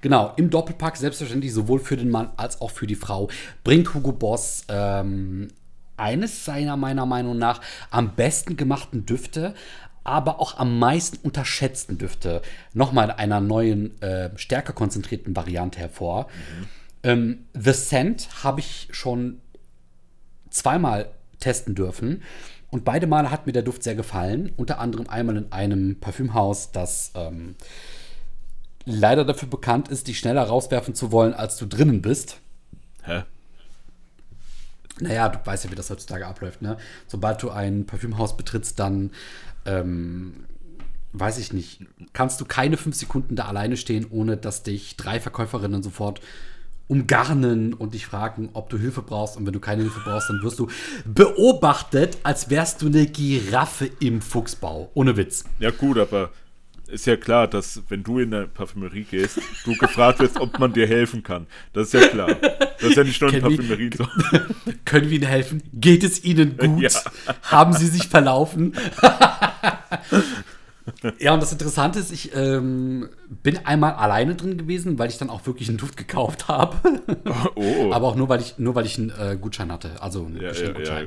Genau, 0.00 0.32
im 0.36 0.50
Doppelpack 0.50 0.96
selbstverständlich 0.96 1.52
sowohl 1.52 1.78
für 1.78 1.96
den 1.96 2.10
Mann 2.10 2.30
als 2.36 2.60
auch 2.60 2.70
für 2.70 2.86
die 2.86 2.96
Frau 2.96 3.28
bringt 3.62 3.92
Hugo 3.92 4.12
Boss 4.12 4.64
ähm, 4.68 5.48
eines 5.96 6.44
seiner 6.44 6.76
meiner 6.76 7.04
Meinung 7.04 7.36
nach 7.36 7.60
am 7.90 8.14
besten 8.14 8.56
gemachten 8.56 9.04
Düfte, 9.04 9.54
aber 10.04 10.40
auch 10.40 10.58
am 10.58 10.78
meisten 10.78 11.18
unterschätzten 11.22 11.98
Düfte 11.98 12.42
nochmal 12.72 13.06
in 13.06 13.10
einer 13.12 13.40
neuen, 13.40 14.00
äh, 14.02 14.30
stärker 14.36 14.72
konzentrierten 14.72 15.36
Variante 15.36 15.78
hervor. 15.78 16.28
Ähm, 17.02 17.46
The 17.54 17.72
Scent 17.72 18.44
habe 18.44 18.60
ich 18.60 18.88
schon 18.90 19.40
zweimal 20.50 21.10
testen 21.38 21.74
dürfen. 21.74 22.22
Und 22.70 22.84
beide 22.84 23.06
Male 23.06 23.30
hat 23.30 23.46
mir 23.46 23.52
der 23.52 23.62
Duft 23.62 23.82
sehr 23.82 23.94
gefallen. 23.94 24.52
Unter 24.56 24.78
anderem 24.78 25.08
einmal 25.08 25.36
in 25.36 25.50
einem 25.50 25.98
Parfümhaus, 25.98 26.70
das 26.70 27.10
ähm, 27.14 27.56
leider 28.84 29.24
dafür 29.24 29.48
bekannt 29.48 29.88
ist, 29.88 30.06
dich 30.06 30.18
schneller 30.18 30.42
rauswerfen 30.42 30.94
zu 30.94 31.10
wollen, 31.10 31.34
als 31.34 31.56
du 31.56 31.66
drinnen 31.66 32.00
bist. 32.00 32.38
Hä? 33.02 33.24
Naja, 35.00 35.30
du 35.30 35.38
weißt 35.44 35.64
ja, 35.64 35.70
wie 35.70 35.74
das 35.74 35.90
heutzutage 35.90 36.26
abläuft, 36.26 36.62
ne? 36.62 36.76
Sobald 37.06 37.42
du 37.42 37.50
ein 37.50 37.86
Parfümhaus 37.86 38.36
betrittst, 38.36 38.78
dann, 38.78 39.12
ähm, 39.64 40.44
weiß 41.12 41.38
ich 41.38 41.52
nicht, 41.52 41.80
kannst 42.12 42.40
du 42.40 42.44
keine 42.44 42.76
fünf 42.76 42.96
Sekunden 42.96 43.36
da 43.36 43.46
alleine 43.46 43.76
stehen, 43.76 44.06
ohne 44.10 44.36
dass 44.36 44.62
dich 44.62 44.96
drei 44.96 45.20
Verkäuferinnen 45.20 45.82
sofort 45.82 46.20
umgarnen 46.86 47.72
und 47.72 47.94
dich 47.94 48.06
fragen, 48.06 48.50
ob 48.52 48.68
du 48.68 48.76
Hilfe 48.76 49.02
brauchst. 49.02 49.36
Und 49.36 49.46
wenn 49.46 49.52
du 49.52 49.60
keine 49.60 49.82
Hilfe 49.82 50.00
brauchst, 50.04 50.28
dann 50.28 50.42
wirst 50.42 50.58
du 50.58 50.68
beobachtet, 51.04 52.18
als 52.24 52.50
wärst 52.50 52.82
du 52.82 52.86
eine 52.86 53.06
Giraffe 53.06 53.88
im 54.00 54.20
Fuchsbau. 54.20 54.90
Ohne 54.94 55.16
Witz. 55.16 55.44
Ja 55.60 55.70
gut, 55.70 55.98
aber 55.98 56.30
ist 56.88 57.06
ja 57.06 57.16
klar, 57.16 57.46
dass 57.46 57.82
wenn 57.88 58.02
du 58.02 58.18
in 58.18 58.34
eine 58.34 58.48
Parfümerie 58.48 59.04
gehst, 59.04 59.40
du 59.64 59.76
gefragt 59.76 60.18
wirst, 60.18 60.40
ob 60.40 60.58
man 60.58 60.72
dir 60.72 60.88
helfen 60.88 61.22
kann. 61.22 61.46
Das 61.72 61.86
ist 61.86 61.94
ja 61.94 62.08
klar. 62.08 62.34
Das 62.34 62.90
ist 62.90 62.96
ja 62.96 63.04
nicht 63.04 63.20
nur 63.20 63.32
in. 63.32 63.40
Parfümerien 63.40 63.92
so. 63.92 64.08
Können 64.84 65.10
wir 65.10 65.18
Ihnen 65.18 65.28
helfen? 65.28 65.62
Geht 65.72 66.02
es 66.02 66.24
Ihnen 66.24 66.56
gut? 66.56 66.82
Ja. 66.82 66.90
Haben 67.42 67.72
Sie 67.72 67.86
sich 67.86 68.08
verlaufen? 68.08 68.74
ja, 71.18 71.34
und 71.34 71.40
das 71.42 71.52
Interessante 71.52 71.98
ist, 71.98 72.12
ich 72.12 72.34
ähm, 72.34 73.08
bin 73.42 73.64
einmal 73.66 73.94
alleine 73.94 74.34
drin 74.34 74.58
gewesen, 74.58 74.98
weil 74.98 75.08
ich 75.08 75.18
dann 75.18 75.30
auch 75.30 75.46
wirklich 75.46 75.68
einen 75.68 75.78
Duft 75.78 75.96
gekauft 75.96 76.48
habe. 76.48 76.76
Oh. 77.54 77.92
Aber 77.92 78.08
auch 78.08 78.14
nur, 78.14 78.28
weil 78.28 78.40
ich, 78.40 78.58
nur 78.58 78.74
weil 78.74 78.86
ich 78.86 78.98
einen 78.98 79.10
äh, 79.10 79.36
Gutschein 79.38 79.70
hatte. 79.70 80.00
Also 80.00 80.24
einen 80.24 80.40
Ja, 80.40 80.52
ja, 80.52 81.00
ja. 81.00 81.06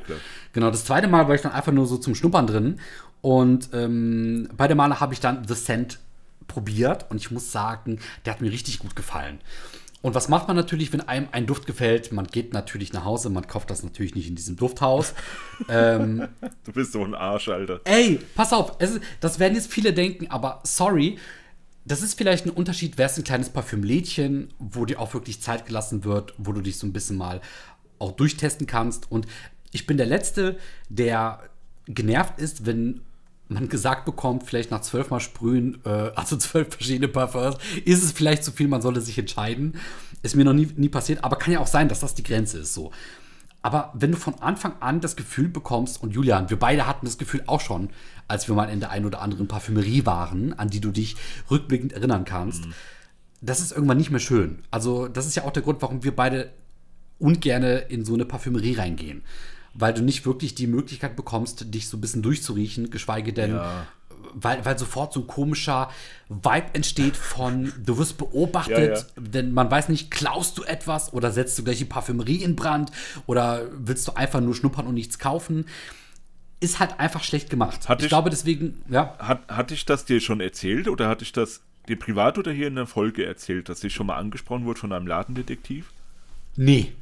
Genau, 0.52 0.70
das 0.70 0.84
zweite 0.84 1.08
Mal 1.08 1.26
war 1.26 1.34
ich 1.34 1.40
dann 1.40 1.52
einfach 1.52 1.72
nur 1.72 1.86
so 1.86 1.96
zum 1.96 2.14
Schnuppern 2.14 2.46
drin. 2.46 2.80
Und 3.20 3.70
ähm, 3.72 4.48
beide 4.56 4.74
Male 4.74 5.00
habe 5.00 5.14
ich 5.14 5.20
dann 5.20 5.46
The 5.48 5.54
Scent 5.54 5.98
probiert 6.46 7.06
und 7.10 7.16
ich 7.16 7.30
muss 7.30 7.50
sagen, 7.50 7.98
der 8.24 8.34
hat 8.34 8.40
mir 8.40 8.52
richtig 8.52 8.78
gut 8.78 8.94
gefallen. 8.94 9.40
Und 10.04 10.14
was 10.14 10.28
macht 10.28 10.48
man 10.48 10.56
natürlich, 10.58 10.92
wenn 10.92 11.00
einem 11.00 11.28
ein 11.32 11.46
Duft 11.46 11.66
gefällt? 11.66 12.12
Man 12.12 12.26
geht 12.26 12.52
natürlich 12.52 12.92
nach 12.92 13.06
Hause, 13.06 13.30
man 13.30 13.46
kauft 13.46 13.70
das 13.70 13.82
natürlich 13.82 14.14
nicht 14.14 14.28
in 14.28 14.34
diesem 14.34 14.54
Dufthaus. 14.54 15.14
ähm, 15.70 16.28
du 16.64 16.72
bist 16.72 16.92
so 16.92 17.02
ein 17.02 17.14
Arsch, 17.14 17.48
Alter. 17.48 17.80
Ey, 17.84 18.20
pass 18.34 18.52
auf, 18.52 18.78
ist, 18.82 19.00
das 19.20 19.38
werden 19.38 19.54
jetzt 19.54 19.72
viele 19.72 19.94
denken, 19.94 20.26
aber 20.30 20.60
sorry, 20.62 21.16
das 21.86 22.02
ist 22.02 22.18
vielleicht 22.18 22.44
ein 22.44 22.50
Unterschied, 22.50 22.98
wäre 22.98 23.08
es 23.08 23.16
ein 23.16 23.24
kleines 23.24 23.48
Parfümlädchen, 23.48 24.52
wo 24.58 24.84
dir 24.84 25.00
auch 25.00 25.14
wirklich 25.14 25.40
Zeit 25.40 25.64
gelassen 25.64 26.04
wird, 26.04 26.34
wo 26.36 26.52
du 26.52 26.60
dich 26.60 26.76
so 26.76 26.86
ein 26.86 26.92
bisschen 26.92 27.16
mal 27.16 27.40
auch 27.98 28.12
durchtesten 28.12 28.66
kannst. 28.66 29.10
Und 29.10 29.26
ich 29.72 29.86
bin 29.86 29.96
der 29.96 30.04
Letzte, 30.04 30.58
der 30.90 31.44
genervt 31.86 32.38
ist, 32.38 32.66
wenn 32.66 33.00
man 33.48 33.68
gesagt 33.68 34.04
bekommt, 34.04 34.44
vielleicht 34.44 34.70
nach 34.70 34.80
zwölfmal 34.80 35.20
sprühen, 35.20 35.80
äh, 35.84 36.10
also 36.14 36.36
zwölf 36.38 36.74
verschiedene 36.74 37.08
Parfums, 37.08 37.56
ist 37.84 38.02
es 38.02 38.12
vielleicht 38.12 38.44
zu 38.44 38.52
viel, 38.52 38.68
man 38.68 38.82
sollte 38.82 39.00
sich 39.00 39.18
entscheiden. 39.18 39.78
Ist 40.22 40.36
mir 40.36 40.44
noch 40.44 40.54
nie, 40.54 40.68
nie 40.76 40.88
passiert, 40.88 41.22
aber 41.22 41.36
kann 41.36 41.52
ja 41.52 41.60
auch 41.60 41.66
sein, 41.66 41.88
dass 41.88 42.00
das 42.00 42.14
die 42.14 42.22
Grenze 42.22 42.58
ist 42.58 42.74
so. 42.74 42.90
Aber 43.60 43.92
wenn 43.94 44.10
du 44.10 44.18
von 44.18 44.34
Anfang 44.40 44.74
an 44.80 45.00
das 45.00 45.16
Gefühl 45.16 45.48
bekommst, 45.48 46.02
und 46.02 46.12
Julian, 46.12 46.50
wir 46.50 46.58
beide 46.58 46.86
hatten 46.86 47.06
das 47.06 47.16
Gefühl 47.16 47.42
auch 47.46 47.60
schon, 47.60 47.88
als 48.28 48.46
wir 48.46 48.54
mal 48.54 48.68
in 48.68 48.80
der 48.80 48.90
einen 48.90 49.06
oder 49.06 49.22
anderen 49.22 49.48
Parfümerie 49.48 50.04
waren, 50.04 50.52
an 50.52 50.68
die 50.68 50.80
du 50.80 50.90
dich 50.90 51.16
rückblickend 51.50 51.92
erinnern 51.92 52.24
kannst, 52.24 52.66
mhm. 52.66 52.74
das 53.40 53.60
ist 53.60 53.72
irgendwann 53.72 53.96
nicht 53.96 54.10
mehr 54.10 54.20
schön. 54.20 54.62
Also, 54.70 55.08
das 55.08 55.26
ist 55.26 55.34
ja 55.34 55.44
auch 55.44 55.50
der 55.50 55.62
Grund, 55.62 55.80
warum 55.80 56.04
wir 56.04 56.14
beide 56.14 56.50
ungerne 57.18 57.78
in 57.78 58.04
so 58.04 58.14
eine 58.14 58.26
Parfümerie 58.26 58.74
reingehen 58.74 59.22
weil 59.74 59.92
du 59.92 60.02
nicht 60.02 60.24
wirklich 60.24 60.54
die 60.54 60.66
Möglichkeit 60.66 61.16
bekommst, 61.16 61.74
dich 61.74 61.88
so 61.88 61.96
ein 61.96 62.00
bisschen 62.00 62.22
durchzuriechen, 62.22 62.90
geschweige 62.90 63.32
denn, 63.32 63.56
ja. 63.56 63.86
weil, 64.32 64.64
weil 64.64 64.78
sofort 64.78 65.12
so 65.12 65.20
ein 65.20 65.26
komischer 65.26 65.90
Vibe 66.28 66.66
entsteht 66.72 67.16
von, 67.16 67.72
du 67.84 67.98
wirst 67.98 68.16
beobachtet, 68.16 68.78
ja, 68.78 68.94
ja. 68.94 69.04
denn 69.16 69.52
man 69.52 69.70
weiß 69.70 69.88
nicht, 69.88 70.10
klaust 70.10 70.56
du 70.58 70.62
etwas 70.62 71.12
oder 71.12 71.32
setzt 71.32 71.58
du 71.58 71.64
gleich 71.64 71.78
die 71.78 71.84
Parfümerie 71.84 72.42
in 72.42 72.54
Brand 72.54 72.92
oder 73.26 73.66
willst 73.72 74.06
du 74.06 74.12
einfach 74.12 74.40
nur 74.40 74.54
schnuppern 74.54 74.86
und 74.86 74.94
nichts 74.94 75.18
kaufen? 75.18 75.66
Ist 76.60 76.78
halt 76.78 76.98
einfach 77.00 77.24
schlecht 77.24 77.50
gemacht. 77.50 77.88
Hat 77.88 77.98
ich, 77.98 78.06
ich 78.06 78.08
glaube 78.08 78.30
deswegen, 78.30 78.82
ja. 78.88 79.16
Hat, 79.18 79.48
hatte 79.48 79.74
ich 79.74 79.84
das 79.84 80.04
dir 80.04 80.20
schon 80.20 80.40
erzählt 80.40 80.88
oder 80.88 81.08
hatte 81.08 81.24
ich 81.24 81.32
das 81.32 81.60
dir 81.88 81.98
privat 81.98 82.38
oder 82.38 82.52
hier 82.52 82.68
in 82.68 82.76
der 82.76 82.86
Folge 82.86 83.26
erzählt, 83.26 83.68
dass 83.68 83.82
ich 83.84 83.92
schon 83.92 84.06
mal 84.06 84.16
angesprochen 84.16 84.64
wurde 84.64 84.80
von 84.80 84.92
einem 84.92 85.06
Ladendetektiv? 85.06 85.90
Nee. 86.56 86.92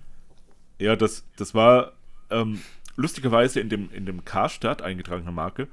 Ja, 0.78 0.96
das, 0.96 1.22
das 1.36 1.54
war 1.54 1.92
ähm, 2.32 2.62
lustigerweise 2.96 3.60
in 3.60 3.68
dem, 3.68 3.90
in 3.92 4.06
dem 4.06 4.24
Karstadt 4.24 4.82
eingetragener 4.82 5.32
Marke, 5.32 5.68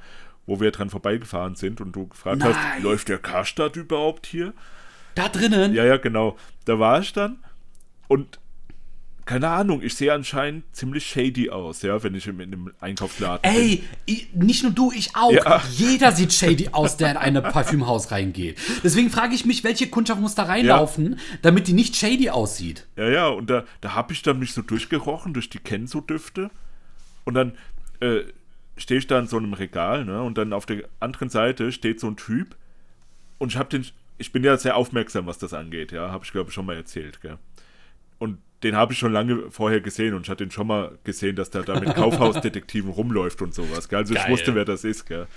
wo 0.45 0.59
wir 0.59 0.71
dran 0.71 0.89
vorbeigefahren 0.89 1.55
sind 1.55 1.81
und 1.81 1.91
du 1.93 2.07
gefragt 2.07 2.39
Nein. 2.39 2.55
hast, 2.55 2.83
läuft 2.83 3.09
der 3.09 3.19
Karstadt 3.19 3.75
überhaupt 3.75 4.25
hier? 4.25 4.53
Da 5.15 5.29
drinnen? 5.29 5.73
Ja, 5.73 5.85
ja, 5.85 5.97
genau. 5.97 6.37
Da 6.65 6.79
war 6.79 6.99
ich 6.99 7.13
dann 7.13 7.39
und 8.07 8.39
keine 9.29 9.49
Ahnung, 9.49 9.83
ich 9.83 9.93
sehe 9.93 10.11
anscheinend 10.11 10.63
ziemlich 10.75 11.05
shady 11.05 11.51
aus, 11.51 11.83
ja, 11.83 12.01
wenn 12.01 12.15
ich 12.15 12.25
in 12.25 12.41
einem 12.41 12.71
Einkaufsladen 12.79 13.43
Ey, 13.43 13.83
bin. 14.07 14.47
nicht 14.47 14.63
nur 14.63 14.71
du, 14.71 14.91
ich 14.91 15.15
auch. 15.15 15.31
Ja. 15.31 15.61
Jeder 15.69 16.13
sieht 16.13 16.33
shady 16.33 16.69
aus, 16.71 16.97
der 16.97 17.11
in 17.11 17.17
ein 17.17 17.35
Parfümhaus 17.43 18.09
reingeht. 18.09 18.57
Deswegen 18.83 19.11
frage 19.11 19.35
ich 19.35 19.45
mich, 19.45 19.63
welche 19.63 19.87
Kundschaft 19.87 20.19
muss 20.19 20.33
da 20.33 20.45
reinlaufen, 20.45 21.11
ja. 21.11 21.17
damit 21.43 21.67
die 21.67 21.73
nicht 21.73 21.95
shady 21.95 22.31
aussieht. 22.31 22.87
Ja, 22.95 23.07
ja, 23.07 23.27
und 23.27 23.51
da, 23.51 23.65
da 23.81 23.93
habe 23.93 24.13
ich 24.13 24.23
dann 24.23 24.39
mich 24.39 24.53
so 24.53 24.63
durchgerochen 24.63 25.35
durch 25.35 25.47
die 25.47 25.59
Kenzo-Düfte 25.59 26.49
und 27.23 27.35
dann 27.35 27.53
äh, 27.99 28.21
stehe 28.77 28.97
ich 28.97 29.05
da 29.05 29.19
in 29.19 29.27
so 29.27 29.37
einem 29.37 29.53
Regal, 29.53 30.05
ne, 30.05 30.23
und 30.23 30.39
dann 30.39 30.53
auf 30.53 30.65
der 30.65 30.85
anderen 30.99 31.29
Seite 31.29 31.71
steht 31.71 31.99
so 31.99 32.07
ein 32.07 32.17
Typ 32.17 32.55
und 33.37 33.51
ich 33.51 33.59
habe 33.59 33.69
den, 33.69 33.85
ich 34.17 34.31
bin 34.31 34.43
ja 34.43 34.57
sehr 34.57 34.75
aufmerksam, 34.75 35.27
was 35.27 35.37
das 35.37 35.53
angeht, 35.53 35.91
ja, 35.91 36.09
habe 36.09 36.25
ich 36.25 36.31
glaube 36.31 36.49
ich 36.49 36.55
schon 36.55 36.65
mal 36.65 36.75
erzählt, 36.75 37.21
gell. 37.21 37.37
Den 38.63 38.75
habe 38.75 38.93
ich 38.93 38.99
schon 38.99 39.13
lange 39.13 39.49
vorher 39.51 39.81
gesehen 39.81 40.13
und 40.13 40.23
ich 40.23 40.29
hatte 40.29 40.43
ihn 40.43 40.51
schon 40.51 40.67
mal 40.67 40.97
gesehen, 41.03 41.35
dass 41.35 41.49
der 41.49 41.63
da 41.63 41.79
mit 41.79 41.95
Kaufhausdetektiven 41.95 42.91
rumläuft 42.91 43.41
und 43.41 43.53
sowas. 43.53 43.87
Gell? 43.87 43.99
Also 43.99 44.13
Geil. 44.13 44.23
ich 44.25 44.31
wusste, 44.31 44.55
wer 44.55 44.65
das 44.65 44.83
ist. 44.83 45.05
Gell? 45.05 45.27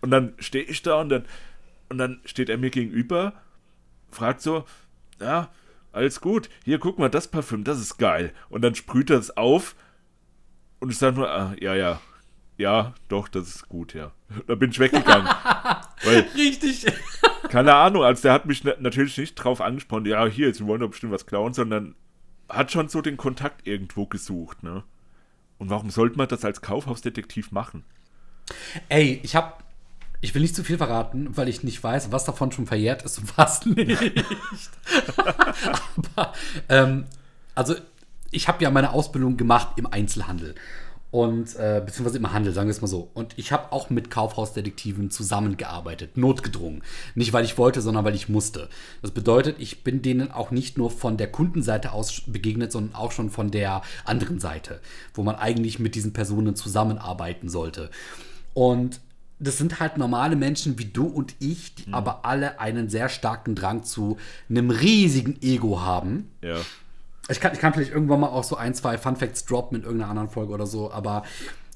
Und 0.00 0.10
dann 0.10 0.34
stehe 0.38 0.64
ich 0.64 0.82
da 0.82 1.00
und 1.00 1.08
dann, 1.08 1.24
und 1.88 1.98
dann 1.98 2.20
steht 2.24 2.48
er 2.48 2.58
mir 2.58 2.70
gegenüber, 2.70 3.32
fragt 4.10 4.40
so, 4.40 4.64
ja, 5.20 5.50
alles 5.92 6.20
gut, 6.20 6.50
hier 6.64 6.78
guck 6.78 6.98
mal, 6.98 7.08
das 7.08 7.28
Parfüm, 7.28 7.64
das 7.64 7.78
ist 7.78 7.98
geil. 7.98 8.32
Und 8.48 8.62
dann 8.62 8.74
sprüht 8.74 9.10
er 9.10 9.18
es 9.18 9.36
auf 9.36 9.76
und 10.80 10.90
ich 10.90 10.98
sage 10.98 11.16
nur, 11.16 11.30
ah, 11.30 11.54
ja, 11.60 11.74
ja, 11.74 12.00
ja, 12.56 12.94
doch, 13.08 13.28
das 13.28 13.48
ist 13.48 13.68
gut, 13.68 13.94
ja. 13.94 14.12
Da 14.46 14.54
bin 14.54 14.70
ich 14.70 14.78
weggegangen. 14.78 15.26
weil, 16.04 16.26
Richtig. 16.34 16.86
keine 17.48 17.74
Ahnung, 17.74 18.04
also 18.04 18.22
der 18.22 18.32
hat 18.32 18.46
mich 18.46 18.64
natürlich 18.64 19.18
nicht 19.18 19.34
drauf 19.36 19.60
angesprochen, 19.60 20.06
ja, 20.06 20.26
hier, 20.26 20.52
sie 20.52 20.66
wollen 20.66 20.80
doch 20.80 20.90
bestimmt 20.90 21.12
was 21.12 21.26
klauen, 21.26 21.54
sondern 21.54 21.94
hat 22.48 22.72
schon 22.72 22.88
so 22.88 23.00
den 23.00 23.16
Kontakt 23.16 23.66
irgendwo 23.66 24.06
gesucht, 24.06 24.62
ne? 24.62 24.84
Und 25.58 25.70
warum 25.70 25.90
sollte 25.90 26.16
man 26.16 26.28
das 26.28 26.44
als 26.44 26.60
Kaufhausdetektiv 26.62 27.52
machen? 27.52 27.84
Ey, 28.88 29.20
ich 29.22 29.36
hab. 29.36 29.62
Ich 30.20 30.34
will 30.34 30.40
nicht 30.40 30.56
zu 30.56 30.64
viel 30.64 30.78
verraten, 30.78 31.36
weil 31.36 31.50
ich 31.50 31.64
nicht 31.64 31.84
weiß, 31.84 32.10
was 32.10 32.24
davon 32.24 32.50
schon 32.50 32.66
verjährt 32.66 33.02
ist 33.02 33.18
und 33.18 33.36
was 33.36 33.66
nicht. 33.66 34.24
Aber, 36.16 36.32
ähm, 36.70 37.04
also, 37.54 37.74
ich 38.30 38.48
habe 38.48 38.64
ja 38.64 38.70
meine 38.70 38.92
Ausbildung 38.92 39.36
gemacht 39.36 39.76
im 39.76 39.86
Einzelhandel 39.86 40.54
und 41.14 41.54
äh, 41.54 41.80
beziehungsweise 41.86 42.18
im 42.18 42.32
Handel, 42.32 42.52
sagen 42.52 42.66
wir 42.66 42.72
es 42.72 42.80
mal 42.80 42.88
so. 42.88 43.08
Und 43.14 43.34
ich 43.36 43.52
habe 43.52 43.70
auch 43.70 43.88
mit 43.88 44.10
Kaufhausdetektiven 44.10 45.12
zusammengearbeitet, 45.12 46.16
notgedrungen. 46.16 46.82
Nicht, 47.14 47.32
weil 47.32 47.44
ich 47.44 47.56
wollte, 47.56 47.82
sondern 47.82 48.04
weil 48.04 48.16
ich 48.16 48.28
musste. 48.28 48.68
Das 49.00 49.12
bedeutet, 49.12 49.60
ich 49.60 49.84
bin 49.84 50.02
denen 50.02 50.32
auch 50.32 50.50
nicht 50.50 50.76
nur 50.76 50.90
von 50.90 51.16
der 51.16 51.30
Kundenseite 51.30 51.92
aus 51.92 52.22
begegnet, 52.26 52.72
sondern 52.72 52.96
auch 52.96 53.12
schon 53.12 53.30
von 53.30 53.52
der 53.52 53.82
anderen 54.04 54.40
Seite, 54.40 54.80
wo 55.14 55.22
man 55.22 55.36
eigentlich 55.36 55.78
mit 55.78 55.94
diesen 55.94 56.12
Personen 56.12 56.56
zusammenarbeiten 56.56 57.48
sollte. 57.48 57.90
Und 58.52 59.00
das 59.38 59.56
sind 59.56 59.78
halt 59.78 59.98
normale 59.98 60.34
Menschen 60.34 60.80
wie 60.80 60.86
du 60.86 61.06
und 61.06 61.36
ich, 61.38 61.76
die 61.76 61.90
mhm. 61.90 61.94
aber 61.94 62.24
alle 62.24 62.58
einen 62.58 62.88
sehr 62.88 63.08
starken 63.08 63.54
Drang 63.54 63.84
zu 63.84 64.16
einem 64.50 64.70
riesigen 64.70 65.40
Ego 65.42 65.80
haben. 65.80 66.32
Ja. 66.42 66.56
Ich 67.28 67.40
kann, 67.40 67.52
ich 67.54 67.58
kann 67.58 67.72
vielleicht 67.72 67.92
irgendwann 67.92 68.20
mal 68.20 68.28
auch 68.28 68.44
so 68.44 68.56
ein, 68.56 68.74
zwei 68.74 68.98
Fun 68.98 69.16
Facts 69.16 69.46
droppen 69.46 69.78
in 69.78 69.84
irgendeiner 69.84 70.10
anderen 70.10 70.28
Folge 70.28 70.52
oder 70.52 70.66
so, 70.66 70.90
aber 70.90 71.22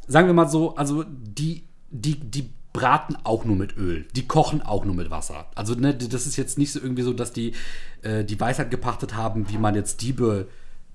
sagen 0.07 0.27
wir 0.27 0.35
mal 0.35 0.49
so, 0.49 0.77
also 0.77 1.05
die, 1.09 1.65
die, 1.91 2.21
die 2.21 2.51
braten 2.73 3.17
auch 3.25 3.45
nur 3.45 3.57
mit 3.57 3.77
Öl. 3.77 4.07
Die 4.15 4.27
kochen 4.27 4.63
auch 4.63 4.85
nur 4.85 4.95
mit 4.95 5.11
Wasser. 5.11 5.47
Also, 5.55 5.75
ne, 5.75 5.95
das 5.95 6.27
ist 6.27 6.37
jetzt 6.37 6.59
nicht 6.59 6.73
so 6.73 6.81
irgendwie 6.81 7.03
so, 7.03 7.13
dass 7.13 7.33
die 7.33 7.55
äh, 8.03 8.25
die 8.25 8.39
Weisheit 8.39 8.71
gepachtet 8.71 9.17
haben, 9.17 9.49
wie 9.49 9.59
man 9.59 9.75
jetzt 9.75 10.03
Diebe 10.03 10.49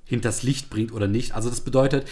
hinters 0.06 0.44
Licht 0.44 0.70
bringt 0.70 0.94
oder 0.94 1.08
nicht. 1.08 1.34
Also, 1.36 1.50
das 1.50 1.62
bedeutet, 1.62 2.08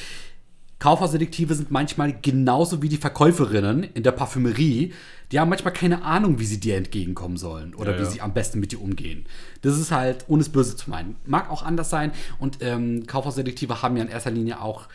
Kaufhausdetektive 0.82 1.54
sind 1.54 1.70
manchmal 1.70 2.12
genauso 2.12 2.82
wie 2.82 2.90
die 2.90 2.98
Verkäuferinnen 2.98 3.84
in 3.84 4.02
der 4.02 4.14
Parfümerie. 4.14 4.94
Die 5.32 5.40
haben 5.40 5.50
manchmal 5.50 5.74
keine 5.74 6.04
Ahnung, 6.04 6.40
wie 6.40 6.46
sie 6.46 6.60
dir 6.60 6.76
entgegenkommen 6.76 7.38
sollen 7.38 7.76
oder 7.76 7.92
ja, 7.92 8.00
wie 8.00 8.04
ja. 8.04 8.10
sie 8.10 8.22
am 8.22 8.34
besten 8.34 8.60
mit 8.60 8.72
dir 8.72 8.82
umgehen. 8.82 9.28
Das 9.62 9.78
ist 9.78 9.92
halt, 9.92 10.26
ohne 10.28 10.42
es 10.42 10.50
böse 10.50 10.76
zu 10.76 10.90
meinen. 10.90 11.18
Mag 11.24 11.52
auch 11.52 11.62
anders 11.62 11.92
sein. 11.92 12.12
Und 12.40 12.58
ähm, 12.62 13.06
Kaufhausdetektive 13.06 13.84
haben 13.84 13.96
ja 13.96 14.02
in 14.02 14.10
erster 14.10 14.32
Linie 14.32 14.60
auch 14.60 14.88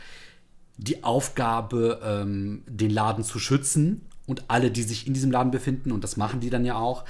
die 0.76 1.04
Aufgabe, 1.04 2.00
ähm, 2.04 2.64
den 2.66 2.90
Laden 2.90 3.22
zu 3.22 3.38
schützen 3.38 4.00
und 4.26 4.42
alle, 4.48 4.72
die 4.72 4.82
sich 4.82 5.06
in 5.06 5.14
diesem 5.14 5.30
Laden 5.30 5.52
befinden. 5.52 5.92
Und 5.92 6.02
das 6.02 6.16
machen 6.16 6.40
die 6.40 6.50
dann 6.50 6.64
ja 6.64 6.74
auch. 6.74 7.04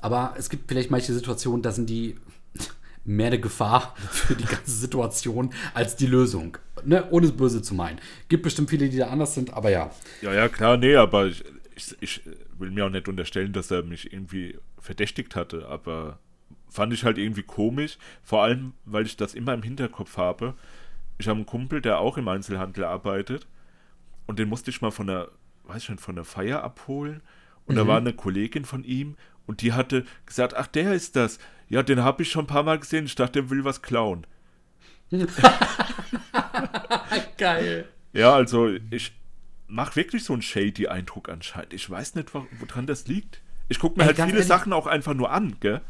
Aber 0.00 0.34
es 0.38 0.50
gibt 0.50 0.68
vielleicht 0.68 0.92
manche 0.92 1.12
Situationen, 1.12 1.62
da 1.62 1.72
sind 1.72 1.90
die 1.90 2.14
mehr 3.04 3.28
eine 3.28 3.40
Gefahr 3.40 3.94
für 4.10 4.34
die 4.34 4.44
ganze 4.44 4.70
Situation 4.70 5.52
als 5.74 5.96
die 5.96 6.06
Lösung. 6.06 6.58
Ne? 6.84 7.08
Ohne 7.10 7.26
es 7.26 7.32
böse 7.32 7.62
zu 7.62 7.74
meinen. 7.74 8.00
Gibt 8.28 8.42
bestimmt 8.42 8.70
viele, 8.70 8.88
die 8.88 8.98
da 8.98 9.08
anders 9.08 9.34
sind, 9.34 9.52
aber 9.52 9.70
ja. 9.70 9.90
Ja, 10.22 10.32
ja, 10.32 10.48
klar, 10.48 10.76
nee, 10.76 10.96
aber 10.96 11.26
ich, 11.26 11.44
ich, 11.74 11.96
ich 12.00 12.20
will 12.58 12.70
mir 12.70 12.86
auch 12.86 12.90
nicht 12.90 13.08
unterstellen, 13.08 13.52
dass 13.52 13.70
er 13.70 13.82
mich 13.82 14.12
irgendwie 14.12 14.58
verdächtigt 14.78 15.36
hatte, 15.36 15.66
aber 15.68 16.18
fand 16.68 16.92
ich 16.92 17.04
halt 17.04 17.18
irgendwie 17.18 17.42
komisch, 17.42 17.98
vor 18.22 18.42
allem, 18.42 18.74
weil 18.84 19.06
ich 19.06 19.16
das 19.16 19.34
immer 19.34 19.54
im 19.54 19.62
Hinterkopf 19.62 20.16
habe. 20.16 20.54
Ich 21.18 21.28
habe 21.28 21.36
einen 21.36 21.46
Kumpel, 21.46 21.80
der 21.80 21.98
auch 21.98 22.16
im 22.16 22.28
Einzelhandel 22.28 22.84
arbeitet 22.84 23.46
und 24.26 24.38
den 24.38 24.48
musste 24.48 24.70
ich 24.70 24.80
mal 24.80 24.90
von 24.90 25.06
der, 25.06 25.28
weiß 25.64 25.82
ich 25.82 25.88
nicht, 25.90 26.00
von 26.00 26.14
der 26.14 26.24
Feier 26.24 26.62
abholen 26.62 27.22
und 27.66 27.74
mhm. 27.74 27.78
da 27.78 27.86
war 27.86 27.98
eine 27.98 28.12
Kollegin 28.12 28.64
von 28.64 28.84
ihm 28.84 29.16
und 29.50 29.62
die 29.62 29.72
hatte 29.72 30.04
gesagt, 30.26 30.54
ach, 30.54 30.68
der 30.68 30.94
ist 30.94 31.16
das. 31.16 31.40
Ja, 31.68 31.82
den 31.82 32.04
habe 32.04 32.22
ich 32.22 32.30
schon 32.30 32.44
ein 32.44 32.46
paar 32.46 32.62
Mal 32.62 32.78
gesehen. 32.78 33.06
Ich 33.06 33.16
dachte, 33.16 33.42
der 33.42 33.50
will 33.50 33.64
was 33.64 33.82
klauen. 33.82 34.24
Geil. 37.36 37.88
Ja, 38.12 38.32
also 38.32 38.68
ich 38.92 39.10
mache 39.66 39.96
wirklich 39.96 40.22
so 40.22 40.34
einen 40.34 40.42
shady 40.42 40.86
Eindruck 40.86 41.28
anscheinend. 41.28 41.72
Ich 41.74 41.90
weiß 41.90 42.14
nicht, 42.14 42.32
woran 42.32 42.86
das 42.86 43.08
liegt. 43.08 43.40
Ich 43.68 43.80
gucke 43.80 43.98
mir 43.98 44.04
Ey, 44.04 44.14
halt 44.14 44.18
viele 44.18 44.30
ehrlich? 44.34 44.46
Sachen 44.46 44.72
auch 44.72 44.86
einfach 44.86 45.14
nur 45.14 45.32
an, 45.32 45.56
gell? 45.58 45.80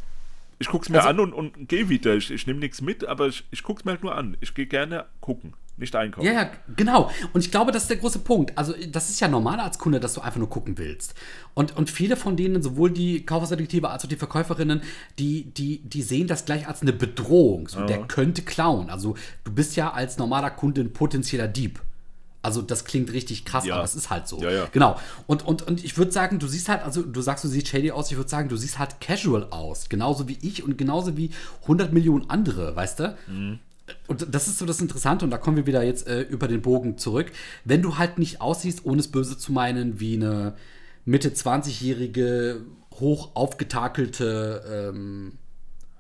Ich 0.59 0.69
gucke 0.69 0.85
es 0.85 0.89
mir 0.89 1.03
also, 1.03 1.11
an 1.11 1.21
und, 1.21 1.35
und 1.35 1.69
gehe 1.69 1.91
wieder. 1.91 2.15
Ich, 2.15 2.31
ich 2.31 2.47
nehme 2.47 2.61
nichts 2.61 2.81
mit, 2.81 3.05
aber 3.05 3.27
ich, 3.27 3.45
ich 3.51 3.63
gucke 3.63 3.81
es 3.81 3.85
mir 3.85 3.91
halt 3.91 4.03
nur 4.03 4.15
an. 4.15 4.39
Ich 4.41 4.55
gehe 4.55 4.67
gerne 4.67 5.05
gucken. 5.21 5.53
Nicht 5.81 5.95
einkaufen. 5.97 6.27
Ja, 6.27 6.33
ja, 6.33 6.51
genau. 6.77 7.11
Und 7.33 7.45
ich 7.45 7.51
glaube, 7.51 7.73
das 7.73 7.83
ist 7.83 7.89
der 7.91 7.97
große 7.97 8.21
Punkt. 8.21 8.57
Also, 8.57 8.75
das 8.91 9.11
ist 9.11 9.21
ja 9.21 9.29
normal 9.29 9.59
als 9.61 9.79
Kunde, 9.79 9.99
dass 10.01 10.15
du 10.15 10.21
einfach 10.21 10.39
nur 10.39 10.49
gucken 10.51 10.79
willst. 10.79 11.15
Und, 11.55 11.77
und 11.77 11.91
viele 11.91 12.17
von 12.17 12.37
denen, 12.37 12.63
sowohl 12.63 12.91
die 12.91 13.25
Kaufhauserdetektive 13.27 13.89
als 13.91 14.05
auch 14.05 14.09
die 14.09 14.17
Verkäuferinnen, 14.17 14.83
die, 15.19 15.45
die, 15.45 15.79
die 15.79 16.03
sehen 16.03 16.27
das 16.29 16.45
gleich 16.45 16.69
als 16.69 16.83
eine 16.83 16.93
Bedrohung. 16.93 17.69
So, 17.69 17.85
Der 17.87 17.99
könnte 18.07 18.43
klauen. 18.43 18.91
Also, 18.91 19.17
du 19.45 19.53
bist 19.53 19.77
ja 19.77 19.93
als 19.93 20.19
normaler 20.19 20.51
Kunde 20.51 20.81
ein 20.83 20.93
potenzieller 20.93 21.49
Dieb. 21.49 21.81
Also 22.43 22.63
das 22.63 22.87
klingt 22.87 23.13
richtig 23.13 23.45
krass, 23.45 23.67
Ja. 23.67 23.75
aber 23.75 23.85
es 23.85 23.95
ist 23.95 24.09
halt 24.09 24.27
so. 24.27 24.41
Ja, 24.41 24.51
ja. 24.51 24.67
Genau. 24.73 24.99
Und, 25.27 25.45
und, 25.47 25.61
und 25.61 25.85
ich 25.85 25.99
würde 25.99 26.11
sagen, 26.11 26.39
du 26.39 26.47
siehst 26.47 26.71
halt, 26.71 26.83
also 26.83 27.03
du 27.03 27.21
sagst, 27.21 27.45
du 27.45 27.49
siehst 27.49 27.69
shady 27.69 27.91
aus, 27.91 28.11
ich 28.11 28.17
würde 28.17 28.31
sagen, 28.31 28.49
du 28.49 28.57
siehst 28.57 28.79
halt 28.79 28.99
casual 28.99 29.49
aus. 29.51 29.91
Genauso 29.91 30.27
wie 30.27 30.39
ich 30.41 30.63
und 30.65 30.79
genauso 30.79 31.19
wie 31.19 31.33
100 31.65 31.93
Millionen 31.93 32.31
andere, 32.31 32.75
weißt 32.75 33.01
du? 33.01 33.17
Und 34.07 34.35
das 34.35 34.49
ist 34.49 34.59
so 34.59 34.67
das 34.67 34.81
Interessante, 34.81 35.25
und 35.25 35.31
da 35.31 35.39
kommen 35.39 35.57
wir 35.57 35.67
wieder 35.67 35.83
jetzt 35.83 36.07
äh, 36.07 36.23
über 36.23 36.49
den 36.49 36.63
Bogen 36.63 36.99
zurück. 36.99 37.33
Wenn 37.65 37.83
du 37.83 37.99
halt 37.99 38.19
nicht 38.19 38.41
aussiehst, 38.41 38.85
ohne 38.85 39.01
es 39.01 39.09
böse 39.09 39.39
zu 39.39 39.53
meinen, 39.53 40.01
wie 40.01 40.15
eine 40.15 40.55
Mitte 41.05 41.31
20-jährige, 41.31 42.63
hoch 42.95 43.31
aufgetakelte, 43.35 44.93
ähm, 44.93 45.39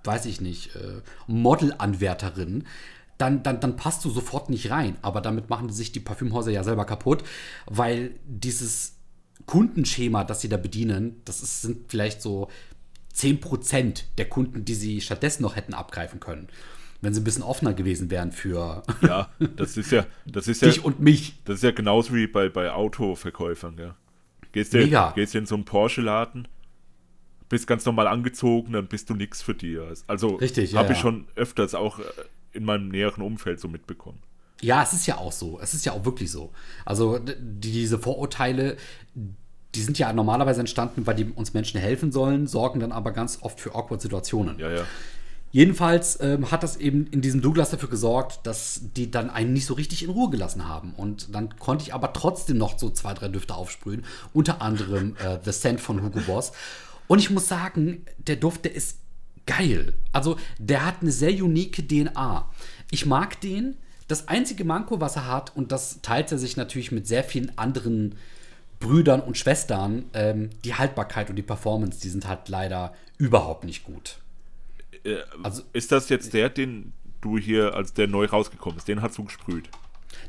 weiß 0.04 0.26
ich 0.26 0.40
nicht, 0.40 0.74
äh, 0.76 1.00
Modelanwärterin, 1.26 2.64
dann, 3.18 3.42
dann, 3.42 3.60
dann 3.60 3.76
passt 3.76 4.04
du 4.04 4.10
sofort 4.10 4.50
nicht 4.50 4.70
rein. 4.70 4.96
Aber 5.02 5.20
damit 5.20 5.50
machen 5.50 5.70
sich 5.70 5.92
die 5.92 6.00
Parfümhäuser 6.00 6.50
ja 6.50 6.64
selber 6.64 6.84
kaputt, 6.84 7.22
weil 7.66 8.12
dieses 8.26 8.94
Kundenschema, 9.46 10.24
das 10.24 10.40
sie 10.40 10.48
da 10.48 10.56
bedienen, 10.56 11.20
das 11.24 11.42
ist, 11.42 11.62
sind 11.62 11.90
vielleicht 11.90 12.22
so 12.22 12.48
10% 13.14 14.04
der 14.18 14.28
Kunden, 14.28 14.64
die 14.64 14.74
sie 14.74 15.00
stattdessen 15.00 15.42
noch 15.42 15.56
hätten 15.56 15.74
abgreifen 15.74 16.20
können. 16.20 16.48
Wenn 17.02 17.14
sie 17.14 17.20
ein 17.20 17.24
bisschen 17.24 17.42
offener 17.42 17.72
gewesen 17.72 18.10
wären 18.10 18.32
für 18.32 18.82
Ja, 19.02 19.30
das 19.56 19.76
ist 19.76 19.90
ja, 19.90 20.06
das 20.26 20.48
ist 20.48 20.62
ja, 20.62 20.68
dich 20.68 20.84
und 20.84 21.00
mich. 21.00 21.34
das 21.44 21.56
ist 21.56 21.62
ja 21.62 21.70
genauso 21.70 22.14
wie 22.14 22.26
bei, 22.26 22.48
bei 22.48 22.70
Autoverkäufern, 22.70 23.76
gell? 23.76 23.94
Gehst 24.52 24.74
du, 24.74 24.78
Mega. 24.78 25.12
gehst 25.12 25.34
du 25.34 25.38
in 25.38 25.46
so 25.46 25.54
einen 25.54 25.64
Porsche-Laden, 25.64 26.48
bist 27.48 27.66
ganz 27.66 27.84
normal 27.84 28.08
angezogen, 28.08 28.72
dann 28.72 28.86
bist 28.86 29.08
du 29.08 29.14
nix 29.14 29.42
für 29.42 29.54
die. 29.54 29.78
Also 30.06 30.36
Richtig, 30.36 30.72
ja, 30.72 30.80
habe 30.80 30.92
ich 30.92 30.98
ja. 30.98 31.02
schon 31.02 31.26
öfters 31.36 31.74
auch 31.74 32.00
äh, 32.00 32.02
in 32.52 32.64
meinem 32.64 32.88
näheren 32.88 33.22
Umfeld 33.22 33.60
so 33.60 33.68
mitbekommen. 33.68 34.18
Ja, 34.60 34.82
es 34.82 34.92
ist 34.92 35.06
ja 35.06 35.16
auch 35.18 35.32
so. 35.32 35.58
Es 35.60 35.72
ist 35.72 35.86
ja 35.86 35.92
auch 35.92 36.04
wirklich 36.04 36.30
so. 36.30 36.52
Also 36.84 37.18
diese 37.38 37.98
Vorurteile, 37.98 38.76
die 39.74 39.82
sind 39.82 39.98
ja 39.98 40.12
normalerweise 40.12 40.60
entstanden, 40.60 41.06
weil 41.06 41.14
die 41.14 41.24
uns 41.24 41.54
Menschen 41.54 41.80
helfen 41.80 42.12
sollen, 42.12 42.46
sorgen 42.46 42.80
dann 42.80 42.92
aber 42.92 43.12
ganz 43.12 43.38
oft 43.42 43.60
für 43.60 43.74
awkward 43.74 44.00
Situationen. 44.00 44.58
Ja, 44.58 44.70
ja. 44.70 44.84
Jedenfalls 45.52 46.20
ähm, 46.20 46.50
hat 46.50 46.62
das 46.62 46.76
eben 46.76 47.06
in 47.08 47.22
diesem 47.22 47.42
Douglas 47.42 47.70
dafür 47.70 47.88
gesorgt, 47.88 48.46
dass 48.46 48.82
die 48.96 49.10
dann 49.10 49.30
einen 49.30 49.52
nicht 49.52 49.66
so 49.66 49.74
richtig 49.74 50.04
in 50.04 50.10
Ruhe 50.10 50.30
gelassen 50.30 50.68
haben. 50.68 50.94
Und 50.96 51.34
dann 51.34 51.56
konnte 51.58 51.82
ich 51.82 51.92
aber 51.92 52.12
trotzdem 52.12 52.56
noch 52.56 52.78
so 52.78 52.90
zwei, 52.90 53.14
drei 53.14 53.28
Düfte 53.28 53.54
aufsprühen. 53.54 54.04
Unter 54.32 54.62
anderem 54.62 55.16
äh, 55.16 55.38
The 55.44 55.52
Scent 55.52 55.80
von 55.80 56.02
Hugo 56.02 56.20
Boss. 56.20 56.52
Und 57.08 57.18
ich 57.18 57.30
muss 57.30 57.48
sagen, 57.48 58.04
der 58.18 58.36
Duft, 58.36 58.64
der 58.64 58.74
ist 58.74 58.98
geil. 59.46 59.94
Also 60.12 60.36
der 60.58 60.86
hat 60.86 60.96
eine 61.00 61.10
sehr 61.10 61.32
unique 61.32 61.88
DNA. 61.88 62.48
Ich 62.92 63.06
mag 63.06 63.40
den. 63.40 63.76
Das 64.06 64.28
einzige 64.28 64.64
Manko, 64.64 65.00
was 65.00 65.16
er 65.16 65.26
hat, 65.26 65.56
und 65.56 65.72
das 65.72 66.00
teilt 66.02 66.30
er 66.32 66.38
sich 66.38 66.56
natürlich 66.56 66.90
mit 66.90 67.06
sehr 67.06 67.22
vielen 67.24 67.56
anderen 67.58 68.16
Brüdern 68.80 69.20
und 69.20 69.36
Schwestern, 69.36 70.04
ähm, 70.14 70.50
die 70.64 70.74
Haltbarkeit 70.74 71.30
und 71.30 71.36
die 71.36 71.42
Performance, 71.42 72.00
die 72.00 72.08
sind 72.08 72.26
halt 72.26 72.48
leider 72.48 72.94
überhaupt 73.18 73.64
nicht 73.64 73.84
gut. 73.84 74.18
Äh, 75.04 75.16
Also- 75.42 75.62
ist 75.72 75.92
das 75.92 76.08
jetzt 76.08 76.32
der, 76.34 76.48
den 76.50 76.92
du 77.20 77.38
hier, 77.38 77.74
als 77.74 77.92
der 77.92 78.06
neu 78.06 78.26
rausgekommen 78.26 78.78
ist, 78.78 78.88
den 78.88 79.02
hast 79.02 79.18
du 79.18 79.24
gesprüht? 79.24 79.68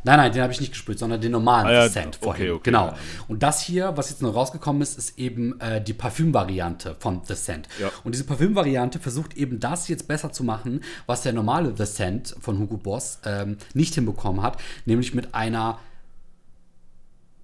Nein, 0.03 0.17
nein, 0.17 0.31
den 0.31 0.41
habe 0.43 0.53
ich 0.53 0.59
nicht 0.59 0.71
gesprüht, 0.73 0.99
sondern 0.99 1.21
den 1.21 1.31
normalen 1.31 1.67
Ah 1.67 1.71
ja, 1.71 1.89
Scent 1.89 2.17
okay, 2.17 2.23
vorhin. 2.25 2.51
okay, 2.51 2.61
genau. 2.63 2.87
ja. 2.87 2.97
Und 3.27 3.41
das 3.43 3.61
hier, 3.61 3.95
was 3.97 4.09
jetzt 4.09 4.21
neu 4.21 4.29
rausgekommen 4.29 4.81
ist, 4.81 4.97
ist 4.97 5.17
eben 5.17 5.59
äh, 5.59 5.81
die 5.83 5.93
Parfüm-Variante 5.93 6.95
von 6.99 7.21
The 7.23 7.35
Scent. 7.35 7.67
Ja. 7.79 7.89
Und 8.03 8.13
diese 8.13 8.23
Parfüm-Variante 8.25 8.99
versucht 8.99 9.35
eben 9.37 9.59
das 9.59 9.87
jetzt 9.87 10.07
besser 10.07 10.31
zu 10.31 10.43
machen, 10.43 10.81
was 11.07 11.21
der 11.23 11.33
normale 11.33 11.73
The 11.75 11.85
Scent 11.85 12.35
von 12.39 12.59
Hugo 12.59 12.77
Boss 12.77 13.19
ähm, 13.25 13.57
nicht 13.73 13.95
hinbekommen 13.95 14.41
hat, 14.43 14.59
nämlich 14.85 15.13
mit 15.13 15.33
einer 15.35 15.79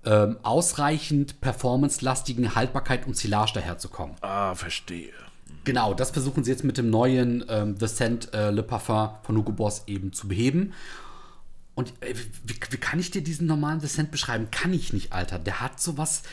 ähm, 0.06 0.38
ausreichend 0.44 1.42
performance-lastigen 1.42 2.56
Haltbarkeit 2.56 3.08
und 3.08 3.18
Silage 3.18 3.54
daherzukommen. 3.56 4.16
Ah, 4.22 4.56
verstehe. 4.56 5.12
Genau, 5.68 5.94
das 5.94 6.12
versuchen 6.12 6.46
sie 6.46 6.52
jetzt 6.52 6.64
mit 6.64 6.78
dem 6.78 6.90
neuen 6.90 7.44
ähm, 7.50 7.76
The 7.78 7.90
Scent 7.90 8.34
äh, 8.34 8.52
Le 8.52 8.64
Parfum 8.64 9.10
von 9.24 9.36
Hugo 9.36 9.52
Boss 9.52 9.84
eben 9.88 10.14
zu 10.14 10.30
beheben. 10.30 10.72
Und 11.76 11.92
äh, 12.00 12.14
wie, 12.46 12.56
wie 12.70 12.78
kann 12.78 13.02
ich 13.02 13.12
dir 13.12 13.22
diesen 13.22 13.48
normalen 13.48 13.82
The 13.82 13.88
Scent 13.90 14.10
beschreiben? 14.10 14.48
Kann 14.50 14.72
ich 14.72 14.94
nicht, 14.94 15.12
Alter. 15.12 15.40
Der 15.40 15.60
hat 15.60 15.82
sowas. 15.82 16.24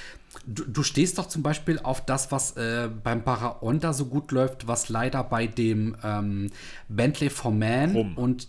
Du, 0.46 0.62
du 0.62 0.84
stehst 0.84 1.18
doch 1.18 1.26
zum 1.26 1.42
Beispiel 1.42 1.80
auf 1.80 2.06
das, 2.06 2.30
was 2.30 2.56
äh, 2.56 2.88
beim 3.02 3.24
Paraonda 3.24 3.92
so 3.92 4.04
gut 4.04 4.30
läuft, 4.30 4.68
was 4.68 4.88
leider 4.88 5.24
bei 5.24 5.48
dem 5.48 5.96
ähm, 6.04 6.52
Bentley 6.88 7.28
for 7.28 7.50
Man 7.50 7.90
Rum. 7.90 8.16
und 8.16 8.46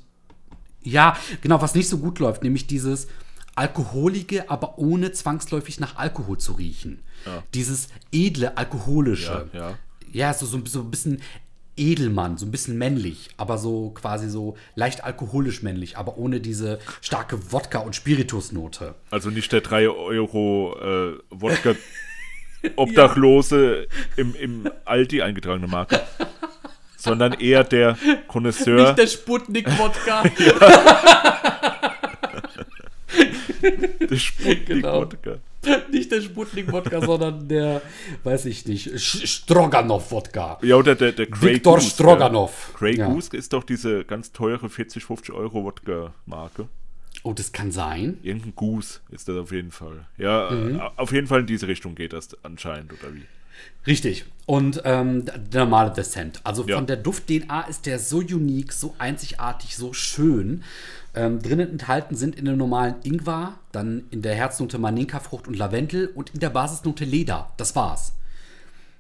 ja, 0.84 1.18
genau, 1.42 1.64
was 1.64 1.74
nicht 1.74 1.90
so 1.90 1.98
gut 1.98 2.20
läuft, 2.20 2.44
nämlich 2.44 2.68
dieses 2.68 3.08
alkoholige, 3.56 4.52
aber 4.52 4.78
ohne 4.78 5.12
zwangsläufig 5.14 5.80
nach 5.80 5.96
Alkohol 5.96 6.38
zu 6.38 6.54
riechen. 6.54 7.00
Dieses 7.56 7.88
edle, 8.12 8.56
alkoholische. 8.56 9.50
Ja, 9.52 9.60
ja. 9.60 9.78
Ja, 10.16 10.34
so, 10.34 10.46
so, 10.46 10.62
so 10.66 10.80
ein 10.80 10.90
bisschen 10.92 11.22
Edelmann, 11.76 12.38
so 12.38 12.46
ein 12.46 12.52
bisschen 12.52 12.78
männlich, 12.78 13.32
aber 13.36 13.58
so 13.58 13.90
quasi 13.90 14.30
so 14.30 14.56
leicht 14.74 15.04
alkoholisch 15.04 15.62
männlich, 15.62 15.98
aber 15.98 16.18
ohne 16.18 16.40
diese 16.40 16.80
starke 17.02 17.52
Wodka- 17.52 17.80
und 17.80 17.98
Spiritusnote. 17.98 18.96
Also 19.12 19.30
nicht 19.30 19.52
der 19.52 19.60
3 19.60 19.90
Euro 19.90 20.78
äh, 20.80 21.20
Wodka 21.32 21.76
Obdachlose 22.78 23.88
im, 24.16 24.34
im 24.36 24.72
Aldi 24.86 25.22
eingetragene 25.22 25.68
Marke, 25.68 26.00
sondern 26.96 27.34
eher 27.34 27.66
der 27.66 27.98
Connoisseur. 28.30 28.94
der 28.94 29.08
Sputnik-Wodka. 29.08 30.24
der 34.10 34.16
Sputnik 34.16 34.66
Genau. 34.66 35.10
Nicht 35.92 36.12
der 36.12 36.22
Sputnik-Wodka, 36.22 37.06
sondern 37.06 37.48
der, 37.48 37.82
weiß 38.24 38.46
ich 38.46 38.66
nicht, 38.66 38.92
Stroganoff-Wodka. 39.00 40.60
Ja, 40.62 40.76
oder 40.76 40.96
der, 40.96 41.12
der 41.12 41.28
Grey 41.28 41.56
Viktor 41.56 41.76
Goose, 41.78 41.90
Stroganoff. 41.90 42.70
Ja. 42.74 42.80
Grey 42.80 42.98
Ja. 42.98 43.08
Goose 43.08 43.36
ist 43.36 43.54
doch 43.54 43.64
diese 43.64 44.04
ganz 44.06 44.32
teure 44.32 44.70
40, 44.70 45.04
50 45.06 45.34
Euro 45.34 45.64
Wodka-Marke. 45.64 46.68
Oh, 47.24 47.34
das 47.34 47.52
kann 47.52 47.72
sein. 47.72 48.18
Irgendein 48.24 48.54
Goose 48.56 49.00
ist 49.10 49.28
das 49.28 49.38
auf 49.38 49.52
jeden 49.52 49.72
Fall. 49.72 50.06
Ja, 50.18 50.50
Mhm. 50.52 50.80
auf 50.98 51.12
jeden 51.12 51.28
Fall 51.28 51.42
in 51.42 51.48
diese 51.48 51.68
Richtung 51.68 51.96
geht 51.96 52.14
das 52.14 52.30
anscheinend, 52.44 52.92
oder 52.94 53.14
wie? 53.16 53.24
Richtig. 53.88 54.26
Und 54.46 54.82
ähm, 54.84 55.26
der 55.26 55.62
normale 55.64 55.92
Descent. 55.92 56.42
Also 56.44 56.66
Ja. 56.68 56.76
von 56.76 56.86
der 56.88 56.98
Duft-DNA 56.98 57.62
ist 57.62 57.86
der 57.86 58.00
so 58.00 58.18
unique, 58.18 58.74
so 58.74 58.94
einzigartig, 59.00 59.76
so 59.76 59.94
schön. 59.94 60.64
Ähm, 61.16 61.42
drinnen 61.42 61.72
enthalten 61.72 62.16
sind 62.16 62.36
in 62.36 62.46
der 62.46 62.56
normalen 62.56 62.96
Ingwer, 63.04 63.58
dann 63.72 64.04
in 64.12 64.22
der 64.22 64.36
Herznote 64.36 64.78
Maninka-Frucht 64.78 65.48
und 65.48 65.58
Lavendel 65.58 66.08
und 66.08 66.32
in 66.32 66.40
der 66.40 66.50
Basisnote 66.50 67.06
Leder. 67.06 67.52
Das 67.58 67.76
war's. 67.76 68.14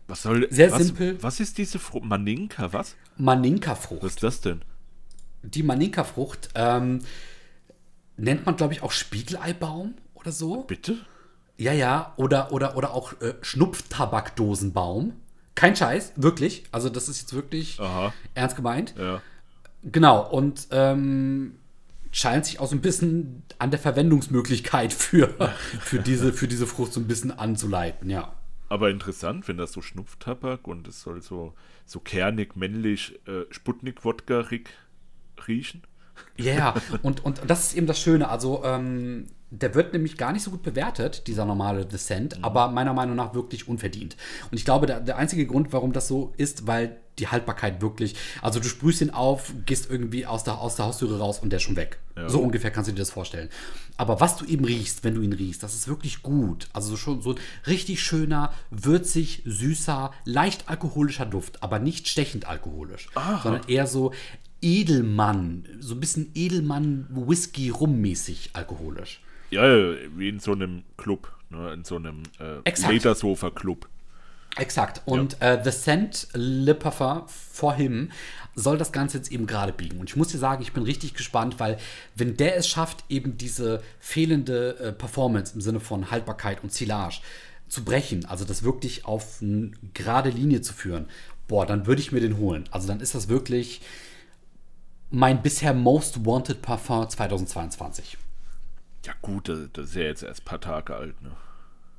Was 0.08 0.22
soll 0.22 0.48
Sehr 0.52 0.72
was, 0.72 0.84
simpel. 0.84 1.22
Was 1.22 1.40
ist 1.40 1.58
diese 1.58 1.80
Frucht? 1.80 2.06
Maninka, 2.06 2.72
was? 2.72 2.96
Maninka-Frucht. 3.18 4.04
Was 4.04 4.12
ist 4.12 4.24
das 4.24 4.42
denn? 4.42 4.62
Die 5.44 5.64
Maninka-Frucht 5.64 6.50
ähm, 6.56 7.02
nennt 8.18 8.46
man, 8.46 8.56
glaube 8.56 8.74
ich, 8.74 8.84
auch 8.84 8.92
Spiegeleibaum 8.92 9.96
oder 10.14 10.32
so. 10.32 10.64
Bitte? 10.64 10.98
Ja, 11.58 11.74
ja, 11.74 12.14
oder, 12.18 12.52
oder, 12.52 12.78
oder 12.78 12.94
auch 12.94 13.20
äh, 13.22 13.36
Schnupftabakdosenbaum. 13.42 15.14
Kein 15.56 15.76
Scheiß, 15.76 16.14
wirklich. 16.18 16.64
Also, 16.72 16.90
das 16.90 17.08
ist 17.08 17.22
jetzt 17.22 17.34
wirklich 17.34 17.80
Aha. 17.80 18.14
ernst 18.34 18.56
gemeint. 18.56 18.94
Ja. 18.98 19.22
Genau, 19.84 20.30
und 20.30 20.68
ähm, 20.72 21.56
scheint 22.16 22.46
sich 22.46 22.62
auch 22.62 22.68
so 22.68 22.76
ein 22.76 22.82
bisschen 22.82 23.44
an 23.60 23.72
der 23.72 23.80
Verwendungsmöglichkeit 23.80 24.94
für, 24.94 25.28
für, 25.82 26.00
diese, 26.00 26.32
für 26.32 26.48
diese 26.48 26.66
Frucht 26.66 26.94
so 26.94 27.02
ein 27.02 27.08
bisschen 27.08 27.32
anzuleiten, 27.32 28.10
ja. 28.10 28.34
Aber 28.70 28.90
interessant, 28.90 29.50
wenn 29.50 29.58
das 29.58 29.74
so 29.74 29.82
Schnupftabak 29.82 30.66
und 30.66 30.88
es 30.88 31.02
soll 31.02 31.22
so, 31.22 31.54
so 31.86 32.00
kernig, 32.00 32.56
männlich 32.56 33.20
äh, 33.28 33.44
Sputnik-Wodka 33.52 34.46
riechen. 35.46 35.82
Ja, 36.38 36.54
ja, 36.54 36.74
und, 37.02 37.24
und 37.24 37.42
das 37.48 37.68
ist 37.68 37.76
eben 37.76 37.88
das 37.88 38.00
Schöne. 38.00 38.30
Also, 38.30 38.64
ähm, 38.64 39.28
der 39.52 39.76
wird 39.76 39.94
nämlich 39.94 40.18
gar 40.18 40.34
nicht 40.34 40.44
so 40.44 40.52
gut 40.52 40.64
bewertet, 40.64 41.28
dieser 41.28 41.46
normale 41.46 41.86
Descent, 41.86 42.44
aber 42.44 42.68
meiner 42.70 42.94
Meinung 42.94 43.16
nach 43.16 43.34
wirklich 43.34 43.68
unverdient. 43.68 44.18
Und 44.52 44.58
ich 44.58 44.66
glaube, 44.66 44.86
der, 44.86 45.00
der 45.00 45.18
einzige 45.18 45.46
Grund, 45.46 45.72
warum 45.72 45.94
das 45.94 46.08
so 46.08 46.34
ist, 46.38 46.68
weil 46.68 46.98
die 47.20 47.30
Haltbarkeit 47.30 47.82
wirklich, 47.82 48.16
also 48.42 48.60
du 48.60 48.68
sprühst 48.68 49.02
ihn 49.02 49.12
auf, 49.12 49.54
gehst 49.66 49.90
irgendwie 49.90 50.26
aus 50.26 50.44
der, 50.44 50.60
aus 50.60 50.76
der 50.76 50.86
Haustüre 50.86 51.20
raus 51.20 51.40
und 51.40 51.50
der 51.52 51.58
ist 51.58 51.64
schon 51.64 51.78
weg. 51.78 52.00
Ja. 52.18 52.28
So 52.28 52.40
ungefähr 52.40 52.72
kannst 52.72 52.90
du 52.90 52.94
dir 52.94 53.00
das 53.00 53.12
vorstellen. 53.12 53.50
Aber 53.96 54.20
was 54.20 54.36
du 54.36 54.46
eben 54.46 54.66
riechst, 54.66 55.04
wenn 55.06 55.16
du 55.16 55.22
ihn 55.22 55.32
riechst, 55.32 55.64
das 55.64 55.74
ist 55.74 55.88
wirklich 55.88 56.24
gut. 56.24 56.68
Also 56.74 56.90
so 56.90 56.98
schon 56.98 57.22
so 57.22 57.32
ein 57.32 57.40
richtig 57.68 58.04
schöner, 58.04 58.54
würzig, 58.70 59.44
süßer, 59.46 60.12
leicht 60.26 60.68
alkoholischer 60.68 61.26
Duft, 61.26 61.64
aber 61.64 61.80
nicht 61.80 62.10
stechend 62.10 62.48
alkoholisch, 62.48 63.10
sondern 63.44 63.62
eher 63.68 63.88
so 63.88 64.12
Edelmann, 64.66 65.64
so 65.80 65.94
ein 65.94 66.00
bisschen 66.00 66.32
Edelmann-Whisky-Rum-mäßig 66.34 68.50
alkoholisch. 68.54 69.22
Ja, 69.52 69.62
wie 70.18 70.28
in 70.28 70.40
so 70.40 70.54
einem 70.54 70.82
Club, 70.98 71.32
ne? 71.52 71.72
in 71.72 71.84
so 71.84 71.98
einem 71.98 72.24
äh, 72.40 72.62
Exakt. 72.64 72.92
Ledersofa-Club. 72.92 73.88
Exakt. 74.58 75.04
Und 75.06 75.40
äh, 75.40 75.62
The 75.64 75.70
Scent 75.70 76.30
Le 76.34 76.74
Parfum 76.74 77.28
for 77.28 77.76
Him 77.76 78.10
soll 78.56 78.80
das 78.80 78.92
Ganze 78.92 79.18
jetzt 79.18 79.32
eben 79.32 79.46
gerade 79.46 79.72
biegen. 79.72 80.00
Und 80.00 80.10
ich 80.10 80.16
muss 80.16 80.30
dir 80.30 80.40
sagen, 80.40 80.64
ich 80.64 80.74
bin 80.74 80.82
richtig 80.82 81.14
gespannt, 81.14 81.60
weil 81.60 81.78
wenn 82.16 82.36
der 82.36 82.58
es 82.58 82.68
schafft, 82.68 83.04
eben 83.08 83.38
diese 83.38 83.84
fehlende 84.00 84.80
äh, 84.80 84.92
Performance 84.94 85.54
im 85.54 85.62
Sinne 85.62 85.80
von 85.80 86.10
Haltbarkeit 86.10 86.64
und 86.64 86.74
Silage 86.74 87.20
zu 87.68 87.84
brechen, 87.84 88.26
also 88.26 88.46
das 88.46 88.64
wirklich 88.64 89.06
auf 89.06 89.44
eine 89.44 89.70
gerade 89.94 90.32
Linie 90.32 90.62
zu 90.62 90.74
führen, 90.74 91.06
boah, 91.48 91.68
dann 91.68 91.86
würde 91.86 92.02
ich 92.02 92.12
mir 92.12 92.22
den 92.22 92.38
holen. 92.38 92.68
Also 92.72 92.88
dann 92.88 93.00
ist 93.00 93.14
das 93.14 93.30
wirklich 93.30 93.82
mein 95.16 95.42
bisher 95.42 95.74
most 95.74 96.26
wanted 96.26 96.62
Parfum 96.62 97.08
2022. 97.10 98.18
Ja, 99.06 99.14
gut, 99.22 99.48
das, 99.50 99.60
ist 99.60 99.96
ja 99.96 100.02
jetzt 100.04 100.24
erst 100.24 100.42
ein 100.42 100.46
paar 100.46 100.60
Tage 100.60 100.96
alt, 100.96 101.16
ne? 101.22 101.32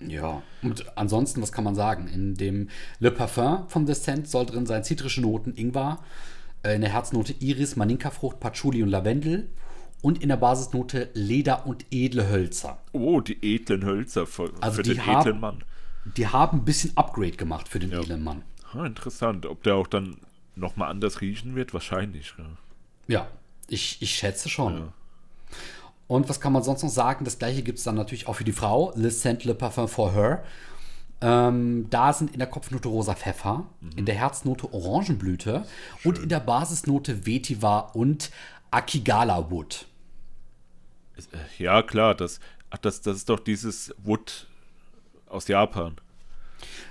Ja, 0.06 0.42
und 0.62 0.84
ansonsten, 0.98 1.40
was 1.40 1.52
kann 1.52 1.64
man 1.64 1.74
sagen? 1.74 2.06
In 2.08 2.34
dem 2.34 2.68
Le 2.98 3.10
Parfum 3.10 3.66
von 3.68 3.86
Descent 3.86 4.28
soll 4.28 4.44
drin 4.44 4.66
sein 4.66 4.84
zitrische 4.84 5.22
Noten, 5.22 5.54
Ingwer, 5.54 6.00
äh, 6.62 6.74
in 6.74 6.82
der 6.82 6.90
Herznote 6.92 7.32
Iris, 7.40 7.76
Maninkafrucht, 7.76 8.38
Patchouli 8.38 8.82
und 8.82 8.90
Lavendel 8.90 9.48
und 10.02 10.22
in 10.22 10.28
der 10.28 10.36
Basisnote 10.36 11.08
Leder 11.14 11.66
und 11.66 11.86
edle 11.90 12.28
Hölzer. 12.28 12.76
Oh, 12.92 13.22
die 13.22 13.38
edlen 13.54 13.84
Hölzer 13.86 14.26
für, 14.26 14.52
Also 14.60 14.76
für 14.76 14.82
die 14.82 14.90
den 14.90 15.06
haben- 15.06 15.20
edlen 15.22 15.40
Mann. 15.40 15.64
Die 16.18 16.26
haben 16.28 16.58
ein 16.58 16.64
bisschen 16.66 16.94
Upgrade 16.96 17.32
gemacht 17.32 17.66
für 17.66 17.78
den 17.78 17.92
edlen 17.92 18.22
Mann. 18.22 18.42
Ah, 18.74 18.84
interessant. 18.84 19.46
Ob 19.46 19.62
der 19.62 19.76
auch 19.76 19.86
dann 19.86 20.18
nochmal 20.54 20.90
anders 20.90 21.22
riechen 21.22 21.54
wird? 21.56 21.72
Wahrscheinlich. 21.72 22.34
Ja. 22.36 22.44
Ja, 23.08 23.28
ich, 23.68 24.00
ich 24.02 24.14
schätze 24.14 24.48
schon. 24.48 24.78
Ja. 24.78 24.92
Und 26.08 26.28
was 26.28 26.40
kann 26.40 26.52
man 26.52 26.62
sonst 26.62 26.82
noch 26.82 26.90
sagen? 26.90 27.24
Das 27.24 27.38
gleiche 27.38 27.62
gibt 27.62 27.78
es 27.78 27.84
dann 27.84 27.96
natürlich 27.96 28.28
auch 28.28 28.34
für 28.34 28.44
die 28.44 28.52
Frau. 28.52 28.92
Le 28.94 29.10
Scent 29.10 29.44
Le 29.44 29.54
Parfum 29.54 29.88
for 29.88 30.12
Her. 30.12 30.44
Ähm, 31.20 31.86
da 31.90 32.12
sind 32.12 32.32
in 32.32 32.38
der 32.38 32.48
Kopfnote 32.48 32.88
rosa 32.88 33.14
Pfeffer, 33.14 33.66
in 33.96 34.04
der 34.04 34.14
Herznote 34.14 34.72
Orangenblüte 34.72 35.64
und 36.04 36.18
in 36.18 36.28
der 36.28 36.40
Basisnote 36.40 37.26
Vetiver 37.26 37.96
und 37.96 38.30
Akigala 38.70 39.50
Wood. 39.50 39.86
Äh, 41.16 41.62
Ja, 41.62 41.82
klar. 41.82 42.14
Das, 42.14 42.38
ach, 42.70 42.78
das, 42.78 43.00
das 43.00 43.16
ist 43.16 43.28
doch 43.30 43.40
dieses 43.40 43.94
Wood 44.04 44.46
aus 45.28 45.48
Japan. 45.48 45.96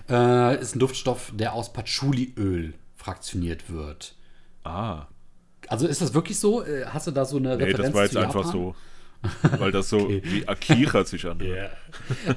Äh, 0.10 0.60
ist 0.60 0.75
ein 0.75 0.80
Duftstoff, 0.80 1.32
der 1.34 1.54
aus 1.54 1.71
Patchouliöl 1.71 2.73
fraktioniert 2.95 3.69
wird. 3.69 4.15
Ah. 4.63 5.06
Also 5.69 5.88
ist 5.88 6.01
das 6.01 6.13
wirklich 6.13 6.39
so? 6.39 6.63
Äh, 6.63 6.86
Hast 6.86 7.08
du 7.08 7.12
da 7.12 7.25
so 7.25 7.38
eine 7.38 7.58
Nee, 7.58 7.63
Referenz 7.65 7.88
das 7.88 7.93
war 7.95 8.04
jetzt 8.04 8.17
einfach 8.17 8.45
so. 8.51 8.75
Weil 9.58 9.71
das 9.71 9.89
so 9.89 10.08
wie 10.23 10.47
Akira 10.47 11.04
sich 11.04 11.25
anhört. 11.25 11.71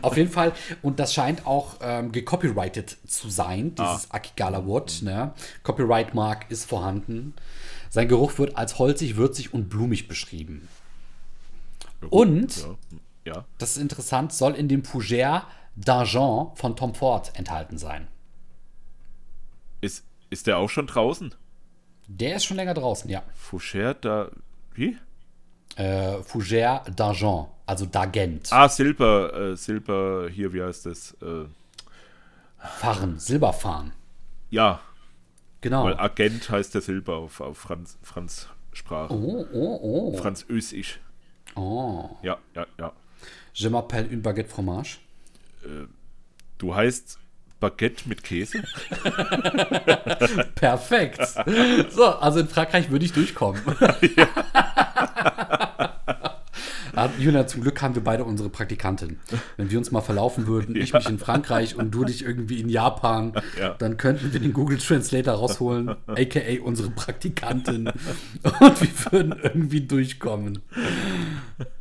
Auf 0.00 0.16
jeden 0.16 0.30
Fall. 0.30 0.52
Und 0.80 0.98
das 0.98 1.12
scheint 1.12 1.46
auch 1.46 1.76
ähm, 1.82 2.12
gecopyrighted 2.12 2.96
zu 3.06 3.28
sein, 3.28 3.74
dieses 3.74 4.10
Ah. 4.10 4.14
Akigala 4.16 4.64
Wood. 4.66 5.00
Ne? 5.02 5.34
Copyright 5.62 6.14
Mark 6.14 6.50
ist 6.50 6.64
vorhanden. 6.68 7.34
Sein 7.90 8.08
Geruch 8.08 8.38
wird 8.38 8.56
als 8.56 8.78
holzig, 8.78 9.16
würzig 9.16 9.52
und 9.52 9.68
blumig 9.68 10.08
beschrieben. 10.08 10.68
Und, 12.10 12.56
Ja. 13.24 13.34
ja. 13.34 13.44
das 13.58 13.72
ist 13.72 13.82
interessant, 13.82 14.32
soll 14.32 14.54
in 14.54 14.68
dem 14.68 14.82
Fougère 14.82 15.42
d'Argent 15.78 16.56
von 16.56 16.76
Tom 16.76 16.94
Ford 16.94 17.32
enthalten 17.34 17.76
sein. 17.78 18.08
Ist, 19.80 20.04
ist 20.30 20.46
der 20.46 20.58
auch 20.58 20.70
schon 20.70 20.86
draußen? 20.86 21.34
Der 22.08 22.36
ist 22.36 22.44
schon 22.46 22.56
länger 22.56 22.74
draußen, 22.74 23.08
ja. 23.10 23.22
Foucher 23.34 23.94
da. 23.94 24.30
Wie? 24.74 24.96
Äh, 25.76 26.16
Fougère 26.22 26.82
d'Argent, 26.90 27.48
also 27.66 27.84
d'Argent. 27.84 28.48
Ah, 28.50 28.68
Silber, 28.68 29.32
äh, 29.52 29.56
Silber, 29.56 30.28
hier, 30.30 30.52
wie 30.52 30.62
heißt 30.62 30.86
das? 30.86 31.12
Äh, 31.22 31.44
Farn, 32.58 33.18
Silberfarn. 33.18 33.92
ja, 34.50 34.80
Genau. 35.60 35.84
weil 35.84 35.98
Agent 35.98 36.48
heißt 36.50 36.74
der 36.74 36.80
Silber 36.80 37.16
auf, 37.16 37.40
auf 37.40 37.58
Franz, 37.58 37.98
Franz 38.02 38.48
Sprache. 38.72 39.12
Oh, 39.12 39.44
oh, 39.52 39.78
oh. 39.82 40.16
Französisch. 40.16 41.00
oh. 41.56 42.08
Ja, 42.22 42.38
ja, 42.54 42.66
ja. 42.78 42.92
Je 43.54 43.68
m'appelle 43.68 44.06
une 44.08 44.22
baguette 44.22 44.48
fromage. 44.48 44.98
Du 46.58 46.74
heißt 46.74 47.18
Baguette 47.60 48.08
mit 48.08 48.22
Käse? 48.22 48.62
Perfekt. 50.54 51.20
So, 51.90 52.04
also 52.06 52.40
in 52.40 52.48
Frankreich 52.48 52.90
würde 52.90 53.04
ich 53.04 53.12
durchkommen. 53.12 53.60
Ja, 56.96 57.08
Julian, 57.18 57.46
zum 57.46 57.62
Glück 57.62 57.80
haben 57.80 57.94
wir 57.94 58.02
beide 58.02 58.24
unsere 58.24 58.48
Praktikantin. 58.48 59.18
Wenn 59.56 59.70
wir 59.70 59.78
uns 59.78 59.92
mal 59.92 60.00
verlaufen 60.00 60.46
würden, 60.48 60.74
ich 60.74 60.92
mich 60.92 61.08
in 61.08 61.18
Frankreich 61.18 61.76
und 61.76 61.92
du 61.92 62.04
dich 62.04 62.24
irgendwie 62.24 62.60
in 62.60 62.68
Japan, 62.68 63.32
Ja. 63.58 63.74
dann 63.78 63.96
könnten 63.98 64.32
wir 64.32 64.40
den 64.40 64.52
Google 64.52 64.78
Translator 64.78 65.34
rausholen, 65.34 65.90
aka 66.08 66.40
unsere 66.62 66.90
Praktikantin. 66.90 67.86
Und 68.42 68.80
wir 68.80 69.12
würden 69.12 69.34
irgendwie 69.42 69.82
durchkommen. 69.82 70.60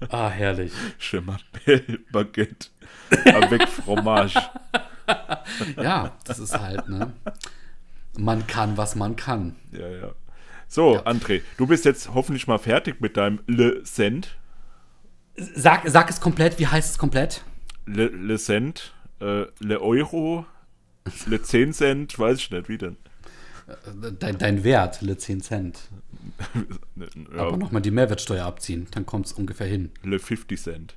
Ah, 0.10 0.30
herrlich. 0.30 0.72
M'appelle 1.12 2.00
Baguette 2.12 2.68
avec 3.34 3.68
fromage. 3.68 4.36
Ja, 5.78 6.18
das 6.26 6.40
ist 6.40 6.58
halt, 6.60 6.88
ne? 6.90 7.14
Man 8.18 8.46
kann, 8.48 8.78
was 8.78 8.96
man 8.96 9.16
kann. 9.16 9.56
Ja, 9.72 9.88
ja. 9.88 10.12
So, 10.68 10.98
André, 11.04 11.42
du 11.58 11.66
bist 11.68 11.86
jetzt 11.86 12.14
hoffentlich 12.14 12.48
mal 12.48 12.58
fertig 12.58 13.00
mit 13.00 13.16
deinem 13.16 13.40
Le 13.48 13.84
Cent. 13.84 14.36
Sag, 15.36 15.88
sag 15.88 16.10
es 16.10 16.20
komplett, 16.20 16.60
wie 16.60 16.68
heißt 16.68 16.92
es 16.92 16.98
komplett? 16.98 17.44
Le, 17.86 18.08
Le 18.08 18.38
Cent, 18.38 18.94
äh, 19.22 19.46
Le 19.60 19.82
Euro, 19.82 20.46
Le 21.28 21.42
10 21.42 21.74
Cent, 21.74 22.20
weiß 22.20 22.38
ich 22.38 22.52
nicht, 22.52 22.70
wie 22.70 22.78
denn. 22.78 22.98
Dein, 24.20 24.38
dein 24.38 24.64
Wert, 24.64 25.02
le 25.02 25.18
10 25.18 25.42
Cent. 25.42 25.80
Ja, 27.36 27.44
Aber 27.44 27.58
nochmal 27.58 27.82
die 27.82 27.92
Mehrwertsteuer 27.92 28.46
abziehen, 28.46 28.88
dann 28.92 29.06
kommt 29.06 29.28
es 29.28 29.34
ungefähr 29.34 29.68
hin. 29.68 29.92
Le 30.04 30.20
50 30.20 30.62
Cent. 30.62 30.96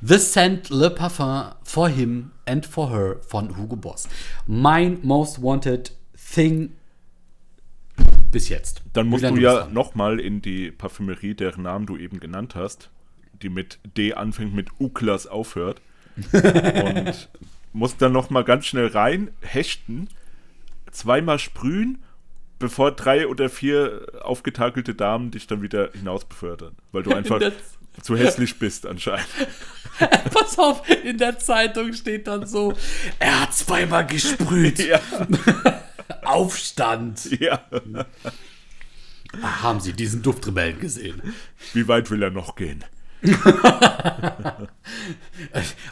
The 0.00 0.18
Scent 0.18 0.70
Le 0.70 0.90
Parfum 0.90 1.54
for 1.62 1.88
Him 1.88 2.32
and 2.46 2.64
for 2.64 2.90
Her 2.90 3.16
von 3.26 3.56
Hugo 3.56 3.76
Boss. 3.76 4.08
Mein 4.46 4.98
most 5.02 5.42
wanted 5.42 5.92
thing 6.34 6.72
bis 8.30 8.48
jetzt. 8.48 8.82
Dann 8.92 9.06
musst 9.06 9.24
du 9.24 9.36
ja 9.36 9.66
nochmal 9.72 10.20
in 10.20 10.42
die 10.42 10.70
Parfümerie, 10.70 11.34
deren 11.34 11.62
Namen 11.62 11.86
du 11.86 11.96
eben 11.96 12.20
genannt 12.20 12.54
hast, 12.54 12.90
die 13.42 13.48
mit 13.48 13.78
D 13.96 14.14
anfängt, 14.14 14.54
mit 14.54 14.68
Uklas 14.78 15.26
aufhört. 15.26 15.80
und 16.32 17.28
musst 17.72 18.00
dann 18.00 18.12
nochmal 18.12 18.44
ganz 18.44 18.66
schnell 18.66 18.86
rein, 18.86 19.30
hechten, 19.40 20.08
zweimal 20.90 21.38
sprühen, 21.38 22.02
bevor 22.58 22.92
drei 22.92 23.26
oder 23.26 23.50
vier 23.50 24.06
aufgetakelte 24.22 24.94
Damen 24.94 25.30
dich 25.30 25.46
dann 25.46 25.60
wieder 25.60 25.90
hinaus 25.92 26.24
befördern. 26.24 26.74
Weil 26.92 27.02
du 27.02 27.10
einfach 27.14 27.40
zu 28.02 28.16
hässlich 28.16 28.58
bist 28.58 28.86
anscheinend. 28.86 29.26
Pass 30.32 30.58
auf, 30.58 30.82
in 31.04 31.16
der 31.18 31.38
Zeitung 31.38 31.92
steht 31.94 32.26
dann 32.26 32.46
so, 32.46 32.74
er 33.18 33.40
hat 33.42 33.54
zweimal 33.54 34.06
gesprüht. 34.06 34.78
ja, 34.78 35.00
Aufstand. 36.24 37.40
ja. 37.40 37.62
Ah, 39.42 39.62
Haben 39.62 39.80
Sie 39.80 39.92
diesen 39.94 40.22
Duftrebellen 40.22 40.78
gesehen? 40.80 41.22
Wie 41.72 41.88
weit 41.88 42.10
will 42.10 42.22
er 42.22 42.30
noch 42.30 42.56
gehen? 42.56 42.84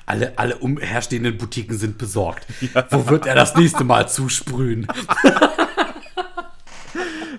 Alle, 0.06 0.32
alle 0.38 0.56
umherstehenden 0.58 1.36
Boutiquen 1.38 1.76
sind 1.76 1.98
besorgt. 1.98 2.46
Wo 2.90 3.08
wird 3.08 3.26
er 3.26 3.34
das 3.34 3.56
nächste 3.56 3.82
Mal 3.84 4.08
zusprühen? 4.08 4.86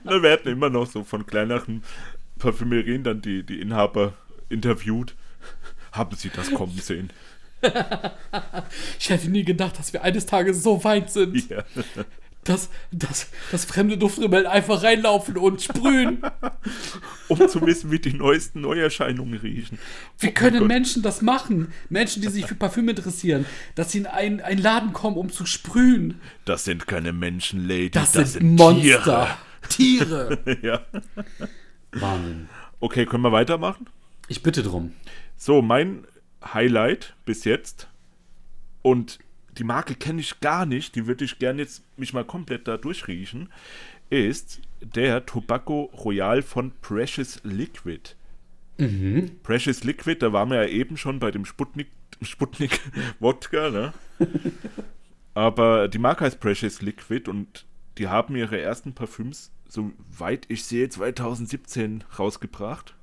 Da 0.04 0.22
werden 0.22 0.52
immer 0.52 0.70
noch 0.70 0.90
so 0.90 1.04
von 1.04 1.26
kleineren 1.26 1.84
Parfümerien 2.40 3.04
dann 3.04 3.22
die, 3.22 3.44
die 3.44 3.60
Inhaber 3.62 4.14
interviewt. 4.50 5.16
Haben 5.92 6.16
Sie 6.16 6.30
das 6.30 6.52
kommen 6.52 6.78
sehen? 6.78 7.10
Ich 9.00 9.10
hätte 9.10 9.30
nie 9.30 9.44
gedacht, 9.44 9.80
dass 9.80 9.92
wir 9.92 10.04
eines 10.04 10.26
Tages 10.28 10.62
so 10.62 10.84
weit 10.84 11.12
sind, 11.12 11.50
Ja. 11.50 11.64
dass, 12.44 12.70
dass, 12.92 13.28
dass 13.52 13.66
fremde 13.66 13.98
Duftrebellen 13.98 14.46
einfach 14.46 14.84
reinlaufen 14.84 15.36
und 15.38 15.62
sprühen. 15.64 16.22
Um 17.28 17.48
zu 17.50 17.66
wissen, 17.66 17.90
wie 17.90 17.98
die 17.98 18.14
neuesten 18.14 18.62
Neuerscheinungen 18.62 19.40
riechen. 19.40 19.80
Wie 20.20 20.32
können 20.32 20.60
Gott. 20.60 20.68
Menschen 20.68 21.02
das 21.02 21.24
machen? 21.24 21.74
Menschen, 21.90 22.22
die 22.22 22.28
sich 22.28 22.46
für 22.46 22.54
Parfüm 22.54 22.88
interessieren, 22.88 23.48
dass 23.74 23.92
sie 23.94 23.98
in 24.00 24.06
einen, 24.06 24.42
einen 24.42 24.62
Laden 24.62 24.94
kommen, 24.94 25.18
um 25.18 25.32
zu 25.32 25.48
sprühen. 25.48 26.22
Das 26.44 26.66
sind 26.66 26.86
keine 26.86 27.14
Menschen, 27.14 27.68
Lady. 27.68 27.90
Das, 27.90 28.14
sind, 28.14 28.44
Monster. 28.58 29.38
Tiere. 29.70 30.38
Tiere. 30.38 30.58
Ja. 30.62 30.82
Wahnsinn. 31.94 32.48
Okay, 32.80 33.08
können 33.08 33.24
wir 33.24 33.32
weitermachen? 33.32 33.88
Ich 34.28 34.42
bitte 34.42 34.64
drum. 34.64 34.94
So, 35.38 35.62
mein 35.62 36.06
Highlight 36.44 37.16
bis 37.26 37.44
jetzt. 37.44 37.88
Und 38.82 39.20
die 39.58 39.64
Marke 39.64 39.96
kenne 39.96 40.22
ich 40.22 40.40
gar 40.40 40.66
nicht. 40.66 40.96
Die 40.96 41.08
würde 41.08 41.26
ich 41.26 41.40
gerne 41.40 41.62
jetzt 41.62 41.84
mich 41.98 42.14
mal 42.14 42.26
komplett 42.26 42.68
da 42.68 42.78
durchriechen. 42.78 43.50
ist 44.10 44.62
der 44.82 45.26
Tobacco 45.26 45.92
Royal 45.94 46.42
von 46.42 46.72
Precious 46.82 47.40
Liquid. 47.44 48.16
Precious 49.44 49.84
Liquid, 49.84 50.22
da 50.22 50.34
waren 50.34 50.50
wir 50.50 50.64
ja 50.64 50.70
eben 50.70 50.98
schon 50.98 51.20
bei 51.20 51.32
dem 51.32 51.46
Sputnik, 51.46 51.88
Sputnik 52.22 52.80
Wodka, 53.20 53.70
ne? 53.70 53.94
Aber 55.34 55.88
die 55.88 55.98
Marke 55.98 56.26
heißt 56.26 56.40
Precious 56.40 56.82
Liquid 56.82 57.30
und 57.30 57.66
die 57.98 58.08
haben 58.08 58.36
ihre 58.36 58.60
ersten 58.60 58.94
Parfüms, 58.94 59.52
soweit 59.68 60.46
ich 60.50 60.66
sehe, 60.66 60.90
2017 60.90 62.04
rausgebracht. 62.18 62.96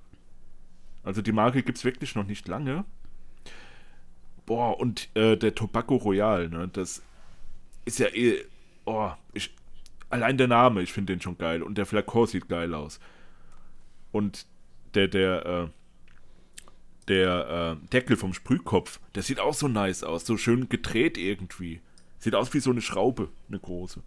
Also 1.02 1.22
die 1.22 1.32
Marke 1.32 1.62
gibt 1.62 1.78
es 1.78 1.84
wirklich 1.84 2.14
noch 2.14 2.26
nicht 2.26 2.48
lange. 2.48 2.84
Boah, 4.46 4.78
und 4.78 5.08
äh, 5.14 5.36
der 5.36 5.54
Tobacco 5.54 5.96
Royal, 5.96 6.48
ne, 6.48 6.68
das 6.68 7.02
ist 7.84 7.98
ja 7.98 8.08
eh, 8.08 8.44
oh, 8.84 9.10
ich, 9.32 9.54
allein 10.10 10.36
der 10.36 10.48
Name, 10.48 10.82
ich 10.82 10.92
finde 10.92 11.12
den 11.12 11.20
schon 11.20 11.38
geil. 11.38 11.62
Und 11.62 11.78
der 11.78 11.86
Flakon 11.86 12.26
sieht 12.26 12.48
geil 12.48 12.74
aus. 12.74 13.00
Und 14.10 14.46
der, 14.94 15.08
der, 15.08 15.46
äh, 15.46 15.68
der 17.08 17.78
äh, 17.82 17.86
Deckel 17.88 18.16
vom 18.16 18.34
Sprühkopf, 18.34 19.00
der 19.14 19.22
sieht 19.22 19.40
auch 19.40 19.54
so 19.54 19.68
nice 19.68 20.04
aus, 20.04 20.26
so 20.26 20.36
schön 20.36 20.68
gedreht 20.68 21.18
irgendwie. 21.18 21.80
Sieht 22.18 22.34
aus 22.34 22.52
wie 22.54 22.60
so 22.60 22.70
eine 22.70 22.82
Schraube, 22.82 23.30
eine 23.48 23.58
große. 23.58 24.02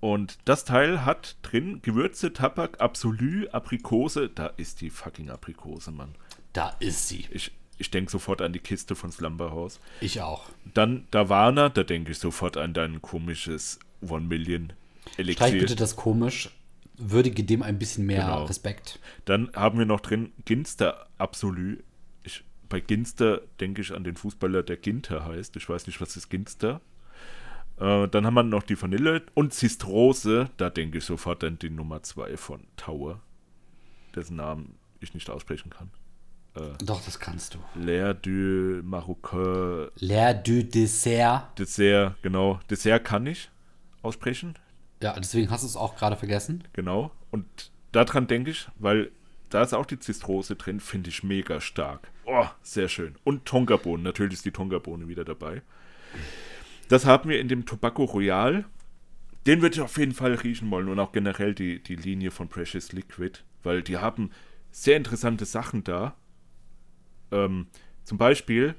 Und 0.00 0.38
das 0.46 0.64
Teil 0.64 1.04
hat 1.04 1.36
drin 1.42 1.80
Gewürze, 1.82 2.32
Tabak, 2.32 2.80
Absolü, 2.80 3.48
Aprikose. 3.52 4.30
Da 4.30 4.46
ist 4.46 4.80
die 4.80 4.90
fucking 4.90 5.28
Aprikose, 5.30 5.90
Mann. 5.90 6.14
Da 6.54 6.74
ist 6.80 7.08
sie. 7.08 7.26
Ich, 7.30 7.52
ich 7.76 7.90
denke 7.90 8.10
sofort 8.10 8.40
an 8.40 8.52
die 8.52 8.58
Kiste 8.58 8.94
von 8.94 9.12
Slumberhouse. 9.12 9.78
Ich 10.00 10.20
auch. 10.22 10.48
Dann 10.72 11.06
Davana, 11.10 11.68
da 11.68 11.82
denke 11.84 12.12
ich 12.12 12.18
sofort 12.18 12.56
an 12.56 12.72
dein 12.72 13.02
komisches 13.02 13.78
One 14.00 14.26
Million 14.26 14.72
Streich 15.12 15.18
Elixier. 15.18 15.58
bitte 15.60 15.76
das 15.76 15.96
komisch. 15.96 16.50
Würdige 16.96 17.44
dem 17.44 17.62
ein 17.62 17.78
bisschen 17.78 18.04
mehr 18.06 18.22
Genau. 18.24 18.44
Respekt. 18.44 18.98
Dann 19.24 19.50
haben 19.54 19.78
wir 19.78 19.86
noch 19.86 20.00
drin 20.00 20.32
Ginster 20.44 21.06
Absolü. 21.18 21.82
Ich, 22.24 22.44
bei 22.68 22.80
Ginster 22.80 23.40
denke 23.60 23.80
ich 23.82 23.92
an 23.94 24.04
den 24.04 24.16
Fußballer, 24.16 24.62
der 24.62 24.76
Ginter 24.76 25.24
heißt. 25.24 25.56
Ich 25.56 25.68
weiß 25.68 25.86
nicht, 25.86 26.00
was 26.00 26.16
ist 26.16 26.28
Ginster. 26.30 26.80
Äh, 27.80 28.08
dann 28.08 28.26
haben 28.26 28.34
wir 28.34 28.42
noch 28.42 28.62
die 28.62 28.80
Vanille 28.80 29.22
und 29.34 29.52
Zistrose. 29.54 30.50
Da 30.56 30.70
denke 30.70 30.98
ich 30.98 31.04
sofort 31.04 31.42
an 31.44 31.58
die 31.58 31.70
Nummer 31.70 32.02
2 32.02 32.36
von 32.36 32.60
Tower, 32.76 33.20
dessen 34.14 34.36
Namen 34.36 34.76
ich 35.00 35.14
nicht 35.14 35.30
aussprechen 35.30 35.70
kann. 35.70 35.90
Doch, 36.84 37.00
das 37.04 37.20
kannst 37.20 37.54
du. 37.54 37.58
L'air 37.80 38.12
du 38.12 38.82
Marocain 38.82 39.88
L'air 40.00 40.34
du 40.34 40.64
Dessert. 40.64 41.56
Dessert, 41.58 42.16
genau. 42.22 42.58
Dessert 42.68 43.04
kann 43.04 43.24
ich 43.26 43.50
aussprechen, 44.02 44.54
Ja, 45.00 45.14
deswegen 45.18 45.48
hast 45.50 45.62
du 45.62 45.68
es 45.68 45.76
auch 45.76 45.94
gerade 45.96 46.16
vergessen. 46.16 46.64
genau. 46.72 47.12
Und 47.30 47.46
daran 47.92 48.26
denke 48.26 48.50
ich, 48.50 48.68
weil 48.80 49.12
da 49.48 49.62
ist 49.62 49.72
auch 49.74 49.86
die 49.86 50.00
Zistrose 50.00 50.56
drin, 50.56 50.80
finde 50.80 51.08
ich 51.10 51.22
mega 51.22 51.60
stark. 51.60 52.10
Oh, 52.26 52.46
sehr 52.62 52.88
schön. 52.88 53.14
Und 53.22 53.44
Tonkabohnen, 53.46 54.02
natürlich 54.02 54.34
ist 54.34 54.44
die 54.44 54.50
Tonkabohne 54.50 55.06
wieder 55.06 55.24
dabei. 55.24 55.62
Das 56.90 57.06
haben 57.06 57.30
wir 57.30 57.38
in 57.38 57.46
dem 57.46 57.66
Tobacco 57.66 58.02
Royal. 58.02 58.64
Den 59.46 59.62
würde 59.62 59.76
ich 59.76 59.80
auf 59.80 59.96
jeden 59.96 60.12
Fall 60.12 60.34
riechen 60.34 60.68
wollen 60.72 60.88
und 60.88 60.98
auch 60.98 61.12
generell 61.12 61.54
die, 61.54 61.80
die 61.80 61.94
Linie 61.94 62.32
von 62.32 62.48
Precious 62.48 62.90
Liquid, 62.90 63.38
weil 63.62 63.80
die 63.82 63.98
haben 63.98 64.30
sehr 64.72 64.96
interessante 64.96 65.44
Sachen 65.44 65.84
da. 65.84 66.16
Ähm, 67.30 67.68
zum 68.02 68.18
Beispiel 68.18 68.74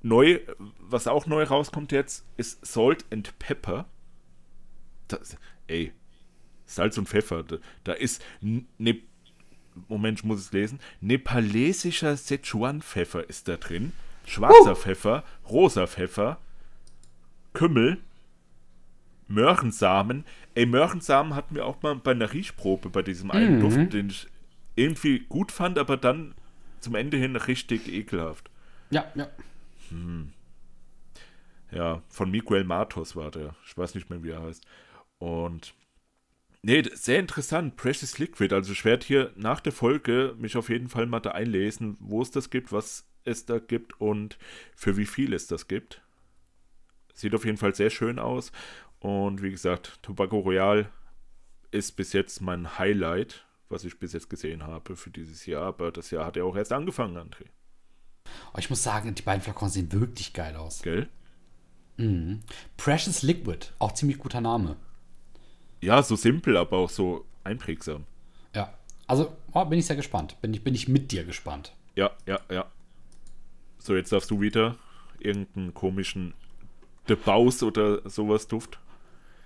neu, 0.00 0.38
was 0.78 1.08
auch 1.08 1.26
neu 1.26 1.42
rauskommt 1.42 1.90
jetzt, 1.90 2.24
ist 2.36 2.64
Salt 2.64 3.04
and 3.10 3.36
Pepper. 3.40 3.86
Das, 5.08 5.36
ey, 5.66 5.92
Salz 6.66 6.98
und 6.98 7.08
Pfeffer. 7.08 7.42
Da, 7.42 7.56
da 7.82 7.92
ist 7.94 8.24
ne, 8.40 9.02
Moment, 9.88 10.20
ich 10.20 10.24
muss 10.24 10.38
es 10.38 10.52
lesen. 10.52 10.78
Nepalesischer 11.00 12.16
Szechuan-Pfeffer 12.16 13.28
ist 13.28 13.48
da 13.48 13.56
drin. 13.56 13.92
Schwarzer 14.24 14.76
Pfeffer, 14.76 15.24
rosa 15.48 15.88
Pfeffer, 15.88 16.38
Kümmel, 17.52 17.98
Möhrensamen. 19.26 20.24
Ey, 20.54 20.66
Möhrensamen 20.66 21.34
hatten 21.34 21.54
wir 21.54 21.66
auch 21.66 21.82
mal 21.82 21.96
bei 21.96 22.12
einer 22.12 22.32
Riechprobe 22.32 22.90
bei 22.90 23.02
diesem 23.02 23.30
einen 23.30 23.60
Duft, 23.60 23.92
den 23.92 24.08
ich 24.10 24.26
irgendwie 24.74 25.20
gut 25.20 25.52
fand, 25.52 25.78
aber 25.78 25.96
dann 25.96 26.34
zum 26.80 26.94
Ende 26.94 27.16
hin 27.16 27.36
richtig 27.36 27.88
ekelhaft. 27.88 28.50
Ja, 28.90 29.04
ja. 29.14 29.28
Ja, 31.70 32.02
von 32.08 32.30
Miguel 32.30 32.64
Matos 32.64 33.16
war 33.16 33.30
der. 33.30 33.54
Ich 33.66 33.76
weiß 33.76 33.94
nicht 33.94 34.08
mehr, 34.08 34.22
wie 34.22 34.30
er 34.30 34.42
heißt. 34.42 34.64
Und 35.18 35.74
nee, 36.62 36.82
sehr 36.94 37.18
interessant. 37.18 37.76
Precious 37.76 38.18
Liquid. 38.18 38.54
Also 38.54 38.72
ich 38.72 38.84
werde 38.84 39.06
hier 39.06 39.32
nach 39.36 39.60
der 39.60 39.72
Folge 39.72 40.34
mich 40.38 40.56
auf 40.56 40.68
jeden 40.70 40.88
Fall 40.88 41.06
mal 41.06 41.20
da 41.20 41.32
einlesen, 41.32 41.96
wo 42.00 42.22
es 42.22 42.30
das 42.30 42.50
gibt, 42.50 42.72
was 42.72 43.06
es 43.24 43.44
da 43.44 43.58
gibt 43.58 44.00
und 44.00 44.38
für 44.74 44.96
wie 44.96 45.06
viel 45.06 45.34
es 45.34 45.46
das 45.46 45.68
gibt. 45.68 46.02
Sieht 47.18 47.34
auf 47.34 47.44
jeden 47.44 47.56
Fall 47.56 47.74
sehr 47.74 47.90
schön 47.90 48.20
aus. 48.20 48.52
Und 49.00 49.42
wie 49.42 49.50
gesagt, 49.50 49.98
Tobacco 50.02 50.38
Royal 50.38 50.88
ist 51.72 51.96
bis 51.96 52.12
jetzt 52.12 52.40
mein 52.40 52.78
Highlight, 52.78 53.44
was 53.68 53.82
ich 53.82 53.98
bis 53.98 54.12
jetzt 54.12 54.30
gesehen 54.30 54.62
habe 54.62 54.94
für 54.94 55.10
dieses 55.10 55.44
Jahr. 55.44 55.64
Aber 55.64 55.90
das 55.90 56.12
Jahr 56.12 56.24
hat 56.26 56.36
ja 56.36 56.44
auch 56.44 56.54
erst 56.54 56.72
angefangen, 56.72 57.16
André. 57.16 57.46
Aber 58.50 58.60
ich 58.60 58.70
muss 58.70 58.84
sagen, 58.84 59.16
die 59.16 59.22
beiden 59.22 59.42
Flakons 59.42 59.72
sehen 59.74 59.90
wirklich 59.92 60.32
geil 60.32 60.54
aus. 60.54 60.80
Gell? 60.80 61.08
Precious 62.76 63.22
Liquid, 63.22 63.66
auch 63.80 63.90
ziemlich 63.94 64.18
guter 64.18 64.40
Name. 64.40 64.76
Ja, 65.80 66.00
so 66.04 66.14
simpel, 66.14 66.56
aber 66.56 66.76
auch 66.76 66.90
so 66.90 67.26
einprägsam. 67.42 68.04
Ja. 68.54 68.72
Also, 69.08 69.36
oh, 69.52 69.64
bin 69.64 69.80
ich 69.80 69.86
sehr 69.86 69.96
gespannt. 69.96 70.40
Bin 70.40 70.54
ich, 70.54 70.62
bin 70.62 70.76
ich 70.76 70.86
mit 70.86 71.10
dir 71.10 71.24
gespannt. 71.24 71.74
Ja, 71.96 72.12
ja, 72.26 72.38
ja. 72.48 72.70
So, 73.78 73.96
jetzt 73.96 74.12
darfst 74.12 74.30
du 74.30 74.40
wieder 74.40 74.76
irgendeinen 75.18 75.74
komischen 75.74 76.34
De 77.08 77.16
Baus 77.16 77.62
oder 77.62 78.08
sowas 78.08 78.48
Duft. 78.48 78.78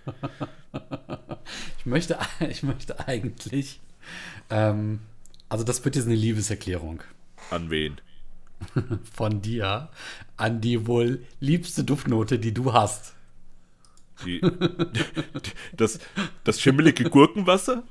Ich 1.78 1.86
möchte, 1.86 2.16
ich 2.48 2.62
möchte 2.62 3.08
eigentlich. 3.08 3.80
Ähm, 4.50 5.00
also, 5.48 5.64
das 5.64 5.84
wird 5.84 5.96
jetzt 5.96 6.06
eine 6.06 6.14
Liebeserklärung 6.14 7.02
An 7.50 7.70
wen? 7.70 8.00
von 9.12 9.42
dir 9.42 9.90
an 10.36 10.60
die 10.60 10.86
wohl 10.86 11.24
liebste 11.40 11.82
Duftnote, 11.82 12.38
die 12.38 12.54
du 12.54 12.72
hast. 12.72 13.14
Die, 14.24 14.40
das, 15.76 15.98
das 16.44 16.60
schimmelige 16.60 17.10
Gurkenwasser? 17.10 17.82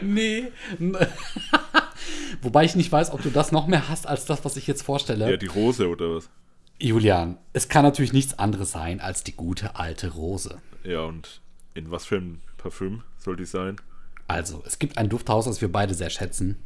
Nee. 0.00 0.48
Wobei 2.40 2.64
ich 2.64 2.76
nicht 2.76 2.90
weiß, 2.90 3.10
ob 3.10 3.20
du 3.20 3.28
das 3.28 3.52
noch 3.52 3.66
mehr 3.66 3.90
hast 3.90 4.06
als 4.06 4.24
das, 4.24 4.42
was 4.46 4.56
ich 4.56 4.66
jetzt 4.66 4.80
vorstelle. 4.80 5.30
Ja, 5.30 5.36
die 5.36 5.46
Rose 5.46 5.86
oder 5.90 6.14
was? 6.14 6.30
Julian, 6.78 7.38
es 7.52 7.68
kann 7.68 7.84
natürlich 7.84 8.12
nichts 8.12 8.38
anderes 8.38 8.72
sein 8.72 9.00
als 9.00 9.24
die 9.24 9.32
gute 9.34 9.76
alte 9.76 10.10
Rose. 10.12 10.58
Ja, 10.84 11.00
und 11.00 11.40
in 11.74 11.90
was 11.90 12.04
für 12.06 12.16
ein 12.16 12.40
Parfüm 12.58 13.02
soll 13.18 13.36
die 13.36 13.44
sein? 13.46 13.76
Also, 14.28 14.62
es 14.66 14.78
gibt 14.78 14.98
ein 14.98 15.08
Dufthaus, 15.08 15.44
das 15.46 15.60
wir 15.60 15.70
beide 15.70 15.94
sehr 15.94 16.10
schätzen. 16.10 16.56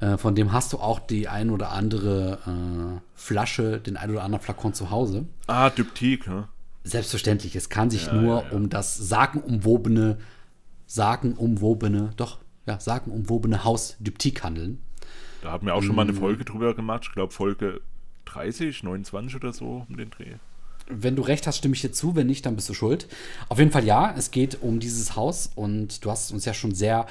Äh, 0.00 0.16
von 0.16 0.34
dem 0.34 0.52
hast 0.52 0.72
du 0.72 0.78
auch 0.78 0.98
die 0.98 1.28
ein 1.28 1.50
oder 1.50 1.70
andere 1.72 2.38
äh, 2.46 3.00
Flasche, 3.14 3.80
den 3.80 3.96
ein 3.96 4.10
oder 4.10 4.22
anderen 4.24 4.42
Flakon 4.42 4.72
zu 4.74 4.90
Hause. 4.90 5.26
Ah, 5.46 5.70
Diptyque, 5.70 6.28
ne? 6.28 6.48
Selbstverständlich, 6.84 7.54
es 7.56 7.68
kann 7.68 7.90
sich 7.90 8.06
Ja, 8.06 8.14
nur 8.14 8.42
ja, 8.42 8.48
ja. 8.50 8.56
um 8.56 8.70
das 8.70 8.96
sagenumwobene, 8.96 10.18
sagenumwobene, 10.86 12.12
doch, 12.16 12.38
ja, 12.66 12.80
sagenumwobene 12.80 13.64
Haus 13.64 13.96
Diptyque 14.00 14.42
handeln. 14.42 14.82
Da 15.42 15.50
haben 15.50 15.66
wir 15.66 15.74
auch 15.74 15.82
schon 15.82 15.96
mal 15.96 16.02
eine 16.02 16.14
Folge 16.14 16.44
drüber 16.44 16.74
gemacht. 16.74 17.04
Ich 17.08 17.12
glaube, 17.12 17.32
Folge 17.32 17.80
30, 18.32 18.82
29 18.82 19.36
oder 19.36 19.52
so 19.52 19.86
um 19.88 19.96
den 19.96 20.10
Dreh. 20.10 20.34
Wenn 20.88 21.16
du 21.16 21.22
recht 21.22 21.46
hast, 21.46 21.58
stimme 21.58 21.74
ich 21.74 21.82
dir 21.82 21.92
zu. 21.92 22.16
Wenn 22.16 22.26
nicht, 22.26 22.44
dann 22.46 22.56
bist 22.56 22.68
du 22.68 22.74
schuld. 22.74 23.06
Auf 23.48 23.58
jeden 23.58 23.70
Fall 23.70 23.84
ja, 23.84 24.12
es 24.16 24.30
geht 24.30 24.60
um 24.60 24.80
dieses 24.80 25.14
Haus 25.14 25.50
und 25.54 26.04
du 26.04 26.10
hast 26.10 26.32
uns 26.32 26.44
ja 26.44 26.54
schon 26.54 26.74
sehr 26.74 27.06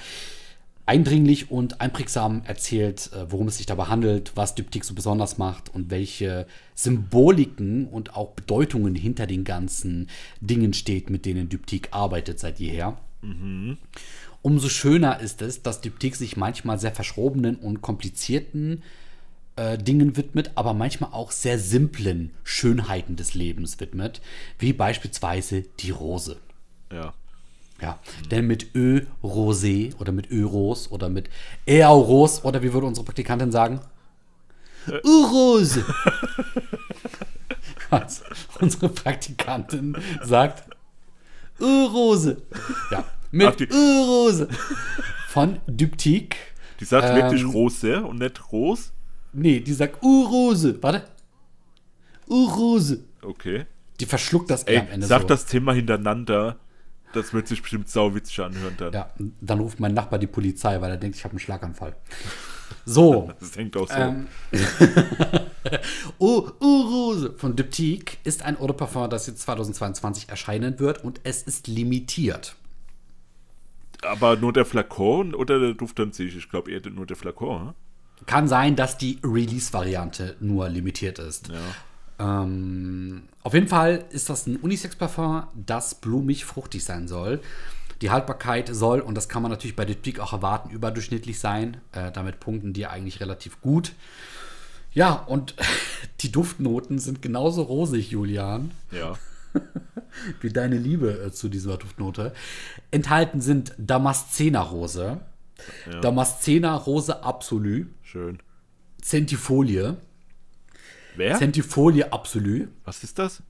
eindringlich 0.86 1.52
und 1.52 1.82
einprägsam 1.82 2.42
erzählt, 2.46 3.12
äh, 3.14 3.32
worum 3.32 3.48
es 3.48 3.58
sich 3.58 3.68
dabei 3.68 3.86
handelt, 3.86 4.32
was 4.36 4.56
Diptyque 4.56 4.84
so 4.86 4.96
besonders 4.96 5.38
macht 5.38 5.74
und 5.74 5.92
welche 5.92 6.48
Symboliken 6.74 7.86
und 7.88 8.16
auch 8.16 8.32
Bedeutungen 8.32 8.96
hinter 8.96 9.28
den 9.28 9.44
ganzen 9.44 10.10
Dingen 10.42 10.74
steht, 10.74 11.12
mit 11.12 11.26
denen 11.26 11.48
Diptyque 11.48 11.94
arbeitet 11.94 12.40
seit 12.40 12.60
jeher. 12.60 12.98
Umso 14.42 14.70
schöner 14.70 15.20
ist 15.20 15.42
es, 15.44 15.62
dass 15.62 15.82
Diptyque 15.82 16.16
sich 16.16 16.38
manchmal 16.38 16.80
sehr 16.80 16.94
verschrobenen 16.94 17.58
und 17.58 17.82
komplizierten 17.82 18.80
äh, 18.80 19.09
Dingen 19.78 20.16
widmet, 20.16 20.52
aber 20.56 20.74
manchmal 20.74 21.12
auch 21.12 21.32
sehr 21.32 21.60
simplen 21.60 22.32
Schönheiten 22.44 23.16
des 23.16 23.34
Lebens 23.34 23.80
widmet, 23.80 24.22
wie 24.58 24.74
beispielsweise 24.74 25.64
die 25.80 25.92
Rose. 25.92 26.38
Ja. 26.92 27.14
Ja, 27.82 27.98
denn 28.30 28.46
mit 28.46 28.76
Ö 28.76 29.02
Rosé 29.24 29.96
oder 30.00 30.12
mit 30.12 30.30
Ö 30.32 30.44
Ros 30.44 30.92
oder 30.92 31.08
mit 31.08 31.30
Eauros 31.68 32.44
oder 32.44 32.62
wie 32.62 32.74
würde 32.74 32.88
unsere 32.88 33.06
Praktikantin 33.06 33.52
sagen? 33.52 33.80
Ö 34.88 35.26
Rose. 35.26 35.86
Also, 37.92 38.24
unsere 38.60 38.90
Praktikantin 38.90 39.98
sagt 40.24 40.64
Ö 41.60 41.86
Rose. 41.86 42.42
Ja, 42.92 43.04
Mit 43.32 43.60
die, 43.60 43.64
Rose. 43.66 44.48
Von 45.30 45.60
Diptyque. 45.66 46.38
die 46.80 46.86
sagt 46.86 47.16
wirklich 47.16 47.42
ähm, 47.42 47.50
Rose 47.50 48.04
und 48.04 48.20
nicht 48.20 48.52
Ros. 48.52 48.92
Nee, 49.34 49.60
die 49.60 49.74
sagt 49.74 50.04
Urose. 50.04 50.82
Warte. 50.82 51.04
Urose. 52.28 53.04
Okay. 53.22 53.66
Die 54.00 54.06
verschluckt 54.06 54.50
das 54.50 54.64
Ey, 54.64 54.76
eher 54.76 54.82
am 54.82 54.88
Ende 54.90 55.08
sag 55.08 55.22
so. 55.22 55.28
das 55.28 55.46
Thema 55.46 55.74
hinterender. 55.74 56.58
Das 57.14 57.34
wird 57.34 57.48
sich 57.48 57.62
bestimmt 57.62 57.90
sauwitzig 57.90 58.40
anhören 58.40 58.76
dann. 58.78 58.94
Ja, 58.94 59.10
dann 59.42 59.60
ruft 59.60 59.80
mein 59.80 59.94
Nachbar 59.96 60.20
die 60.20 60.28
Polizei, 60.28 60.80
weil 60.80 60.92
er 60.92 60.98
denkt, 60.98 61.18
ich 61.18 61.24
habe 61.24 61.32
einen 61.34 61.40
Schlaganfall. 61.40 61.96
So. 62.86 63.32
Das 63.40 63.56
hängt 63.58 63.76
auch 63.78 63.88
so. 63.88 63.96
Ähm, 63.96 64.28
oh, 66.20 66.50
Urose 66.60 67.34
von 67.36 67.56
Diptyque 67.56 68.18
ist 68.24 68.44
ein 68.44 68.58
Eau 68.60 68.68
de 68.68 68.76
Parfum, 68.76 69.10
das 69.10 69.26
jetzt 69.28 69.42
2022 69.42 70.30
erscheinen 70.30 70.80
wird 70.80 71.04
und 71.04 71.20
es 71.24 71.42
ist 71.42 71.68
limitiert. 71.68 72.56
Aber 74.04 74.36
nur 74.38 74.54
der 74.54 74.66
Flakon 74.66 75.34
oder 75.34 75.60
der 75.60 75.74
Duft 75.74 76.00
an 76.00 76.14
sich? 76.14 76.36
Ich 76.36 76.50
glaube 76.50 76.72
eher 76.72 76.82
nur 76.90 77.06
der 77.06 77.18
Flakon. 77.18 77.68
hm? 77.68 77.74
Kann 78.26 78.48
sein, 78.48 78.76
dass 78.76 78.98
die 78.98 79.20
Release-Variante 79.24 80.36
nur 80.40 80.70
limitiert 80.70 81.20
ist. 81.20 81.50
Ja. 81.50 82.44
Ähm, 82.44 83.24
auf 83.44 83.54
jeden 83.54 83.68
Fall 83.68 84.06
ist 84.10 84.30
das 84.30 84.46
ein 84.46 84.58
Unisex-Parfum, 84.58 85.44
das 85.56 85.96
blumig 85.96 86.46
fruchtig 86.46 86.84
sein 86.84 87.08
soll. 87.08 87.42
Die 88.02 88.12
Haltbarkeit 88.12 88.70
soll, 88.72 89.02
und 89.02 89.16
das 89.16 89.28
kann 89.28 89.42
man 89.42 89.52
natürlich 89.52 89.76
bei 89.76 89.86
Diptyque 89.86 90.22
auch 90.22 90.34
erwarten, 90.34 90.70
überdurchschnittlich 90.70 91.40
sein. 91.40 91.78
Äh, 91.92 92.12
damit 92.12 92.40
punkten 92.40 92.74
die 92.74 92.88
eigentlich 92.88 93.20
relativ 93.20 93.62
gut. 93.62 93.94
Ja, 94.94 95.14
und 95.14 95.56
die 96.22 96.32
Duftnoten 96.32 97.00
sind 97.00 97.22
genauso 97.22 97.64
rosig, 97.64 98.12
Julian, 98.12 98.72
Ja. 98.92 99.18
wie 100.42 100.50
deine 100.50 100.78
Liebe 100.78 101.12
äh, 101.26 101.32
zu 101.32 101.50
dieser 101.50 101.78
Duftnote. 101.78 102.34
Enthalten 102.92 103.42
sind 103.42 103.74
Damaszener-Rose, 103.78 105.20
Ja. 105.92 106.00
Damaszener-Rose 106.02 107.24
Absolu, 107.24 107.86
Schön. 108.04 108.40
Centifolie, 109.02 109.98
Wer? 111.16 111.38
Centifolie 111.38 112.12
Absolu, 112.14 112.68
Was 112.86 113.04
ist 113.04 113.20
das? 113.20 113.42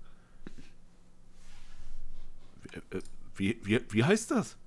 Wie, 3.35 3.51
äh, 3.51 3.59
wie, 3.63 3.81
wie, 3.89 4.03
heißt 4.03 4.31
das? 4.31 4.57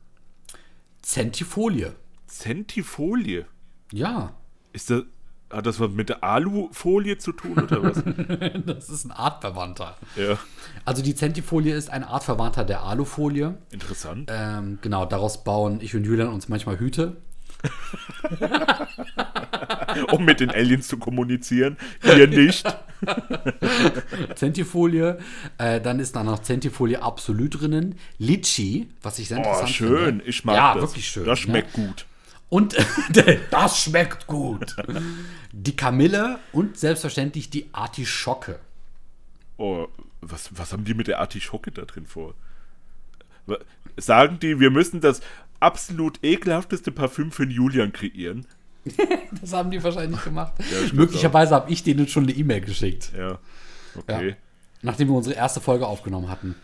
Centifolie. 1.03 1.95
Zentifolie. 2.27 3.47
Ja, 3.93 4.35
Ist 4.73 4.89
das, 4.91 5.03
hat 5.51 5.67
das 5.67 5.79
was 5.81 5.91
mit 5.91 6.09
der 6.09 6.25
Alufolie 6.25 7.19
zu 7.19 7.33
tun 7.33 7.59
oder 7.59 7.83
was? 7.83 8.03
das 8.67 8.89
ist 8.89 9.05
ein 9.05 9.11
Artverwandter. 9.11 9.97
ja, 10.17 10.39
Also 10.87 11.03
die 11.03 11.15
Centifolie 11.15 11.75
ist 11.75 11.91
ein 11.91 12.05
Artverwandter 12.05 12.65
der 12.65 12.83
Alufolie. 12.83 13.59
interessant. 13.71 14.31
Ähm, 14.33 14.79
genau, 14.81 15.05
daraus 15.05 15.45
bauen 15.45 15.81
ich 15.83 15.95
und 15.95 16.05
Julian 16.05 16.29
uns 16.29 16.49
manchmal 16.49 16.79
Hüte. 16.81 17.17
Um 20.13 20.25
mit 20.25 20.41
den 20.41 20.51
Aliens 20.51 20.89
zu 20.89 20.97
kommunizieren. 20.99 21.77
Hier 22.03 22.27
nicht. 22.27 22.65
Centifolie, 24.35 25.19
äh, 25.59 25.81
dann 25.81 26.01
ist 26.01 26.17
da 26.17 26.25
noch 26.25 26.41
Centifolie 26.43 27.03
Absolut 27.03 27.61
drinnen. 27.61 27.99
Litchi, 28.19 28.89
was 29.03 29.19
ich 29.19 29.29
sehr 29.29 29.39
Oh, 29.39 29.43
interessant 29.43 29.71
schön. 29.71 30.05
finde. 30.07 30.25
Ich 30.25 30.45
mag 30.45 30.57
ja, 30.57 30.75
das. 30.75 30.83
wirklich 30.83 31.09
schön. 31.09 31.25
Das 31.25 31.39
schmeckt 31.39 31.77
ne? 31.77 31.89
gut. 31.89 32.07
Und 32.49 32.77
das 33.51 33.83
schmeckt 33.83 34.27
gut. 34.27 34.77
Die 35.53 35.77
Kamille 35.77 36.39
und 36.53 36.79
selbstverständlich 36.79 37.51
die 37.51 37.67
Artischocke. 37.73 38.59
Oh, 39.57 39.87
was, 40.21 40.51
was 40.57 40.73
haben 40.73 40.85
die 40.85 40.95
mit 40.95 41.09
der 41.09 41.21
Artischocke 41.21 41.71
da 41.73 41.83
drin 41.83 42.07
vor? 42.07 42.35
Sagen 43.97 44.39
die, 44.41 44.61
wir 44.61 44.71
müssen 44.71 45.01
das 45.01 45.21
absolut 45.63 46.19
ekelhafteste 46.23 46.91
Parfüm 46.93 47.31
für 47.31 47.47
den 47.47 47.53
Julian 47.53 47.93
kreieren? 47.93 48.47
Das 49.41 49.53
haben 49.53 49.71
die 49.71 49.83
wahrscheinlich 49.83 50.23
gemacht. 50.23 50.55
glaub's 50.57 50.93
Möglicherweise 50.93 51.55
habe 51.55 51.71
ich 51.71 51.83
denen 51.85 52.09
schon 52.09 52.25
eine 52.25 52.33
E-Mail 52.33 52.61
geschickt. 52.61 53.13
Ja. 53.17 53.39
Okay. 53.97 54.31
Ja. 54.31 54.35
Nachdem 54.83 55.09
wir 55.09 55.15
unsere 55.15 55.37
erste 55.37 55.61
Folge 55.61 55.87
aufgenommen 55.87 56.29
hatten. 56.29 56.57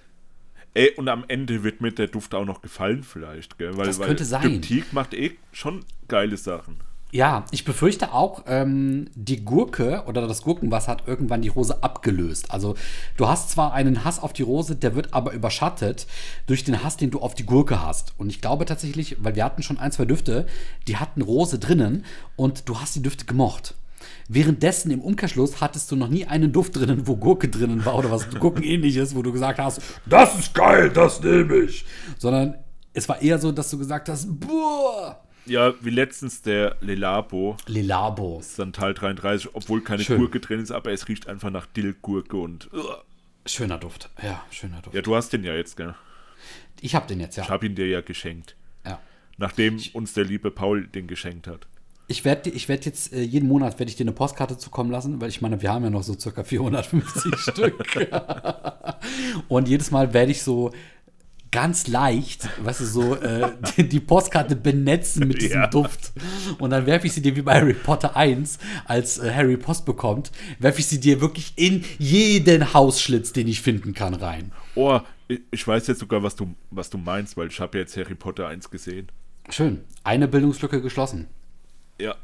Ey, 0.75 0.93
und 0.97 1.09
am 1.09 1.25
Ende 1.29 1.63
wird 1.63 1.81
mir 1.81 1.93
der 1.93 2.09
Duft 2.09 2.35
auch 2.35 2.45
noch 2.45 2.61
gefallen, 2.61 3.03
vielleicht, 3.03 3.59
gell? 3.59 3.77
Weil, 3.77 3.87
Das 3.87 3.99
weil 3.99 4.09
könnte 4.09 4.25
sein. 4.25 4.43
Diptyque 4.43 4.89
macht 4.93 5.15
eh 5.15 5.37
schon 5.53 5.85
geile 6.09 6.37
Sachen. 6.37 6.77
Ja, 7.11 7.47
ich 7.53 7.65
befürchte 7.65 8.13
auch, 8.13 8.43
ähm, 8.47 9.09
die 9.15 9.43
Gurke 9.43 10.03
oder 10.07 10.27
das 10.27 10.43
Gurkenwasser 10.43 10.93
hat 10.93 11.09
irgendwann 11.09 11.41
die 11.41 11.49
Rose 11.49 11.83
abgelöst. 11.83 12.51
Also 12.51 12.75
du 13.17 13.27
hast 13.27 13.49
zwar 13.49 13.73
einen 13.73 14.05
Hass 14.05 14.23
auf 14.23 14.35
die 14.35 14.43
Rose, 14.43 14.77
der 14.77 14.95
wird 14.95 15.15
aber 15.15 15.33
überschattet 15.33 16.07
durch 16.47 16.65
den 16.65 16.85
Hass, 16.85 16.99
den 16.99 17.11
du 17.11 17.21
auf 17.21 17.35
die 17.35 17.47
Gurke 17.47 17.81
hast. 17.83 18.13
Und 18.19 18.29
ich 18.29 18.43
glaube 18.43 18.67
tatsächlich, 18.67 19.17
weil 19.21 19.37
wir 19.37 19.45
hatten 19.45 19.63
schon 19.63 19.79
ein, 19.79 19.91
zwei 19.91 20.05
Düfte, 20.05 20.47
die 20.87 20.99
hatten 20.99 21.23
Rose 21.23 21.59
drinnen 21.59 22.05
und 22.37 22.69
du 22.69 22.79
hast 22.79 22.95
die 22.95 23.03
Düfte 23.03 23.25
gemocht. 23.25 23.75
Währenddessen 24.29 24.91
im 24.91 25.01
Umkehrschluss 25.01 25.63
hattest 25.63 25.91
du 25.91 25.97
noch 25.97 26.09
nie 26.09 26.27
einen 26.27 26.53
Duft 26.53 26.77
drinnen, 26.77 27.07
wo 27.07 27.17
Gurke 27.17 27.49
drinnen 27.49 27.87
war 27.87 27.97
oder 27.97 28.11
was 28.11 28.29
Gurkenähnliches, 28.29 29.15
wo 29.15 29.23
du 29.23 29.33
gesagt 29.33 29.59
hast, 29.59 29.81
das 30.05 30.39
ist 30.39 30.53
geil, 30.53 30.91
das 30.91 31.23
nehme 31.23 31.57
ich. 31.57 31.87
Sondern 32.19 32.59
es 32.93 33.09
war 33.09 33.23
eher 33.23 33.39
so, 33.39 33.51
dass 33.51 33.71
du 33.71 33.79
gesagt 33.79 34.11
hast, 34.11 34.29
boah, 34.41 35.23
Ja, 35.49 35.75
wie 35.81 35.91
letztens 35.91 36.43
der 36.43 36.77
Lelabo, 36.81 37.57
Lelabo. 37.67 38.41
Santal 38.43 38.95
33, 38.95 39.55
obwohl 39.55 39.81
keine 39.83 40.03
Schön. 40.05 40.19
Gurke 40.19 40.41
drin 40.41 40.61
ist, 40.61 40.71
aber 40.71 40.93
es 40.93 41.09
riecht 41.09 41.27
einfach 41.29 41.51
nach 41.51 41.67
Dillgurke 41.67 42.37
und. 42.37 42.73
Ugh. 42.73 42.99
Schöner 43.47 43.79
Duft. 43.79 44.11
Ja, 44.23 44.45
schöner 44.51 44.83
Duft. 44.83 44.95
Ja, 44.95 45.01
du 45.01 45.17
hast 45.17 45.33
den 45.33 45.43
ja 45.43 45.55
jetzt, 45.55 45.77
gell? 45.77 45.95
Ich 46.81 46.95
habe 46.95 47.07
den 47.07 47.19
jetzt, 47.19 47.39
Ich 47.39 47.45
ja. 47.45 47.51
habe 47.51 47.65
ihn 47.67 47.75
dir 47.75 47.89
ja 47.89 48.01
geschenkt. 48.03 48.57
ja. 48.85 49.01
Nachdem 49.39 49.79
uns 49.95 50.13
der 50.15 50.25
liebe 50.25 50.51
Paul 50.51 50.87
den 50.87 51.07
geschenkt 51.07 51.47
hat. 51.47 51.67
Ich 52.09 52.25
werde 52.25 52.51
ich 52.51 52.69
werd 52.69 52.85
jetzt 52.87 53.13
äh, 53.13 53.23
jeden 53.23 53.49
Monat 53.49 53.79
werde 53.79 53.89
ich 53.91 53.97
dir 53.97 54.05
eine 54.05 54.13
Postkarte 54.13 54.57
zukommen 54.59 54.91
lassen, 54.91 55.21
weil 55.21 55.29
ich 55.29 55.41
meine, 55.41 55.61
wir 55.63 55.73
haben 55.73 55.85
ja 55.85 55.91
noch 55.91 56.03
so 56.03 56.19
circa 56.19 56.43
450 56.43 57.35
Stück. 57.39 57.85
Und 59.49 59.69
jedes 59.69 59.91
Mal 59.91 60.13
werde 60.13 60.33
ich 60.33 60.43
so 60.43 60.73
ganz 61.51 61.87
leicht, 61.87 62.49
weißt 62.65 62.81
du, 62.81 62.85
so 62.85 63.15
äh, 63.17 63.53
die, 63.77 63.89
die 63.89 64.01
Postkarte 64.01 64.55
benetzen 64.57 65.27
mit 65.27 65.41
diesem 65.41 65.61
Ja. 65.63 65.67
Duft. 65.67 66.13
Und 66.59 66.71
dann 66.71 66.87
werfe 66.87 67.07
ich 67.07 67.13
sie 67.13 67.23
dir 67.23 67.35
wie 67.37 67.43
bei 67.43 67.55
Harry 67.55 67.75
Potter 67.75 68.17
1, 68.17 68.59
als 68.85 69.19
äh, 69.19 69.33
Harry 69.35 69.57
Post 69.57 69.85
bekommt, 69.87 70.31
werfe 70.59 70.81
ich 70.81 70.87
sie 70.87 71.01
dir 71.01 71.21
wirklich 71.21 71.53
in 71.57 71.85
jeden 71.99 72.75
Hausschlitz, 72.75 73.33
den 73.33 73.49
ich 73.49 73.63
finden 73.63 73.95
kann, 73.95 74.15
rein. 74.15 74.53
Oh, 74.75 75.01
ich, 75.29 75.41
ich 75.51 75.67
weiß 75.67 75.87
jetzt 75.87 76.01
sogar, 76.01 76.23
was 76.23 76.37
du, 76.37 76.55
was 76.71 76.91
du 76.91 76.99
meinst, 76.99 77.37
weil 77.37 77.49
ich 77.49 77.61
habe 77.61 77.79
jetzt 77.79 77.97
Harry 77.97 78.15
Potter 78.15 78.49
1 78.49 78.71
gesehen. 78.71 79.09
Schön. 79.51 79.85
Eine 80.05 80.29
Bildungslücke 80.29 80.83
geschlossen. 80.83 81.27
Ja, 82.01 82.15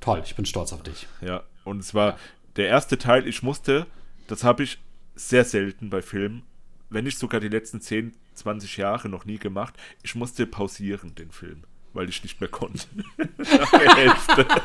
Toll, 0.00 0.22
ich 0.24 0.34
bin 0.34 0.44
stolz 0.46 0.72
auf 0.72 0.82
dich. 0.82 1.06
ja. 1.20 1.42
Und 1.64 1.78
es 1.78 1.94
war 1.94 2.18
der 2.56 2.66
erste 2.66 2.98
Teil, 2.98 3.26
ich 3.28 3.42
musste, 3.44 3.86
das 4.26 4.42
habe 4.42 4.64
ich 4.64 4.78
sehr 5.14 5.44
selten 5.44 5.90
bei 5.90 6.02
Filmen, 6.02 6.42
wenn 6.90 7.04
nicht 7.04 7.18
sogar 7.18 7.38
die 7.40 7.48
letzten 7.48 7.80
10, 7.80 8.12
20 8.34 8.76
Jahre 8.76 9.08
noch 9.08 9.24
nie 9.24 9.38
gemacht, 9.38 9.74
ich 10.02 10.14
musste 10.14 10.46
pausieren 10.46 11.14
den 11.14 11.30
Film, 11.30 11.64
weil 11.92 12.08
ich 12.08 12.22
nicht 12.22 12.40
mehr 12.40 12.50
konnte. 12.50 12.86
Nach 13.38 13.70
der 13.70 13.94
Hälfte. 13.94 14.46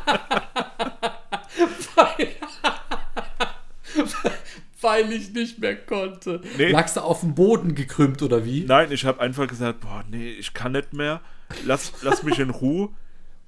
Weil 4.79 5.11
ich 5.11 5.33
nicht 5.33 5.57
mehr 5.57 5.75
konnte. 5.75 6.41
Nee. 6.55 6.71
Lagst 6.71 6.97
du 6.97 7.01
auf 7.01 7.21
dem 7.21 7.33
Boden 7.33 7.73
gekrümmt 7.73 8.21
oder 8.21 8.45
wie? 8.45 8.63
Nein, 8.63 8.91
ich 8.91 9.05
habe 9.05 9.19
einfach 9.19 9.47
gesagt, 9.47 9.79
boah, 9.79 10.03
nee, 10.09 10.29
ich 10.29 10.53
kann 10.53 10.73
nicht 10.73 10.93
mehr. 10.93 11.21
Lass, 11.65 11.93
lass 12.03 12.21
mich 12.23 12.37
in 12.37 12.51
Ruhe. 12.51 12.89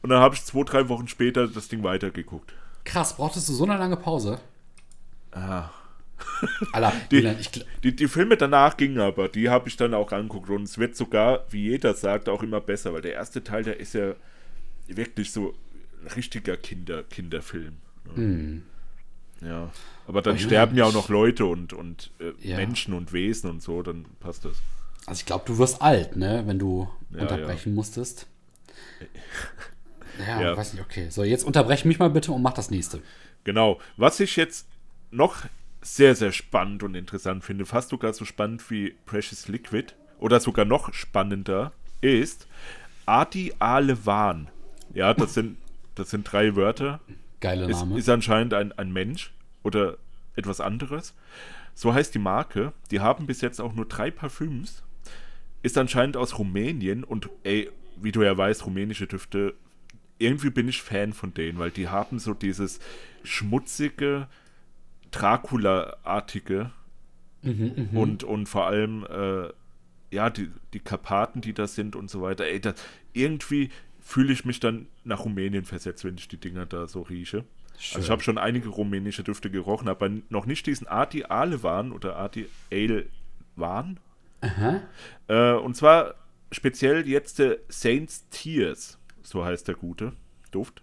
Und 0.01 0.09
dann 0.09 0.19
habe 0.19 0.33
ich 0.33 0.43
zwei, 0.43 0.63
drei 0.63 0.89
Wochen 0.89 1.07
später 1.07 1.47
das 1.47 1.67
Ding 1.67 1.83
weitergeguckt. 1.83 2.53
Krass, 2.83 3.15
brauchtest 3.15 3.47
du 3.47 3.53
so 3.53 3.63
eine 3.65 3.77
lange 3.77 3.97
Pause? 3.97 4.39
Ah. 5.31 5.69
Alter, 6.73 6.93
Die, 7.11 7.35
die, 7.83 7.95
die 7.95 8.07
Filme 8.07 8.37
danach 8.37 8.77
gingen 8.77 8.99
aber, 8.99 9.27
die 9.29 9.49
habe 9.49 9.67
ich 9.69 9.77
dann 9.77 9.93
auch 9.93 10.11
angeguckt. 10.11 10.49
Und 10.49 10.63
es 10.63 10.77
wird 10.77 10.95
sogar, 10.95 11.45
wie 11.49 11.63
jeder 11.69 11.93
sagt, 11.93 12.29
auch 12.29 12.43
immer 12.43 12.61
besser, 12.61 12.93
weil 12.93 13.01
der 13.01 13.13
erste 13.13 13.43
Teil, 13.43 13.63
der 13.63 13.79
ist 13.79 13.93
ja 13.93 14.13
wirklich 14.87 15.31
so 15.31 15.53
ein 16.03 16.07
richtiger 16.15 16.57
Kinder, 16.57 17.03
Kinderfilm. 17.03 17.77
ne? 18.15 18.61
Ja. 19.41 19.71
Aber 20.07 20.21
dann. 20.21 20.35
Oh, 20.35 20.39
sterben 20.39 20.75
ja 20.77 20.85
auch 20.85 20.93
noch 20.93 21.09
Leute 21.09 21.45
und, 21.45 21.71
und 21.73 22.11
äh, 22.19 22.31
Ja. 22.47 22.57
Menschen 22.57 22.93
und 22.93 23.13
Wesen 23.13 23.49
und 23.49 23.61
so, 23.61 23.81
dann 23.81 24.05
passt 24.19 24.43
das. 24.45 24.57
also 25.05 25.19
ich 25.19 25.25
glaube, 25.25 25.43
du 25.47 25.57
wirst 25.57 25.81
alt, 25.81 26.15
ne, 26.15 26.43
wenn 26.45 26.59
du 26.59 26.89
Ja, 27.13 27.21
unterbrechen 27.21 27.73
musstest. 27.75 28.27
Ja, 30.27 30.41
Ja. 30.41 30.57
weiß 30.57 30.73
nicht, 30.73 30.81
okay. 30.83 31.09
So, 31.09 31.23
jetzt 31.23 31.43
unterbrech 31.45 31.85
mich 31.85 31.99
mal 31.99 32.09
bitte 32.09 32.31
und 32.33 32.41
mach 32.41 32.51
das 32.53 32.69
nächste. 32.71 33.01
Genau. 33.45 33.79
Was 33.95 34.19
ich 34.19 34.35
jetzt 34.35 34.67
noch 35.11 35.45
sehr, 35.81 36.15
sehr 36.15 36.31
spannend 36.31 36.83
und 36.83 36.95
interessant 36.95 37.43
finde, 37.43 37.65
fast 37.65 37.89
sogar 37.89 38.13
so 38.13 38.25
spannend 38.25 38.69
wie 38.69 38.95
Precious 39.05 39.47
Liquid 39.47 39.93
oder 40.19 40.39
sogar 40.39 40.65
noch 40.65 40.93
spannender, 40.93 41.71
ist 42.01 42.47
Adi 43.05 43.53
Alevan. 43.59 44.49
Ja, 44.93 45.13
das 45.13 45.33
sind, 45.33 45.57
das 45.95 46.09
sind 46.09 46.31
drei 46.31 46.55
Wörter. 46.55 46.99
Geiler 47.39 47.69
Ist, 47.69 47.79
Name. 47.79 47.97
ist 47.97 48.09
anscheinend 48.09 48.53
ein, 48.53 48.71
ein 48.73 48.91
Mensch 48.91 49.31
oder 49.63 49.97
etwas 50.35 50.59
anderes. 50.59 51.13
So 51.73 51.93
heißt 51.93 52.13
die 52.13 52.19
Marke. 52.19 52.73
Die 52.91 52.99
haben 52.99 53.25
bis 53.25 53.41
jetzt 53.41 53.61
auch 53.61 53.73
nur 53.73 53.85
drei 53.85 54.11
Parfüms. 54.11 54.83
ist 55.61 55.77
anscheinend 55.77 56.17
aus 56.17 56.37
Rumänien 56.37 57.03
und 57.03 57.29
ey, 57.43 57.69
wie 57.97 58.11
du 58.11 58.23
ja 58.23 58.37
weißt, 58.37 58.65
rumänische 58.65 59.07
Düfte, 59.07 59.53
irgendwie 60.17 60.49
bin 60.49 60.67
ich 60.67 60.81
Fan 60.81 61.13
von 61.13 61.33
denen, 61.33 61.59
weil 61.59 61.71
die 61.71 61.87
haben 61.87 62.19
so 62.19 62.33
dieses 62.33 62.79
schmutzige, 63.23 64.27
Dracula-artige 65.11 66.71
Mhm, 67.41 67.89
und, 67.93 68.23
und 68.23 68.47
vor 68.47 68.67
allem, 68.67 69.05
äh, 69.09 69.49
ja, 70.11 70.29
die, 70.29 70.49
die 70.73 70.79
Karpaten, 70.79 71.41
die 71.41 71.53
da 71.53 71.67
sind 71.67 71.95
und 71.95 72.09
so 72.09 72.21
weiter. 72.21 72.45
Ey, 72.45 72.59
das, 72.59 72.75
irgendwie 73.13 73.69
fühle 74.01 74.33
ich 74.33 74.45
mich 74.45 74.59
dann 74.59 74.87
nach 75.03 75.23
Rumänien 75.25 75.65
versetzt, 75.65 76.03
wenn 76.03 76.17
ich 76.17 76.27
die 76.27 76.37
Dinger 76.39 76.65
da 76.65 76.87
so 76.87 77.01
rieche. 77.01 77.45
Schön. 77.77 77.97
Also 77.97 78.07
ich 78.07 78.11
habe 78.11 78.23
schon 78.23 78.37
einige 78.37 78.69
rumänische 78.69 79.23
Düfte 79.23 79.49
gerochen, 79.49 79.87
aber 79.87 80.09
noch 80.29 80.45
nicht 80.45 80.65
diesen 80.65 80.87
Arti 80.87 81.23
Alevan 81.23 81.91
oder 81.91 82.17
Arti 82.17 82.47
Ale 82.71 83.05
Van. 83.55 83.99
Äh, 85.27 85.53
und 85.53 85.75
zwar 85.75 86.15
speziell 86.51 87.07
jetzt 87.07 87.39
der 87.39 87.59
Saints 87.69 88.27
Tears, 88.29 88.97
so 89.21 89.45
heißt 89.45 89.67
der 89.67 89.75
gute 89.75 90.13
Duft. 90.51 90.81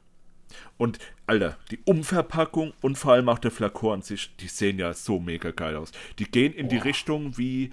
Und, 0.77 0.99
Alter, 1.27 1.57
die 1.71 1.79
Umverpackung 1.85 2.73
und 2.83 2.97
vor 2.97 3.13
allem 3.13 3.29
auch 3.29 3.39
der 3.39 3.51
Flakon 3.51 3.95
an 3.95 4.03
sich, 4.03 4.35
die 4.37 4.49
sehen 4.49 4.79
ja 4.79 4.93
so 4.93 5.19
mega 5.19 5.51
geil 5.51 5.77
aus. 5.77 5.93
Die 6.19 6.25
gehen 6.25 6.53
in 6.53 6.69
die 6.69 6.77
Richtung 6.77 7.37
wie, 7.39 7.71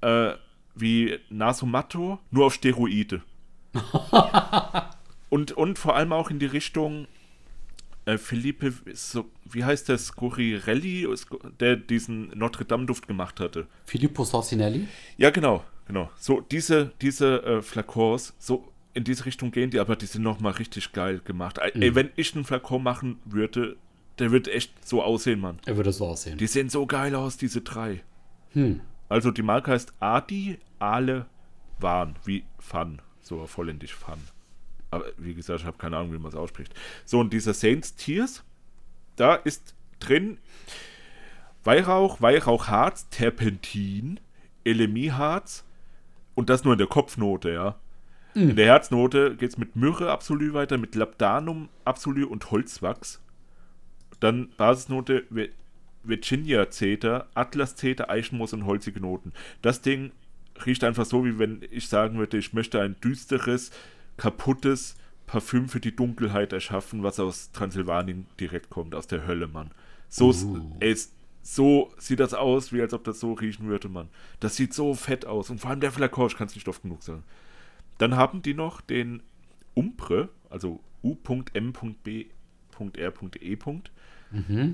äh, 0.00 0.32
wie 0.74 1.18
Nasomatto, 1.28 2.18
nur 2.30 2.46
auf 2.46 2.54
Steroide. 2.54 3.22
und, 5.30 5.52
und 5.52 5.78
vor 5.78 5.96
allem 5.96 6.12
auch 6.12 6.30
in 6.30 6.38
die 6.38 6.46
Richtung 6.46 7.06
äh, 8.06 8.18
Felipe, 8.18 8.72
so, 8.92 9.26
wie 9.44 9.64
heißt 9.64 9.88
der, 9.88 9.98
Scorirelli, 9.98 11.08
der 11.60 11.76
diesen 11.76 12.28
Notre 12.36 12.64
Dame-Duft 12.64 13.06
gemacht 13.06 13.40
hatte. 13.40 13.66
Filippo 13.86 14.24
Sorcinelli. 14.24 14.88
Ja, 15.16 15.30
genau, 15.30 15.64
genau. 15.86 16.10
So, 16.18 16.40
diese, 16.40 16.92
diese 17.00 17.42
äh, 17.42 17.62
Flakons, 17.62 18.34
so 18.38 18.72
in 18.94 19.04
diese 19.04 19.26
Richtung 19.26 19.50
gehen 19.50 19.70
die, 19.70 19.80
aber 19.80 19.96
die 19.96 20.06
sind 20.06 20.22
nochmal 20.22 20.52
richtig 20.52 20.92
geil 20.92 21.20
gemacht. 21.24 21.58
Ey, 21.58 21.72
ey, 21.80 21.94
wenn 21.94 22.10
ich 22.16 22.34
einen 22.34 22.44
Flakon 22.44 22.82
machen 22.82 23.18
würde, 23.24 23.76
der 24.18 24.30
würde 24.30 24.52
echt 24.52 24.86
so 24.86 25.02
aussehen, 25.02 25.40
Mann. 25.40 25.58
Er 25.66 25.76
würde 25.76 25.92
so 25.92 26.06
aussehen. 26.06 26.38
Die 26.38 26.46
sehen 26.46 26.68
so 26.68 26.86
geil 26.86 27.14
aus, 27.14 27.36
diese 27.36 27.60
drei. 27.60 28.02
Also 29.08 29.30
die 29.32 29.42
Marke 29.42 29.72
heißt 29.72 29.92
Adi 30.00 30.58
Ale 30.78 31.26
Van, 31.78 32.14
wie 32.24 32.44
Fun, 32.58 33.02
so 33.20 33.46
volländisch 33.46 33.94
Fun. 33.94 34.18
Aber 34.90 35.06
wie 35.18 35.34
gesagt, 35.34 35.60
ich 35.60 35.66
habe 35.66 35.76
keine 35.76 35.96
Ahnung, 35.96 36.12
wie 36.12 36.18
man 36.18 36.28
es 36.28 36.36
ausspricht. 36.36 36.72
So, 37.04 37.18
und 37.18 37.32
dieser 37.32 37.52
Saints 37.52 37.96
Tears, 37.96 38.44
da 39.16 39.34
ist 39.34 39.74
drin 39.98 40.38
Weihrauch, 41.64 42.20
Weihrauchharz, 42.20 43.08
Terpentin, 43.08 44.20
Elemieharz 44.64 45.64
und 46.34 46.48
das 46.48 46.62
nur 46.62 46.74
in 46.74 46.78
der 46.78 46.86
Kopfnote, 46.86 47.52
ja. 47.52 47.76
In 48.34 48.56
der 48.56 48.66
Herznote 48.66 49.36
geht 49.36 49.50
es 49.50 49.58
mit 49.58 49.76
Myrrhe 49.76 50.10
Absolut 50.10 50.54
weiter, 50.54 50.76
mit 50.78 50.94
Labdanum 50.94 51.68
Absolut 51.84 52.30
und 52.30 52.50
Holzwachs. 52.50 53.20
Dann 54.20 54.48
Basisnote 54.56 55.24
Vi- 55.30 55.50
Virginia 56.02 56.68
Zeder, 56.70 57.28
Atlas 57.34 57.76
Zeder, 57.76 58.10
Eichenmoos 58.10 58.52
und 58.52 58.66
holzige 58.66 59.00
Noten. 59.00 59.32
Das 59.62 59.82
Ding 59.82 60.10
riecht 60.66 60.84
einfach 60.84 61.04
so, 61.04 61.24
wie 61.24 61.38
wenn 61.38 61.62
ich 61.70 61.88
sagen 61.88 62.18
würde, 62.18 62.36
ich 62.38 62.52
möchte 62.52 62.80
ein 62.80 62.96
düsteres, 63.00 63.70
kaputtes 64.16 64.96
Parfüm 65.26 65.68
für 65.68 65.80
die 65.80 65.94
Dunkelheit 65.94 66.52
erschaffen, 66.52 67.02
was 67.02 67.18
aus 67.20 67.52
Transsilvanien 67.52 68.26
direkt 68.38 68.68
kommt, 68.70 68.94
aus 68.94 69.06
der 69.06 69.26
Hölle, 69.26 69.46
Mann. 69.48 69.70
So, 70.08 70.30
s- 70.30 70.46
ey, 70.80 70.96
so 71.42 71.92
sieht 71.98 72.20
das 72.20 72.34
aus, 72.34 72.72
wie 72.72 72.80
als 72.80 72.94
ob 72.94 73.04
das 73.04 73.20
so 73.20 73.32
riechen 73.32 73.66
würde, 73.68 73.88
Mann. 73.88 74.08
Das 74.40 74.56
sieht 74.56 74.74
so 74.74 74.94
fett 74.94 75.24
aus. 75.26 75.50
Und 75.50 75.60
vor 75.60 75.70
allem 75.70 75.80
der 75.80 75.92
Flakon, 75.92 76.26
ich 76.26 76.36
kann 76.36 76.46
es 76.46 76.54
nicht 76.54 76.68
oft 76.68 76.82
genug 76.82 77.02
sagen. 77.02 77.22
Dann 77.98 78.16
haben 78.16 78.42
die 78.42 78.54
noch 78.54 78.80
den 78.80 79.22
Umpre, 79.74 80.28
also 80.50 80.80
u.m.b.r.e. 81.02 82.24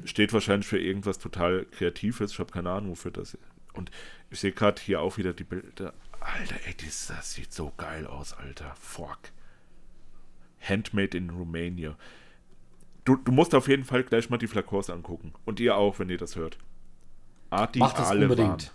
Steht 0.05 0.33
wahrscheinlich 0.33 0.67
für 0.67 0.79
irgendwas 0.79 1.19
total 1.19 1.67
Kreatives. 1.67 2.33
Ich 2.33 2.39
habe 2.39 2.53
keine 2.53 2.71
Ahnung, 2.71 2.91
wofür 2.93 3.11
das 3.11 3.35
ist. 3.35 3.43
Und 3.75 3.91
ich 4.31 4.41
sehe 4.41 4.53
gerade 4.53 4.81
hier 4.81 5.01
auch 5.01 5.19
wieder 5.19 5.33
die 5.33 5.45
Bilder. 5.45 5.93
Alter, 6.21 6.57
ey, 6.67 6.75
das, 6.75 7.09
das 7.09 7.35
sieht 7.35 7.53
so 7.53 7.73
geil 7.77 8.07
aus, 8.07 8.33
Alter. 8.33 8.75
Fuck. 8.79 9.19
Handmade 10.61 11.17
in 11.17 11.31
Romania. 11.31 11.97
Du, 13.05 13.17
du 13.17 13.33
musst 13.33 13.55
auf 13.55 13.69
jeden 13.69 13.85
Fall 13.85 14.05
gleich 14.05 14.29
mal 14.31 14.37
die 14.39 14.47
Flakons 14.47 14.91
angucken. 14.91 15.33
Und 15.45 15.61
ihr 15.61 15.77
auch, 15.77 15.99
wenn 15.99 16.11
ihr 16.11 16.19
das 16.19 16.37
hört. 16.37 16.59
Adi 17.51 17.79
Macht 17.79 17.99
das 17.99 18.09
Alevan. 18.09 18.31
unbedingt. 18.31 18.73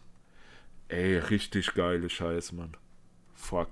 Ey, 0.87 1.17
richtig 1.17 1.73
geile 1.73 2.09
Scheiße, 2.09 2.53
Mann. 2.55 2.75
Fuck. 3.33 3.69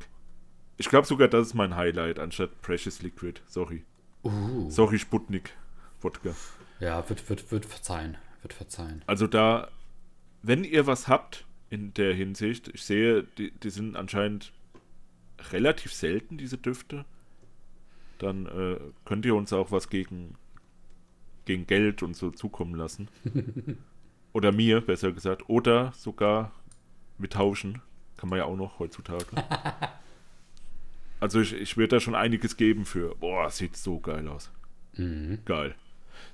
Ich 0.77 0.89
glaube 0.89 1.07
sogar, 1.07 1.27
das 1.27 1.47
ist 1.47 1.53
mein 1.53 1.75
Highlight, 1.75 2.19
anstatt 2.19 2.61
Precious 2.61 3.01
Liquid. 3.01 3.41
Sorry. 3.47 3.83
Uh. 4.23 4.69
Sorry, 4.69 4.99
Sputnik. 4.99 5.55
Wodka. 6.01 6.35
Ja, 6.79 7.07
wird, 7.09 7.29
wird, 7.29 7.51
wird 7.51 7.65
verzeihen. 7.65 8.17
Wird 8.41 8.53
verzeihen. 8.53 9.03
Also 9.05 9.27
da, 9.27 9.69
wenn 10.41 10.63
ihr 10.63 10.87
was 10.87 11.07
habt 11.07 11.45
in 11.69 11.93
der 11.93 12.13
Hinsicht, 12.13 12.69
ich 12.73 12.83
sehe, 12.83 13.23
die, 13.23 13.51
die 13.51 13.69
sind 13.69 13.95
anscheinend 13.95 14.51
relativ 15.51 15.93
selten, 15.93 16.37
diese 16.37 16.57
Düfte, 16.57 17.05
dann 18.17 18.45
äh, 18.47 18.79
könnt 19.05 19.25
ihr 19.25 19.35
uns 19.35 19.53
auch 19.53 19.71
was 19.71 19.89
gegen, 19.89 20.35
gegen 21.45 21.67
Geld 21.67 22.03
und 22.03 22.15
so 22.15 22.31
zukommen 22.31 22.75
lassen. 22.75 23.09
Oder 24.33 24.51
mir, 24.51 24.81
besser 24.81 25.11
gesagt. 25.11 25.47
Oder 25.47 25.93
sogar 25.95 26.51
wir 27.17 27.29
tauschen. 27.29 27.81
Kann 28.17 28.29
man 28.29 28.39
ja 28.39 28.45
auch 28.45 28.55
noch 28.55 28.79
heutzutage. 28.79 29.25
Also 31.23 31.39
ich, 31.39 31.53
ich 31.53 31.77
würde 31.77 31.95
da 31.95 31.99
schon 32.01 32.15
einiges 32.15 32.57
geben 32.57 32.83
für. 32.83 33.15
Boah, 33.15 33.49
sieht 33.49 33.77
so 33.77 33.97
geil 33.97 34.27
aus. 34.27 34.51
Geil. 35.45 35.73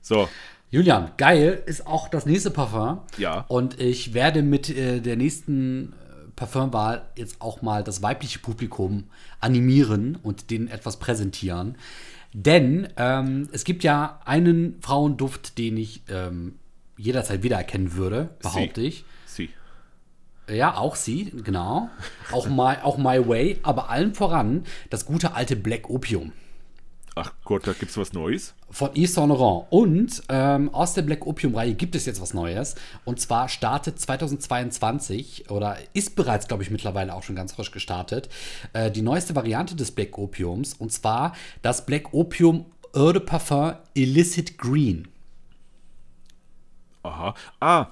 So, 0.01 0.27
Julian, 0.71 1.11
geil 1.15 1.61
ist 1.67 1.85
auch 1.85 2.07
das 2.07 2.25
nächste 2.25 2.49
Parfum. 2.49 3.01
Ja. 3.19 3.45
Und 3.49 3.79
ich 3.79 4.15
werde 4.15 4.41
mit 4.41 4.67
äh, 4.67 4.99
der 4.99 5.15
nächsten 5.15 5.93
äh, 5.93 6.31
Parfumwahl 6.35 7.05
jetzt 7.15 7.39
auch 7.39 7.61
mal 7.61 7.83
das 7.83 8.01
weibliche 8.01 8.39
Publikum 8.39 9.03
animieren 9.39 10.17
und 10.23 10.49
denen 10.49 10.67
etwas 10.67 10.97
präsentieren. 10.97 11.75
Denn 12.33 12.87
ähm, 12.97 13.47
es 13.51 13.65
gibt 13.65 13.83
ja 13.83 14.19
einen 14.25 14.81
Frauenduft, 14.81 15.59
den 15.59 15.77
ich 15.77 16.01
ähm, 16.09 16.55
jederzeit 16.97 17.43
wiedererkennen 17.43 17.93
würde, 17.93 18.31
behaupte 18.41 18.81
Sie. 18.81 18.87
ich. 18.87 19.05
Ja, 20.51 20.77
auch 20.77 20.95
sie, 20.95 21.31
genau. 21.43 21.89
Auch 22.31 22.47
my, 22.47 22.75
auch 22.83 22.97
my 22.97 23.27
Way, 23.27 23.59
aber 23.63 23.89
allen 23.89 24.13
voran 24.13 24.63
das 24.89 25.05
gute 25.05 25.33
alte 25.33 25.55
Black 25.55 25.89
Opium 25.89 26.31
Ach 27.21 27.33
Gott, 27.43 27.67
da 27.67 27.73
gibt's 27.73 27.97
was 27.97 28.13
Neues. 28.13 28.53
von 28.69 28.91
Yves 28.95 29.15
Saint 29.15 29.27
Laurent. 29.27 29.65
Und 29.71 30.23
ähm, 30.29 30.73
aus 30.73 30.93
der 30.93 31.01
Black 31.01 31.27
Opium-Reihe 31.27 31.73
gibt 31.73 31.95
es 31.95 32.05
jetzt 32.05 32.21
was 32.21 32.33
Neues. 32.33 32.75
Und 33.03 33.19
zwar 33.19 33.49
startet 33.49 33.99
2022 33.99 35.49
oder 35.49 35.77
ist 35.93 36.15
bereits, 36.15 36.47
glaube 36.47 36.63
ich, 36.63 36.71
mittlerweile 36.71 37.13
auch 37.13 37.23
schon 37.23 37.35
ganz 37.35 37.51
frisch 37.51 37.71
gestartet, 37.71 38.29
äh, 38.71 38.89
die 38.89 39.01
neueste 39.01 39.35
Variante 39.35 39.75
des 39.75 39.91
Black 39.91 40.17
Opiums. 40.17 40.73
Und 40.73 40.93
zwar 40.93 41.33
das 41.61 41.85
Black 41.85 42.13
Opium 42.13 42.65
Eau 42.93 43.11
de 43.11 43.21
Parfum 43.21 43.73
Illicit 43.95 44.57
Green. 44.57 45.09
Aha. 47.03 47.33
Ah, 47.59 47.87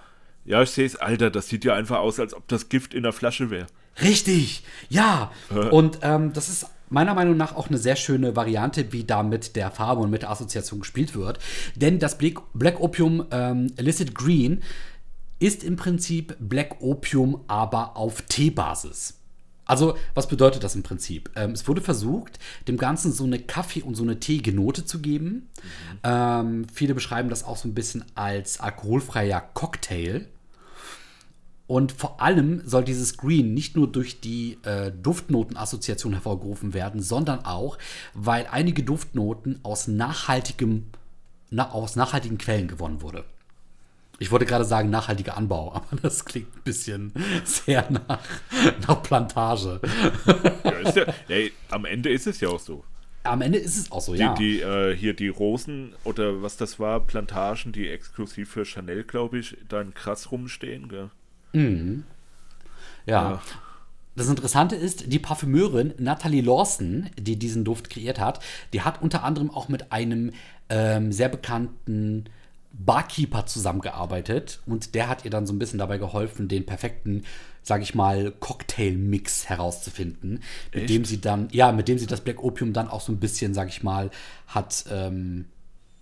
ja, 0.47 0.63
ich 0.63 0.71
sehe 0.71 0.85
es. 0.85 0.95
Alter, 0.95 1.29
das 1.29 1.49
sieht 1.49 1.65
ja 1.65 1.75
einfach 1.75 1.99
aus, 1.99 2.19
als 2.19 2.33
ob 2.33 2.47
das 2.47 2.69
Gift 2.69 2.93
in 2.93 3.03
der 3.03 3.13
Flasche 3.13 3.51
wäre. 3.51 3.67
Richtig, 4.01 4.63
ja. 4.89 5.31
Und 5.71 5.99
ähm, 6.01 6.33
das 6.33 6.49
ist 6.49 6.67
meiner 6.89 7.13
Meinung 7.13 7.35
nach 7.35 7.55
auch 7.55 7.67
eine 7.67 7.77
sehr 7.77 7.95
schöne 7.95 8.35
Variante, 8.35 8.93
wie 8.93 9.03
da 9.03 9.23
mit 9.23 9.55
der 9.55 9.71
Farbe 9.71 10.01
und 10.01 10.09
mit 10.09 10.21
der 10.21 10.31
Assoziation 10.31 10.79
gespielt 10.79 11.15
wird. 11.15 11.39
Denn 11.75 11.99
das 11.99 12.17
Black, 12.17 12.79
Opium 12.79 13.25
ähm, 13.31 13.73
Illicit 13.77 14.15
Green 14.15 14.63
ist 15.39 15.63
im 15.63 15.75
Prinzip 15.75 16.35
Black 16.39 16.77
Opium, 16.81 17.41
aber 17.47 17.97
auf 17.97 18.21
Teebasis. 18.23 19.15
Also, 19.65 19.97
was 20.13 20.29
bedeutet 20.29 20.63
das 20.63 20.75
im 20.75 20.83
Prinzip? 20.83 21.29
Ähm, 21.35 21.51
es 21.51 21.67
wurde 21.67 21.81
versucht, 21.81 22.39
dem 22.69 22.77
Ganzen 22.77 23.11
so 23.11 23.25
eine 23.25 23.39
Kaffee- 23.39 23.83
und 23.83 23.95
so 23.95 24.03
eine 24.03 24.19
Teegenote 24.19 24.85
zu 24.85 24.99
geben. 24.99 25.49
Ähm, 26.03 26.65
viele 26.73 26.93
beschreiben 26.93 27.29
das 27.29 27.43
auch 27.43 27.57
so 27.57 27.67
ein 27.67 27.73
bisschen 27.73 28.05
als 28.15 28.61
alkoholfreier 28.61 29.41
Cocktail. 29.53 30.27
Und 31.67 31.91
vor 31.91 32.21
allem 32.21 32.61
soll 32.65 32.85
dieses 32.85 33.17
Green 33.17 33.53
nicht 33.53 33.75
nur 33.75 33.91
durch 33.91 34.21
die 34.21 34.57
äh, 34.63 34.91
Duftnotenassoziation 34.91 36.13
hervorgerufen 36.13 36.73
werden, 36.73 37.01
sondern 37.01 37.43
auch, 37.43 37.77
weil 38.13 38.47
einige 38.49 38.83
Duftnoten 38.83 39.59
aus 39.63 39.87
nachhaltigem, 39.87 40.85
na, 41.49 41.71
aus 41.71 41.97
nachhaltigen 41.97 42.37
Quellen 42.37 42.69
gewonnen 42.69 43.01
wurde. 43.01 43.25
Ich 44.19 44.31
wollte 44.31 44.45
gerade 44.45 44.65
sagen 44.65 44.89
nachhaltiger 44.89 45.35
Anbau, 45.35 45.73
aber 45.91 46.01
das 46.01 46.23
klingt 46.23 46.55
ein 46.55 46.63
bisschen 46.63 47.11
sehr 47.43 47.89
nach, 47.91 48.19
nach 48.87 49.03
Plantage. 49.03 49.81
Ja, 50.63 50.71
ist 50.71 50.95
ja, 50.95 51.05
ey, 51.27 51.51
am 51.69 51.83
Ende 51.83 52.09
ist 52.09 52.27
es 52.27 52.39
ja 52.39 52.47
auch 52.47 52.61
so. 52.61 52.85
Am 53.23 53.41
Ende 53.41 53.57
ist 53.59 53.77
es 53.77 53.91
auch 53.91 53.99
so, 53.99 54.13
Die, 54.13 54.19
ja. 54.19 54.33
die 54.35 54.61
äh, 54.61 54.95
hier 54.95 55.13
die 55.13 55.27
Rosen 55.27 55.93
oder 56.05 56.41
was 56.41 56.55
das 56.55 56.79
war, 56.79 57.01
Plantagen, 57.01 57.73
die 57.73 57.89
exklusiv 57.89 58.51
für 58.51 58.63
Chanel, 58.63 59.03
glaube 59.03 59.39
ich, 59.39 59.57
da 59.67 59.81
in 59.81 59.93
krass 59.93 60.31
rumstehen, 60.31 60.87
gell? 60.87 61.11
Ja. 63.05 63.41
das 64.15 64.27
Interessante 64.27 64.75
ist, 64.75 65.11
die 65.11 65.19
Parfümeurin 65.19 65.93
Natalie 65.97 66.41
Lawson, 66.41 67.09
die 67.17 67.37
diesen 67.37 67.63
Duft 67.63 67.89
kreiert 67.89 68.19
hat, 68.19 68.39
die 68.73 68.81
hat 68.81 69.01
unter 69.01 69.23
anderem 69.23 69.49
auch 69.49 69.69
mit 69.69 69.91
einem 69.91 70.33
ähm, 70.69 71.11
sehr 71.11 71.29
bekannten 71.29 72.25
Barkeeper 72.73 73.45
zusammengearbeitet 73.45 74.59
und 74.65 74.93
der 74.93 75.09
hat 75.09 75.25
ihr 75.25 75.31
dann 75.31 75.47
so 75.47 75.53
ein 75.53 75.59
bisschen 75.59 75.79
dabei 75.79 75.97
geholfen, 75.97 76.47
den 76.47 76.65
perfekten, 76.65 77.23
sag 77.63 77.81
ich 77.81 77.95
mal, 77.95 78.31
Cocktail-Mix 78.39 79.49
herauszufinden, 79.49 80.43
mit 80.73 80.83
Echt? 80.83 80.89
dem 80.89 81.05
sie 81.05 81.19
dann, 81.19 81.47
ja, 81.51 81.71
mit 81.71 81.87
dem 81.87 81.97
sie 81.97 82.05
das 82.05 82.21
Black 82.21 82.43
Opium 82.43 82.73
dann 82.73 82.87
auch 82.87 83.01
so 83.01 83.11
ein 83.11 83.19
bisschen, 83.19 83.53
sag 83.53 83.69
ich 83.69 83.83
mal, 83.83 84.11
hat, 84.47 84.85
ähm, 84.91 85.45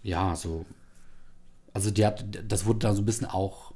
ja, 0.04 0.36
so, 0.36 0.66
also 1.74 1.92
die 1.92 2.06
hat, 2.06 2.26
das 2.48 2.66
wurde 2.66 2.80
dann 2.80 2.96
so 2.96 3.02
ein 3.02 3.06
bisschen 3.06 3.28
auch 3.28 3.74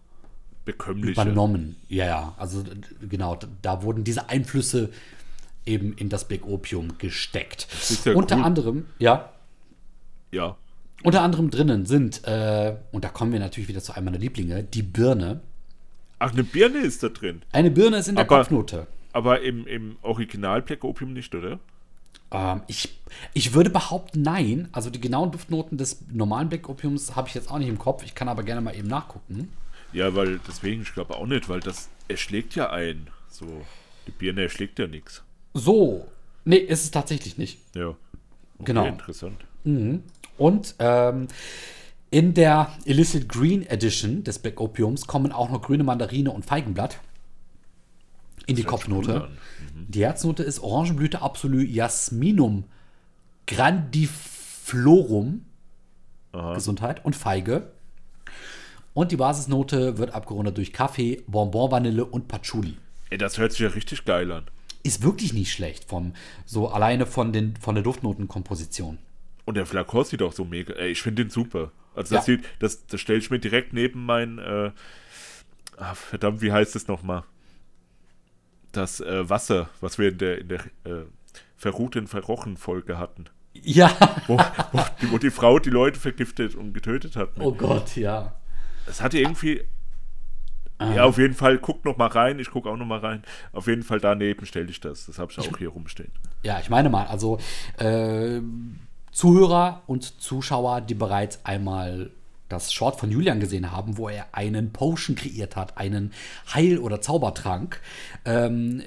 Bekömmlicher. 0.78 1.22
übernommen. 1.22 1.76
Ja, 1.88 2.06
ja, 2.06 2.34
also 2.38 2.64
genau, 3.08 3.38
da 3.62 3.84
wurden 3.84 4.04
diese 4.04 4.30
Einflüsse 4.30 4.90
eben 5.66 5.94
in 5.94 6.10
das 6.10 6.28
Black 6.28 6.46
Opium 6.46 6.98
gesteckt. 6.98 7.68
ja 8.06 8.14
Unter 8.14 8.38
cool. 8.38 8.44
anderem, 8.44 8.86
ja, 9.00 9.30
Ja. 10.32 10.56
unter 11.04 11.22
anderem 11.22 11.50
drinnen 11.50 11.86
sind, 11.86 12.24
äh, 12.26 12.76
und 12.92 13.04
da 13.04 13.10
kommen 13.10 13.32
wir 13.32 13.40
natürlich 13.40 13.70
wieder 13.70 13.82
zu 13.82 13.94
einem 13.94 14.06
meiner 14.06 14.18
Lieblinge, 14.20 14.64
die 14.64 14.84
Birne. 14.84 15.42
Ach, 16.20 16.32
eine 16.34 16.44
Birne 16.44 16.80
ist 16.80 17.02
da 17.04 17.10
drin. 17.10 17.42
Eine 17.52 17.72
Birne 17.72 17.98
ist 17.98 18.08
in 18.10 18.16
der 18.16 18.26
Aber- 18.26 18.40
Kopfnote. 18.40 18.88
Aber 19.12 19.42
im, 19.42 19.66
im 19.66 19.96
Original 20.04 20.62
Black 20.62 20.84
Opium 20.84 21.14
nicht, 21.14 21.34
oder? 21.34 21.60
Ähm, 22.32 22.62
ich, 22.68 23.00
ich 23.34 23.54
würde 23.54 23.70
behaupten, 23.72 24.22
nein. 24.22 24.68
Also 24.72 24.90
die 24.92 25.02
genauen 25.02 25.32
Duftnoten 25.32 25.78
des 25.80 26.02
normalen 26.12 26.48
Black 26.50 26.70
Opiums 26.70 27.16
habe 27.16 27.28
ich 27.28 27.34
jetzt 27.34 27.50
auch 27.50 27.58
nicht 27.58 27.70
im 27.70 27.80
Kopf. 27.80 28.04
Ich 28.04 28.14
kann 28.14 28.28
aber 28.30 28.44
gerne 28.44 28.62
mal 28.62 28.76
eben 28.76 28.88
nachgucken. 28.88 29.50
Ja, 29.94 30.16
weil 30.16 30.40
deswegen, 30.48 30.82
ich 30.84 30.94
glaube 30.94 31.16
auch 31.16 31.26
nicht, 31.26 31.50
weil 31.50 31.60
das 31.60 31.90
erschlägt 32.08 32.56
ja 32.56 32.70
ein. 32.70 33.08
So, 33.30 33.46
die 34.08 34.12
Birne 34.12 34.44
erschlägt 34.44 34.80
ja 34.80 34.88
nichts. 34.88 35.24
So. 35.54 36.08
Nee, 36.46 36.58
ist 36.58 36.84
es 36.84 36.92
tatsächlich 36.92 37.38
nicht. 37.38 37.60
Ja. 37.76 37.88
Okay, 37.90 37.98
Genau. 38.66 38.86
Interessant. 38.86 39.38
Und 40.38 40.76
ähm, 40.80 41.28
in 42.12 42.34
der 42.34 42.72
Illicit 42.86 43.30
Green 43.30 43.66
Edition 43.66 44.24
des 44.24 44.40
Black 44.40 44.60
Opiums 44.60 45.06
kommen 45.06 45.32
auch 45.32 45.50
noch 45.50 45.62
grüne 45.62 45.84
Mandarine 45.84 46.32
und 46.32 46.46
Feigenblatt 46.46 47.00
in 48.48 48.56
die 48.56 48.64
Kopfnote. 48.64 49.24
an. 49.26 49.38
Die 49.88 50.02
Herznote 50.04 50.44
ist 50.44 50.60
Orangenblüte 50.60 51.22
Absolu 51.22 51.60
Jasminum 51.60 52.64
grandiflorum 53.48 55.46
Gesundheit 56.54 57.04
und 57.06 57.16
Feige. 57.16 57.72
Und 58.94 59.12
die 59.12 59.18
Basisnote 59.18 59.98
wird 59.98 60.14
abgerundet 60.14 60.58
durch 60.58 60.74
Kaffee, 60.74 61.24
Bonbon 61.28 61.72
Vanille 61.72 62.06
und 62.06 62.28
Patchouli. 62.28 62.78
Ey, 63.10 63.18
das 63.18 63.38
hört 63.38 63.52
sich 63.52 63.62
ja 63.62 63.70
richtig 63.70 64.06
geil 64.06 64.32
an. 64.32 64.46
Ist 64.84 65.04
wirklich 65.04 65.34
nicht 65.34 65.52
schlecht 65.52 65.86
vom 65.86 66.14
so 66.46 66.70
alleine 66.70 67.06
von 67.06 67.34
den 67.34 67.56
von 67.58 67.76
der 67.76 67.84
Duftnotenkomposition. 67.84 68.98
Und 69.46 69.56
der 69.56 69.66
Flakon 69.66 70.06
sieht 70.06 70.22
auch 70.22 70.34
so 70.34 70.46
mega. 70.46 70.74
Ey, 70.76 70.92
ich 70.92 71.02
finde 71.02 71.24
den 71.26 71.30
super. 71.30 71.72
Also 71.96 72.16
das 72.16 72.28
Ja. 72.28 72.36
sieht, 72.36 72.46
das, 72.60 72.86
das 72.88 73.02
stelle 73.02 73.20
ich 73.20 73.30
mir 73.30 73.40
direkt 73.40 73.74
neben 73.74 74.06
mein, 74.06 74.38
äh, 74.38 74.72
ah, 75.78 75.96
verdammt, 75.96 76.42
wie 76.42 76.52
heißt 76.52 76.76
es 76.76 76.88
nochmal? 76.88 77.24
Das 78.72 79.00
äh, 79.02 79.28
Wasser, 79.30 79.70
was 79.82 79.98
wir 79.98 80.10
in 80.10 80.18
der, 80.20 80.38
in 80.40 80.48
der 80.50 80.60
äh, 80.86 81.06
Verruchten 81.58 82.08
Verrochen-Folge 82.08 82.98
hatten. 82.98 83.26
Ja. 83.54 83.92
Wo, 84.28 84.38
wo, 84.72 84.82
die, 85.02 85.12
wo 85.12 85.18
die 85.18 85.32
Frau 85.32 85.60
die 85.60 85.72
Leute 85.72 86.00
vergiftet 86.00 86.56
und 86.56 86.74
getötet 86.74 87.16
hat. 87.16 87.32
Oh 87.40 87.52
Gott, 87.52 87.96
ja. 87.98 88.36
Es 88.90 89.02
hatte 89.02 89.20
irgendwie. 89.20 89.62
Ah. 90.78 90.94
Ja, 90.94 91.04
auf 91.04 91.18
jeden 91.18 91.34
Fall, 91.34 91.58
guck 91.58 91.84
noch 91.84 91.98
mal 91.98 92.08
rein, 92.08 92.40
ich 92.40 92.52
guck 92.52 92.66
auch 92.66 92.78
noch 92.78 92.86
mal 92.86 93.00
rein. 93.00 93.22
Auf 93.52 93.68
jeden 93.68 93.84
Fall 93.84 94.00
daneben 94.00 94.46
stelle 94.46 94.70
ich 94.70 94.80
das. 94.80 95.08
Das 95.08 95.20
habe 95.20 95.32
ich 95.32 95.40
auch 95.40 95.58
hier 95.58 95.70
rumstehen. 95.70 96.12
Ja, 96.42 96.60
ich 96.62 96.70
meine 96.70 96.90
mal, 96.90 97.06
also 97.08 97.38
äh, 97.78 98.40
Zuhörer 99.12 99.82
und 99.88 100.22
Zuschauer, 100.22 100.80
die 100.82 100.94
bereits 100.94 101.44
einmal 101.44 102.12
das 102.48 102.72
Short 102.74 102.98
von 103.00 103.12
Julian 103.12 103.40
gesehen 103.42 103.72
haben, 103.72 103.98
wo 103.98 104.08
er 104.10 104.28
einen 104.32 104.72
Potion 104.72 105.16
kreiert 105.18 105.56
hat, 105.58 105.78
einen 105.78 106.14
Heil- 106.54 106.80
oder 106.80 107.02
Zaubertrank, 107.02 107.82
ähm, 108.26 108.82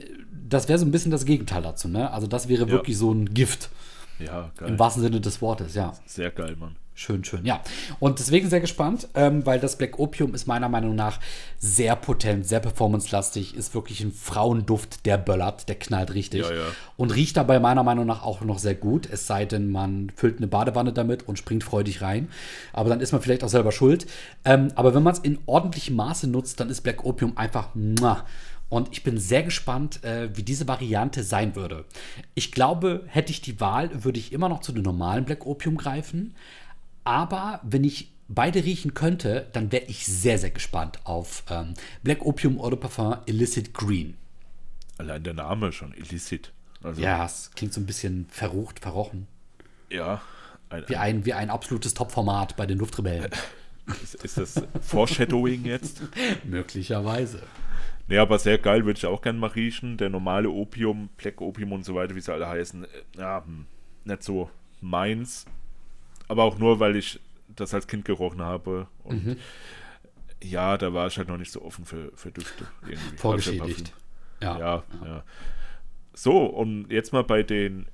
das 0.48 0.68
wäre 0.68 0.78
so 0.78 0.86
ein 0.86 0.90
bisschen 0.90 1.10
das 1.10 1.24
Gegenteil 1.26 1.62
dazu, 1.62 1.88
ne? 1.88 2.10
Also 2.10 2.26
das 2.26 2.48
wäre 2.48 2.68
wirklich 2.70 2.96
so 2.98 3.12
ein 3.12 3.32
Gift 3.34 3.70
Ja, 4.18 4.50
geil. 4.56 4.68
im 4.70 4.78
wahrsten 4.78 5.02
Sinne 5.02 5.20
des 5.20 5.40
Wortes, 5.42 5.74
ja. 5.74 5.92
Sehr 6.06 6.30
geil, 6.30 6.56
Mann. 6.58 6.76
Schön, 6.94 7.24
schön, 7.24 7.46
ja. 7.46 7.62
Und 8.00 8.18
deswegen 8.18 8.50
sehr 8.50 8.60
gespannt, 8.60 9.08
ähm, 9.14 9.46
weil 9.46 9.58
das 9.58 9.78
Black 9.78 9.98
Opium 9.98 10.34
ist 10.34 10.46
meiner 10.46 10.68
Meinung 10.68 10.94
nach 10.94 11.20
sehr 11.58 11.96
potent, 11.96 12.46
sehr 12.46 12.60
performancelastig, 12.60 13.56
ist 13.56 13.74
wirklich 13.74 14.02
ein 14.02 14.12
Frauenduft, 14.12 15.06
der 15.06 15.16
böllert, 15.16 15.68
der 15.70 15.76
knallt 15.76 16.12
richtig. 16.12 16.42
Ja, 16.42 16.54
ja. 16.54 16.64
Und 16.98 17.14
riecht 17.14 17.38
dabei 17.38 17.60
meiner 17.60 17.82
Meinung 17.82 18.04
nach 18.04 18.22
auch 18.22 18.42
noch 18.42 18.58
sehr 18.58 18.74
gut, 18.74 19.08
es 19.10 19.26
sei 19.26 19.46
denn, 19.46 19.70
man 19.70 20.12
füllt 20.14 20.36
eine 20.36 20.48
Badewanne 20.48 20.92
damit 20.92 21.26
und 21.26 21.38
springt 21.38 21.64
freudig 21.64 22.02
rein. 22.02 22.28
Aber 22.74 22.90
dann 22.90 23.00
ist 23.00 23.12
man 23.12 23.22
vielleicht 23.22 23.42
auch 23.42 23.48
selber 23.48 23.72
schuld. 23.72 24.06
Ähm, 24.44 24.68
aber 24.74 24.94
wenn 24.94 25.02
man 25.02 25.14
es 25.14 25.18
in 25.18 25.38
ordentlichem 25.46 25.96
Maße 25.96 26.28
nutzt, 26.28 26.60
dann 26.60 26.68
ist 26.68 26.82
Black 26.82 27.04
Opium 27.04 27.38
einfach 27.38 27.74
muah. 27.74 28.26
Und 28.72 28.88
ich 28.90 29.02
bin 29.02 29.18
sehr 29.18 29.42
gespannt, 29.42 30.02
äh, 30.02 30.34
wie 30.34 30.42
diese 30.42 30.66
Variante 30.66 31.22
sein 31.24 31.56
würde. 31.56 31.84
Ich 32.34 32.52
glaube, 32.52 33.02
hätte 33.06 33.30
ich 33.30 33.42
die 33.42 33.60
Wahl, 33.60 34.04
würde 34.04 34.18
ich 34.18 34.32
immer 34.32 34.48
noch 34.48 34.60
zu 34.60 34.72
dem 34.72 34.82
normalen 34.82 35.26
Black 35.26 35.44
Opium 35.44 35.76
greifen. 35.76 36.34
Aber 37.04 37.60
wenn 37.62 37.84
ich 37.84 38.12
beide 38.28 38.64
riechen 38.64 38.94
könnte, 38.94 39.48
dann 39.52 39.72
wäre 39.72 39.84
ich 39.84 40.06
sehr, 40.06 40.38
sehr 40.38 40.50
gespannt 40.50 41.00
auf 41.04 41.44
ähm, 41.50 41.74
Black 42.02 42.24
Opium 42.24 42.60
Eau 42.60 42.70
de 42.70 42.78
Parfum 42.78 43.16
Illicit 43.26 43.74
Green. 43.74 44.16
Allein 44.98 45.22
der 45.22 45.34
Name 45.34 45.72
schon, 45.72 45.92
illicit. 45.94 46.52
Also, 46.82 47.02
Ja, 47.02 47.24
es 47.24 47.50
klingt 47.54 47.72
so 47.72 47.80
ein 47.80 47.86
bisschen 47.86 48.26
verrucht, 48.30 48.80
verrochen. 48.80 49.26
ja 49.90 50.20
ein, 50.72 50.88
Wie 50.88 50.96
ein, 50.96 51.24
wie 51.24 51.32
ein 51.34 51.50
absolutes 51.50 51.94
Top-Format 51.94 52.56
bei 52.56 52.66
den 52.66 52.78
Luftrebellen. 52.78 53.30
ist, 54.02 54.14
ist 54.24 54.38
das 54.38 54.62
Foreshadowing 54.80 55.64
jetzt? 55.64 56.02
Möglicherweise. 56.44 57.42
Nee, 58.08 58.18
aber 58.18 58.38
sehr 58.38 58.58
geil, 58.58 58.84
würde 58.84 58.98
ich 58.98 59.06
auch 59.06 59.22
gerne 59.22 59.38
mal 59.38 59.50
riechen. 59.50 59.96
Der 59.96 60.08
normale 60.08 60.50
Opium, 60.50 61.08
Black 61.16 61.40
Opium 61.40 61.72
und 61.72 61.84
so 61.84 61.94
weiter, 61.94 62.14
wie 62.14 62.20
sie 62.20 62.32
alle 62.32 62.48
heißen, 62.48 62.84
äh, 62.84 62.88
ja, 63.16 63.44
hm, 63.44 63.66
nicht 64.04 64.22
so 64.22 64.50
meins. 64.80 65.46
Aber 66.32 66.44
auch 66.44 66.58
nur, 66.58 66.80
weil 66.80 66.96
ich 66.96 67.20
das 67.48 67.74
als 67.74 67.86
Kind 67.86 68.06
gerochen 68.06 68.40
habe. 68.40 68.88
Und 69.04 69.36
ja, 70.42 70.78
da 70.78 70.94
war 70.94 71.06
ich 71.06 71.18
halt 71.18 71.28
noch 71.28 71.36
nicht 71.36 71.52
so 71.52 71.62
offen 71.62 71.84
für, 71.84 72.10
für 72.14 72.32
Düfte. 72.32 72.66
Irgendwie. 72.88 73.16
Vorgeschädigt. 73.18 73.92
Ja, 74.40 74.58
ja, 74.58 74.82
ja. 75.04 75.24
So, 76.14 76.46
um 76.46 76.90
jetzt 76.90 77.12
mal 77.12 77.22
bei 77.22 77.42
den 77.42 77.86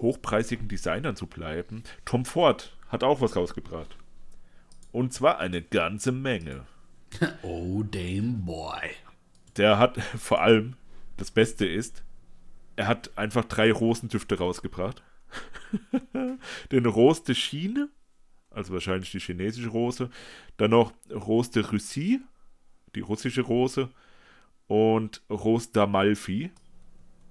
hochpreisigen 0.00 0.66
Designern 0.66 1.14
zu 1.14 1.28
bleiben. 1.28 1.84
Tom 2.04 2.24
Ford 2.24 2.76
hat 2.88 3.04
auch 3.04 3.20
was 3.20 3.36
rausgebracht. 3.36 3.96
Und 4.90 5.12
zwar 5.12 5.38
eine 5.38 5.62
ganze 5.62 6.10
Menge. 6.12 6.66
Oh, 7.42 7.84
damn 7.84 8.44
boy. 8.44 8.90
Der 9.56 9.78
hat 9.78 10.02
vor 10.18 10.42
allem, 10.42 10.74
das 11.16 11.30
Beste 11.30 11.64
ist, 11.64 12.02
er 12.74 12.88
hat 12.88 13.16
einfach 13.16 13.44
drei 13.44 13.70
Rosendüfte 13.70 14.38
rausgebracht. 14.38 15.04
Den 16.72 16.86
Rose 16.86 17.22
de 17.24 17.34
Chine, 17.34 17.88
also 18.50 18.72
wahrscheinlich 18.72 19.10
die 19.10 19.20
chinesische 19.20 19.68
Rose. 19.68 20.10
Dann 20.56 20.70
noch 20.70 20.92
Rose 21.10 21.50
de 21.50 21.62
Russie, 21.62 22.20
die 22.94 23.00
russische 23.00 23.42
Rose. 23.42 23.88
Und 24.66 25.22
Rose 25.28 25.68
d'Amalfi, 25.72 26.50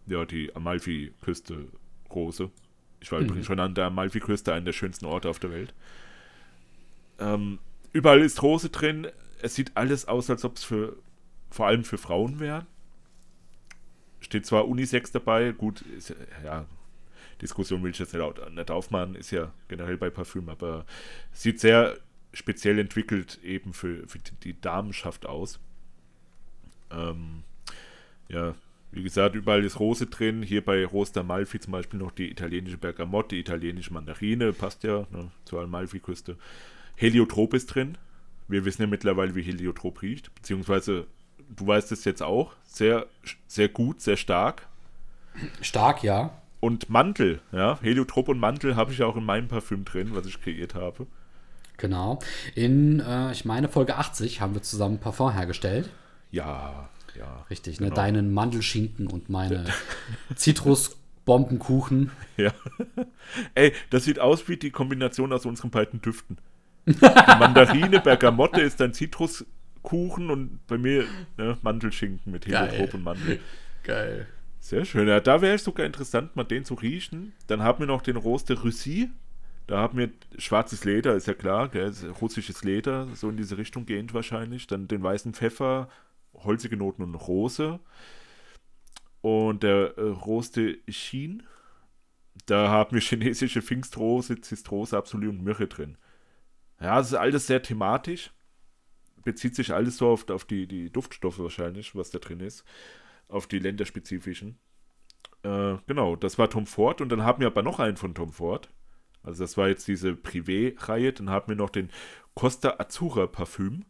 ja, 0.05 0.25
die 0.25 0.55
Amalfi-Küste 0.55 1.67
Rose. 2.13 2.51
Ich 2.99 3.11
war 3.11 3.19
übrigens 3.19 3.47
schon 3.47 3.59
an 3.59 3.73
der 3.73 3.85
Amalfi-Küste, 3.85 4.53
einer 4.53 4.65
der 4.65 4.73
schönsten 4.73 5.05
Orte 5.05 5.29
auf 5.29 5.39
der 5.39 5.51
Welt. 5.51 5.73
Ähm, 7.19 7.59
überall 7.93 8.21
ist 8.21 8.43
Rose 8.43 8.69
drin. 8.69 9.07
Es 9.41 9.55
sieht 9.55 9.75
alles 9.75 10.07
aus, 10.07 10.29
als 10.29 10.45
ob 10.45 10.57
es 10.57 10.63
für 10.63 10.97
vor 11.51 11.67
allem 11.67 11.83
für 11.83 11.97
Frauen 11.97 12.39
wäre. 12.39 12.65
Steht 14.21 14.45
zwar 14.45 14.67
Unisex 14.67 15.11
dabei, 15.11 15.51
gut, 15.51 15.81
ist, 15.81 16.15
ja, 16.43 16.65
Diskussion 17.41 17.83
will 17.83 17.91
ich 17.91 17.99
jetzt 17.99 18.13
nicht, 18.13 18.51
nicht 18.51 18.71
aufmachen, 18.71 19.15
ist 19.15 19.31
ja 19.31 19.51
generell 19.67 19.97
bei 19.97 20.09
Parfüm, 20.09 20.49
aber 20.49 20.85
sieht 21.31 21.59
sehr 21.59 21.97
speziell 22.33 22.79
entwickelt 22.79 23.39
eben 23.43 23.73
für, 23.73 24.07
für 24.07 24.19
die, 24.43 24.59
Damenschaft 24.59 25.25
aus. 25.25 25.59
Ähm, 26.91 27.43
ja, 28.29 28.55
wie 28.91 29.03
gesagt, 29.03 29.35
überall 29.35 29.63
ist 29.63 29.79
Rose 29.79 30.07
drin. 30.07 30.43
Hier 30.43 30.63
bei 30.63 30.85
Rose 30.85 31.13
d'Amalfi 31.13 31.59
zum 31.59 31.71
Beispiel 31.71 31.99
noch 31.99 32.11
die 32.11 32.29
italienische 32.29 32.77
Bergamotte, 32.77 33.35
die 33.35 33.41
italienische 33.41 33.93
Mandarine, 33.93 34.53
passt 34.53 34.83
ja 34.83 35.07
ne, 35.11 35.31
zur 35.45 35.61
Amalfi-Küste. 35.61 36.37
Heliotrop 36.95 37.53
ist 37.53 37.67
drin. 37.67 37.97
Wir 38.47 38.65
wissen 38.65 38.81
ja 38.81 38.87
mittlerweile, 38.87 39.33
wie 39.35 39.43
Heliotrop 39.43 40.01
riecht. 40.01 40.33
Beziehungsweise, 40.35 41.07
du 41.55 41.67
weißt 41.67 41.91
es 41.91 42.03
jetzt 42.05 42.21
auch. 42.21 42.53
Sehr, 42.63 43.07
sehr 43.47 43.69
gut, 43.69 44.01
sehr 44.01 44.17
stark. 44.17 44.67
Stark, 45.61 46.03
ja. 46.03 46.40
Und 46.61 46.89
Mantel, 46.89 47.41
ja. 47.51 47.77
Heliotrop 47.81 48.29
und 48.29 48.39
Mantel 48.39 48.75
habe 48.77 48.93
ich 48.93 49.03
auch 49.03 49.17
in 49.17 49.25
meinem 49.25 49.47
Parfüm 49.49 49.83
drin, 49.83 50.11
was 50.13 50.25
ich 50.27 50.39
kreiert 50.41 50.75
habe. 50.75 51.07
Genau. 51.77 52.19
In, 52.55 52.99
äh, 52.99 53.31
ich 53.31 53.43
meine, 53.45 53.67
Folge 53.67 53.97
80 53.97 54.39
haben 54.39 54.53
wir 54.53 54.61
zusammen 54.61 54.99
Parfum 54.99 55.33
hergestellt. 55.33 55.89
Ja, 56.29 56.87
Ja, 57.17 57.45
Richtig, 57.49 57.79
genau. 57.79 57.89
ne? 57.89 57.95
Deinen 57.95 58.31
Mandelschinken 58.33 59.07
und 59.07 59.29
meine 59.29 59.65
Zitrusbombenkuchen. 60.35 62.11
Ja. 62.37 62.51
Ey, 63.55 63.73
das 63.89 64.05
sieht 64.05 64.19
aus 64.19 64.47
wie 64.47 64.57
die 64.57 64.71
Kombination 64.71 65.31
aus 65.33 65.45
unseren 65.45 65.69
beiden 65.69 66.01
Düften. 66.01 66.37
Die 66.87 66.93
Mandarine, 67.39 67.99
Bergamotte 67.99 68.61
ist 68.61 68.81
ein 68.81 68.93
Zitruskuchen 68.93 70.29
und 70.31 70.65
bei 70.67 70.77
mir 70.77 71.05
ne, 71.37 71.57
Mandelschinken 71.61 72.31
mit. 72.31 72.47
Heliotrop 72.47 72.93
und 72.95 73.03
Mandel. 73.03 73.39
Geil. 73.83 74.27
Sehr 74.61 74.85
schön. 74.85 75.07
Ja, 75.07 75.19
da 75.19 75.41
wäre 75.41 75.55
es 75.55 75.63
sogar 75.63 75.87
interessant, 75.87 76.35
mal 76.35 76.43
den 76.43 76.63
zu 76.63 76.75
riechen. 76.75 77.33
Dann 77.47 77.63
haben 77.63 77.79
wir 77.79 77.87
noch 77.87 78.03
den 78.03 78.15
Rose 78.15 78.45
de 78.45 78.55
Russie. 78.57 79.09
Da 79.65 79.79
haben 79.79 79.97
wir 79.97 80.11
schwarzes 80.37 80.85
Leder, 80.85 81.15
ist 81.15 81.27
ja 81.27 81.33
klar, 81.33 81.67
gell? 81.67 81.91
russisches 82.21 82.63
Leder, 82.63 83.07
so 83.15 83.29
in 83.29 83.37
diese 83.37 83.57
Richtung 83.57 83.85
gehend 83.85 84.13
wahrscheinlich. 84.13 84.67
Dann 84.67 84.87
den 84.87 85.01
weißen 85.01 85.33
Pfeffer, 85.33 85.89
holzige 86.35 86.77
Noten 86.77 87.01
und 87.01 87.15
Rose. 87.15 87.79
Und 89.21 89.63
der 89.63 89.97
äh, 89.97 90.01
Rose 90.01 90.51
de 90.53 90.91
Chine, 90.91 91.43
da 92.45 92.69
haben 92.69 92.93
wir 92.93 93.01
chinesische 93.01 93.63
Pfingstrose, 93.63 94.41
Zistrose, 94.41 94.95
Absolut 94.95 95.29
und 95.29 95.43
Myrrhe 95.43 95.67
drin. 95.67 95.97
Ja, 96.79 96.99
es 96.99 97.07
ist 97.07 97.15
alles 97.15 97.47
sehr 97.47 97.63
thematisch. 97.63 98.31
Bezieht 99.23 99.55
sich 99.55 99.73
alles 99.73 99.97
so 99.97 100.09
auf, 100.09 100.29
auf 100.29 100.45
die, 100.45 100.67
die 100.67 100.91
Duftstoffe 100.91 101.39
wahrscheinlich, 101.39 101.95
was 101.95 102.11
da 102.11 102.19
drin 102.19 102.41
ist. 102.41 102.63
Auf 103.31 103.47
die 103.47 103.59
länderspezifischen. 103.59 104.59
Äh, 105.43 105.77
genau, 105.87 106.15
das 106.15 106.37
war 106.37 106.49
Tom 106.49 106.65
Ford. 106.65 107.01
Und 107.01 107.09
dann 107.09 107.23
haben 107.23 107.39
wir 107.39 107.47
aber 107.47 107.63
noch 107.63 107.79
einen 107.79 107.97
von 107.97 108.13
Tom 108.13 108.31
Ford. 108.31 108.69
Also 109.23 109.43
das 109.43 109.57
war 109.57 109.69
jetzt 109.69 109.87
diese 109.87 110.11
Privé-Reihe. 110.11 111.13
Dann 111.13 111.29
haben 111.29 111.47
wir 111.47 111.55
noch 111.55 111.69
den 111.69 111.89
Costa 112.35 112.75
Azura 112.77 113.27
Parfüm. 113.27 113.85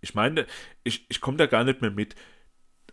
Ich 0.00 0.14
meine, 0.14 0.46
ich, 0.84 1.06
ich 1.08 1.20
komme 1.20 1.36
da 1.36 1.46
gar 1.46 1.64
nicht 1.64 1.80
mehr 1.80 1.90
mit. 1.90 2.14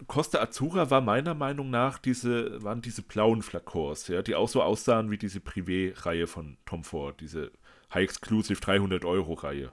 Costa 0.07 0.39
Azura 0.39 0.89
war 0.89 1.01
meiner 1.01 1.36
Meinung 1.36 1.70
nach 1.70 1.99
diese, 1.99 2.64
waren 2.64 2.82
diese 2.82 3.03
blauen 3.03 3.43
Flakons, 3.43 4.07
ja, 4.07 4.22
die 4.22 4.36
auch 4.36 4.49
so 4.49 4.64
aussahen 4.64 5.11
wie 5.11 5.18
diese 5.18 5.39
Privé-Reihe 5.39 6.28
von 6.28 6.57
Tom 6.66 6.84
Ford, 6.84 7.22
diese 7.22 7.51
High 7.93 8.03
Exclusive 8.03 8.59
300 8.59 9.05
Euro 9.05 9.34
Reihe. 9.34 9.72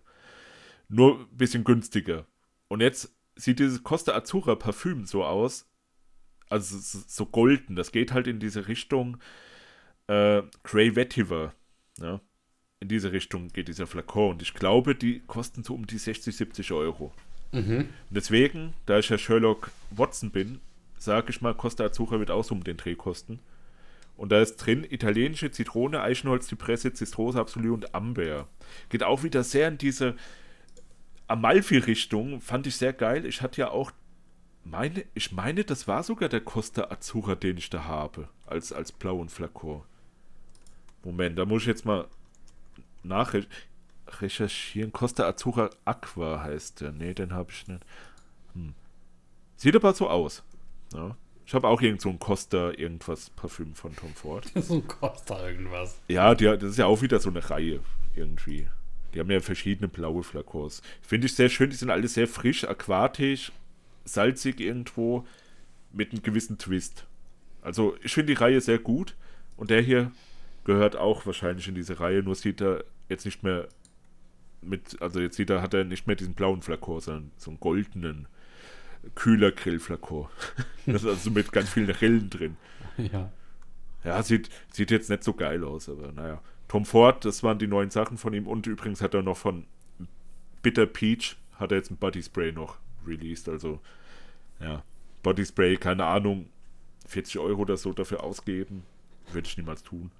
Nur 0.88 1.20
ein 1.20 1.36
bisschen 1.36 1.64
günstiger. 1.64 2.26
Und 2.68 2.80
jetzt 2.80 3.16
sieht 3.41 3.59
dieses 3.59 3.82
Costa 3.82 4.12
Azura 4.14 4.55
Parfüm 4.55 5.05
so 5.07 5.24
aus, 5.24 5.68
also 6.49 6.76
so 6.78 7.26
golden. 7.26 7.76
Das 7.76 7.93
geht 7.93 8.12
halt 8.12 8.26
in 8.26 8.41
diese 8.41 8.68
Richtung 8.68 9.18
äh, 10.07 10.43
Grey 10.62 10.97
Vetiver. 10.97 11.55
Ja? 11.99 12.20
In 12.80 12.88
diese 12.88 13.12
Richtung 13.12 13.49
geht 13.49 13.68
dieser 13.68 13.86
Flakon. 13.86 14.32
Und 14.32 14.43
ich 14.43 14.55
glaube, 14.55 14.95
die 14.95 15.20
kosten 15.20 15.62
so 15.64 15.74
um 15.74 15.86
die 15.86 15.99
60, 15.99 16.36
70 16.36 16.72
Euro. 16.72 17.12
Und 18.09 18.16
deswegen, 18.16 18.74
da 18.86 18.99
ich 18.99 19.09
ja 19.09 19.18
Sherlock 19.18 19.70
Watson 19.91 20.30
bin, 20.30 20.61
sage 20.99 21.30
ich 21.30 21.41
mal, 21.41 21.55
Costa 21.55 21.84
Azzurra 21.84 22.18
wird 22.18 22.30
auch 22.30 22.45
so 22.45 22.55
um 22.55 22.64
den 22.64 22.76
Dreh 22.76 22.95
kosten. 22.95 23.41
Und 24.16 24.32
da 24.32 24.41
ist 24.41 24.57
drin 24.57 24.86
italienische 24.88 25.51
Zitrone, 25.51 26.03
Eichenholz, 26.03 26.47
Zypresse, 26.47 26.93
Zistrose, 26.93 27.41
Absolut 27.41 27.72
und 27.72 27.95
Amber. 27.95 28.49
Geht 28.91 29.03
auch 29.03 29.22
wieder 29.22 29.43
sehr 29.43 29.68
in 29.68 29.78
diese 29.78 30.14
Amalfi-Richtung. 31.31 32.41
Fand 32.41 32.66
ich 32.66 32.76
sehr 32.76 32.93
geil. 32.93 33.24
Ich 33.26 33.43
hatte 33.43 33.61
ja 33.61 33.70
auch 33.70 33.93
meine, 34.64 35.05
ich 35.14 35.33
meine, 35.33 35.64
das 35.64 35.89
war 35.89 36.03
sogar 36.03 36.28
der 36.28 36.41
Costa 36.41 36.91
Azzurra, 36.91 37.35
den 37.35 37.57
ich 37.57 37.70
da 37.70 37.85
habe, 37.85 38.28
als, 38.47 38.72
als 38.72 38.93
blauen 38.93 39.28
Flakon. 39.28 39.83
Moment, 41.03 41.39
da 41.39 41.47
muss 41.47 41.62
ich 41.62 41.68
jetzt 41.68 41.87
mal 41.87 42.07
nachrecherchieren. 43.03 44.93
Costa 44.93 45.26
Azzurra 45.26 45.70
Aqua 45.85 46.43
heißt 46.43 46.83
der. 46.83 46.93
Nee, 46.93 47.14
den 47.14 47.33
habe 47.33 47.51
ich 47.51 47.66
nicht. 47.68 47.85
Hm. 48.55 48.74
Sieht 49.57 49.76
aber 49.76 49.95
so 49.95 50.09
aus. 50.09 50.43
Ja. 50.93 51.16
Ich 51.47 51.55
habe 51.55 51.68
auch 51.68 51.81
irgend 51.81 52.01
so 52.01 52.11
ein 52.11 52.18
Costa 52.18 52.70
irgendwas 52.70 53.31
Parfüm 53.31 53.74
von 53.74 53.97
Tom 53.97 54.14
Ford. 54.14 54.47
so 54.55 54.74
ein 54.74 54.87
Costa 54.87 55.49
irgendwas. 55.49 56.01
Ja, 56.09 56.35
die, 56.35 56.45
das 56.45 56.62
ist 56.62 56.78
ja 56.78 56.87
auch 56.87 57.03
wieder 57.03 57.18
so 57.18 57.31
eine 57.31 57.49
Reihe 57.49 57.81
irgendwie. 58.14 58.68
Die 59.14 59.20
haben 59.20 59.30
ja 59.30 59.40
verschiedene 59.40 59.88
blaue 59.88 60.22
Flakons. 60.22 60.82
Finde 61.02 61.26
ich 61.26 61.34
sehr 61.34 61.48
schön, 61.48 61.70
die 61.70 61.76
sind 61.76 61.90
alle 61.90 62.08
sehr 62.08 62.28
frisch, 62.28 62.64
aquatisch, 62.64 63.52
salzig 64.04 64.61
irgendwo, 64.61 65.26
mit 65.92 66.12
einem 66.12 66.22
gewissen 66.22 66.58
Twist. 66.58 67.06
Also 67.62 67.96
ich 68.02 68.14
finde 68.14 68.34
die 68.34 68.40
Reihe 68.40 68.61
sehr 68.61 68.78
gut 68.78 69.16
und 69.56 69.70
der 69.70 69.82
hier 69.82 70.12
gehört 70.64 70.96
auch 70.96 71.26
wahrscheinlich 71.26 71.66
in 71.68 71.74
diese 71.74 72.00
Reihe, 72.00 72.22
nur 72.22 72.34
sieht 72.34 72.61
er 72.61 72.84
jetzt 73.08 73.24
nicht 73.24 73.42
mehr 73.42 73.68
mit, 74.62 75.00
also 75.00 75.20
jetzt 75.20 75.36
sieht 75.36 75.50
er, 75.50 75.62
hat 75.62 75.74
er 75.74 75.84
nicht 75.84 76.06
mehr 76.06 76.16
diesen 76.16 76.34
blauen 76.34 76.62
Flakon, 76.62 77.00
sondern 77.00 77.30
so 77.36 77.50
einen 77.50 77.61
goldenen 77.61 78.28
kühler 79.14 79.52
Grillflakon. 79.52 80.28
das 80.86 81.02
ist 81.02 81.08
also 81.08 81.30
mit 81.30 81.52
ganz 81.52 81.70
vielen 81.70 81.90
Rillen 81.90 82.30
drin. 82.30 82.56
Ja. 82.96 83.32
Ja, 84.04 84.22
sieht, 84.22 84.50
sieht 84.72 84.90
jetzt 84.90 85.08
nicht 85.08 85.24
so 85.24 85.32
geil 85.32 85.64
aus, 85.64 85.88
aber 85.88 86.12
naja. 86.12 86.42
Tom 86.71 86.85
Ford, 86.85 87.25
das 87.25 87.43
waren 87.43 87.59
die 87.59 87.66
neuen 87.66 87.91
Sachen 87.91 88.16
von 88.16 88.33
ihm 88.33 88.47
und 88.47 88.64
übrigens 88.68 89.03
hat 89.03 89.12
er 89.12 89.23
noch 89.23 89.37
von 89.37 89.66
Bitter 90.62 90.87
Peach, 90.87 91.37
hat 91.57 91.73
er 91.73 91.79
jetzt 91.79 91.91
ein 91.91 91.97
Body 91.97 92.23
Spray 92.23 92.53
noch 92.53 92.79
released, 93.05 93.49
also 93.49 93.81
ja, 94.61 94.85
Body 95.25 95.45
Spray, 95.45 95.77
keine 95.79 96.05
Ahnung, 96.05 96.49
40 97.09 97.41
Euro 97.41 97.62
oder 97.62 97.77
so 97.77 97.93
dafür 97.93 98.23
ausgeben, 98.23 98.85
würde 99.33 99.49
ich 99.49 99.57
niemals 99.57 99.83
tun. 99.83 100.12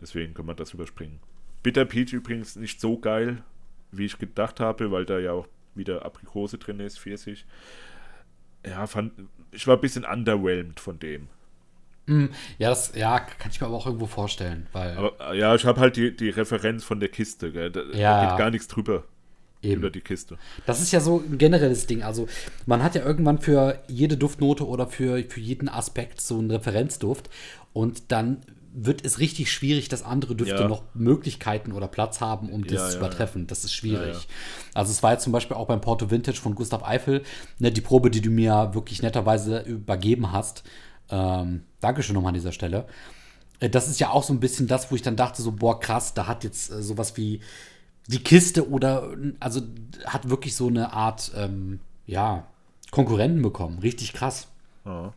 Deswegen 0.00 0.34
kann 0.34 0.46
man 0.46 0.56
das 0.56 0.74
überspringen. 0.74 1.20
Bitter 1.62 1.84
Peach 1.84 2.12
übrigens 2.12 2.56
nicht 2.56 2.80
so 2.80 2.98
geil, 2.98 3.44
wie 3.92 4.06
ich 4.06 4.18
gedacht 4.18 4.58
habe, 4.58 4.90
weil 4.90 5.04
da 5.04 5.20
ja 5.20 5.30
auch 5.30 5.46
wieder 5.76 6.04
Aprikose 6.04 6.58
drin 6.58 6.80
ist, 6.80 6.98
Pfirsich. 6.98 7.46
Ja, 8.66 8.84
fand, 8.88 9.12
ich 9.52 9.64
war 9.68 9.76
ein 9.76 9.80
bisschen 9.80 10.04
underwhelmed 10.04 10.80
von 10.80 10.98
dem. 10.98 11.28
Hm, 12.10 12.30
Ja, 12.58 12.70
das 12.70 12.92
ja, 12.96 13.20
kann 13.20 13.50
ich 13.52 13.60
mir 13.60 13.68
aber 13.68 13.76
auch 13.76 13.86
irgendwo 13.86 14.06
vorstellen, 14.06 14.66
weil 14.72 14.96
Aber 14.96 15.12
äh, 15.32 15.38
ja, 15.38 15.54
ich 15.54 15.64
habe 15.64 15.80
halt 15.80 15.96
die, 15.96 16.14
die 16.16 16.30
Referenz 16.30 16.82
von 16.84 16.98
der 17.00 17.08
Kiste, 17.08 17.52
gell? 17.52 17.70
Da, 17.70 17.82
Ja. 17.94 18.20
da 18.20 18.26
geht 18.30 18.38
gar 18.38 18.50
nichts 18.50 18.66
drüber 18.66 19.04
eben. 19.62 19.76
über 19.80 19.90
die 19.90 20.00
Kiste. 20.00 20.36
Das 20.66 20.80
ist 20.80 20.90
ja 20.92 21.00
so 21.00 21.18
ein 21.20 21.38
generelles 21.38 21.86
Ding. 21.86 22.02
Also, 22.02 22.26
man 22.66 22.82
hat 22.82 22.94
ja 22.96 23.04
irgendwann 23.04 23.38
für 23.38 23.78
jede 23.88 24.16
Duftnote 24.16 24.66
oder 24.66 24.86
für, 24.88 25.22
für 25.28 25.40
jeden 25.40 25.68
Aspekt 25.68 26.20
so 26.20 26.38
einen 26.38 26.50
Referenzduft. 26.50 27.30
Und 27.72 28.10
dann 28.10 28.38
wird 28.72 29.04
es 29.04 29.18
richtig 29.18 29.52
schwierig, 29.52 29.88
dass 29.88 30.02
andere 30.04 30.34
Düfte 30.34 30.62
Ja. 30.62 30.68
noch 30.68 30.82
Möglichkeiten 30.94 31.72
oder 31.72 31.88
Platz 31.88 32.20
haben, 32.20 32.50
um 32.50 32.64
das 32.64 32.72
Ja, 32.72 32.86
zu 32.86 32.92
ja, 32.94 32.98
übertreffen. 32.98 33.46
Das 33.46 33.64
ist 33.64 33.72
schwierig. 33.72 34.08
Ja, 34.08 34.12
ja. 34.14 34.20
Also, 34.74 34.90
es 34.90 35.02
war 35.04 35.12
jetzt 35.12 35.22
zum 35.24 35.32
Beispiel 35.32 35.56
auch 35.56 35.66
beim 35.68 35.80
Porto 35.80 36.10
Vintage 36.10 36.38
von 36.40 36.54
Gustav 36.56 36.82
Eiffel, 36.84 37.22
ne, 37.60 37.70
die 37.70 37.80
Probe, 37.80 38.10
die 38.10 38.20
du 38.20 38.30
mir 38.30 38.70
wirklich 38.74 39.02
netterweise 39.02 39.60
übergeben 39.60 40.32
hast. 40.32 40.64
Ähm, 41.10 41.62
Dankeschön 41.80 42.14
nochmal 42.14 42.30
an 42.30 42.34
dieser 42.34 42.52
Stelle. 42.52 42.86
Äh, 43.58 43.70
Das 43.70 43.88
ist 43.88 44.00
ja 44.00 44.10
auch 44.10 44.22
so 44.24 44.32
ein 44.32 44.40
bisschen 44.40 44.66
das, 44.66 44.90
wo 44.90 44.94
ich 44.96 45.02
dann 45.02 45.16
dachte, 45.16 45.42
so, 45.42 45.52
boah, 45.52 45.78
krass, 45.80 46.14
da 46.14 46.26
hat 46.26 46.44
jetzt 46.44 46.70
äh, 46.70 46.82
sowas 46.82 47.16
wie 47.16 47.40
die 48.06 48.22
Kiste 48.22 48.68
oder, 48.68 49.14
also 49.38 49.62
hat 50.06 50.28
wirklich 50.30 50.56
so 50.56 50.66
eine 50.68 50.92
Art, 50.92 51.30
ähm, 51.36 51.80
ja, 52.06 52.46
Konkurrenten 52.90 53.40
bekommen. 53.42 53.78
Richtig 53.78 54.12
krass. 54.12 54.48
Ja. 54.84 55.12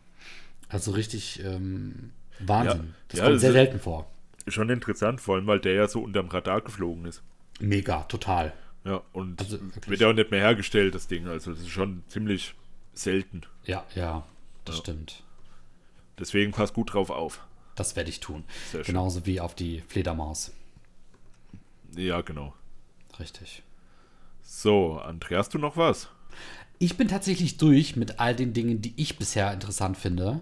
Also 0.68 0.92
richtig 0.92 1.42
ähm, 1.44 2.10
Wahnsinn. 2.38 2.80
Ja. 2.80 2.94
Das 3.08 3.18
Ja, 3.18 3.24
kommt 3.24 3.34
das 3.36 3.40
sehr 3.42 3.52
selten 3.52 3.80
vor. 3.80 4.06
Schon 4.46 4.70
interessant, 4.70 5.20
vor 5.20 5.36
allem, 5.36 5.46
weil 5.46 5.58
der 5.58 5.72
ja 5.74 5.88
so 5.88 6.00
unterm 6.02 6.28
Radar 6.28 6.60
geflogen 6.60 7.04
ist. 7.06 7.22
Mega, 7.60 8.02
total. 8.04 8.52
Ja, 8.84 9.02
und 9.12 9.40
Also 9.40 9.58
wird 9.86 10.00
ja 10.00 10.08
auch 10.08 10.12
nicht 10.12 10.30
mehr 10.30 10.40
hergestellt, 10.40 10.94
das 10.94 11.08
Ding. 11.08 11.26
Also, 11.26 11.52
das 11.52 11.60
ist 11.60 11.70
schon 11.70 12.04
ziemlich 12.08 12.54
selten. 12.92 13.42
Ja, 13.64 13.84
ja, 13.94 14.24
das 14.66 14.76
stimmt. 14.78 15.23
Deswegen 16.18 16.52
pass 16.52 16.72
gut 16.72 16.94
drauf 16.94 17.10
auf. 17.10 17.44
Das 17.74 17.96
werde 17.96 18.10
ich 18.10 18.20
tun. 18.20 18.44
Sehr 18.70 18.84
schön. 18.84 18.94
Genauso 18.94 19.26
wie 19.26 19.40
auf 19.40 19.54
die 19.54 19.80
Fledermaus. 19.88 20.52
Ja, 21.96 22.20
genau. 22.20 22.54
Richtig. 23.18 23.62
So, 24.42 25.00
André, 25.00 25.36
hast 25.36 25.54
du 25.54 25.58
noch 25.58 25.76
was? 25.76 26.08
Ich 26.78 26.96
bin 26.96 27.08
tatsächlich 27.08 27.56
durch 27.56 27.96
mit 27.96 28.20
all 28.20 28.34
den 28.34 28.52
Dingen, 28.52 28.82
die 28.82 28.92
ich 28.96 29.18
bisher 29.18 29.52
interessant 29.52 29.96
finde. 29.96 30.40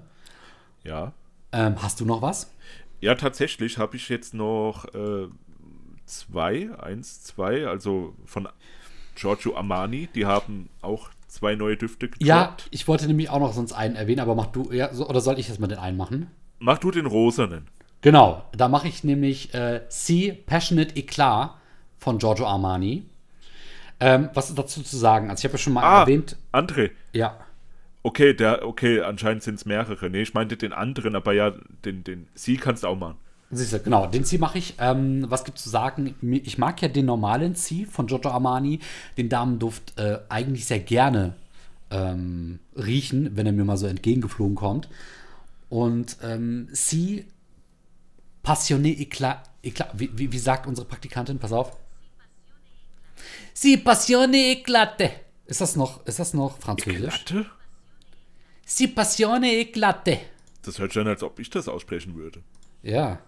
Ja. 0.85 1.12
Ähm, 1.53 1.81
hast 1.83 2.01
du 2.01 2.05
noch 2.05 2.23
was? 2.23 2.53
Ja, 3.01 3.14
tatsächlich 3.14 3.79
habe 3.79 3.97
ich 3.97 4.09
jetzt 4.09 4.35
noch 4.35 4.87
äh, 4.95 5.29
zwei, 6.07 6.70
eins, 6.79 7.23
zwei, 7.23 7.66
also 7.66 8.14
von 8.25 8.49
Giorgio 9.14 9.57
Armani, 9.57 10.09
die 10.14 10.27
haben 10.27 10.68
auch 10.81 11.11
zwei 11.33 11.55
neue 11.57 11.76
Düfte 11.76 12.09
gedroppt. 12.09 12.26
Ja, 12.26 12.57
ich 12.70 12.87
wollte 12.89 13.07
nämlich 13.07 13.30
auch 13.30 13.41
noch 13.41 13.53
sonst 13.53 13.72
einen 13.72 13.97
erwähnen, 13.97 14.20
aber 14.20 14.35
mach 14.35 14.47
du, 14.47 14.70
ja, 14.72 14.93
so, 14.93 15.09
oder 15.09 15.20
soll 15.20 15.39
ich 15.39 15.49
erstmal 15.49 15.68
den 15.68 15.78
einen 15.78 15.97
machen? 15.97 16.30
Mach 16.59 16.78
du 16.78 16.91
den 16.91 17.07
rosanen. 17.07 17.66
Genau, 18.03 18.45
da 18.57 18.68
mache 18.68 18.89
ich 18.89 19.03
nämlich 19.05 19.55
äh, 19.55 19.83
Sea 19.89 20.35
Passionate 20.47 20.95
Eclat 20.97 21.55
von 21.97 22.18
Giorgio 22.18 22.47
Armani. 22.47 23.05
Ähm, 24.01 24.28
was 24.35 24.53
dazu 24.55 24.83
zu 24.83 24.97
sagen? 24.97 25.30
Also 25.30 25.41
ich 25.41 25.45
habe 25.45 25.55
ja 25.55 25.59
schon 25.59 25.72
mal 25.72 25.85
Ah, 25.85 26.01
erwähnt, 26.03 26.37
André. 26.53 26.91
ja, 27.12 27.37
Okay, 28.05 28.35
der, 28.35 28.66
okay, 28.66 29.01
anscheinend 29.01 29.45
sind 29.45 29.55
es 29.55 29.64
mehrere. 29.64 30.11
Nee, 30.11 30.22
ich 30.22 30.35
meinte 30.35 30.57
den 30.57 30.72
anderen, 30.72 31.14
aber 31.14 31.33
ja, 31.35 31.53
den, 31.85 32.03
den 32.03 32.26
Sie 32.35 32.57
kannst 32.57 32.83
du 32.83 32.89
auch 32.89 32.97
machen. 32.99 33.16
Siehst 33.59 33.72
du, 33.72 33.80
genau, 33.80 34.07
den 34.07 34.24
Sea 34.24 34.38
mache 34.38 34.59
ich. 34.59 34.74
Ähm, 34.78 35.26
was 35.28 35.44
gibt 35.44 35.59
zu 35.59 35.68
sagen? 35.68 36.14
Ich 36.44 36.59
mag 36.59 36.80
ja 36.82 36.88
den 36.88 37.07
normalen 37.07 37.55
Sea 37.55 37.86
von 37.88 38.07
Giorgio 38.07 38.30
Armani, 38.30 38.80
den 39.16 39.28
Damenduft, 39.28 39.98
äh, 39.98 40.18
eigentlich 40.28 40.64
sehr 40.64 40.80
gerne 40.80 41.34
ähm, 41.90 42.59
riechen, 42.76 43.36
wenn 43.36 43.46
er 43.46 43.53
mir 43.53 43.64
mal 43.64 43.76
so 43.76 43.86
entgegengeflogen 43.86 44.55
kommt. 44.55 44.88
Und 45.68 46.16
ähm, 46.22 46.68
sie 46.72 47.26
passionné 48.42 48.98
éclat, 48.98 49.42
éclat 49.62 49.90
wie, 49.94 50.11
wie, 50.18 50.32
wie 50.32 50.38
sagt 50.38 50.66
unsere 50.66 50.86
Praktikantin? 50.86 51.38
Pass 51.38 51.53
auf. 51.53 51.76
Si 53.55 53.76
passione 53.76 54.53
éclate. 54.53 55.11
Ist 55.46 55.61
das 55.61 55.76
noch, 55.76 56.05
ist 56.07 56.18
das 56.18 56.34
noch 56.34 56.59
französisch? 56.59 57.24
Glatte? 57.24 57.46
Si 58.64 58.88
passione 58.88 59.48
éclate. 59.48 60.18
Das 60.62 60.78
hört 60.78 60.92
sich 60.92 61.00
an, 61.00 61.09
als 61.09 61.22
ob 61.22 61.38
ich 61.38 61.50
das 61.50 61.68
aussprechen 61.68 62.14
würde. 62.14 62.42
Ja. 62.82 63.18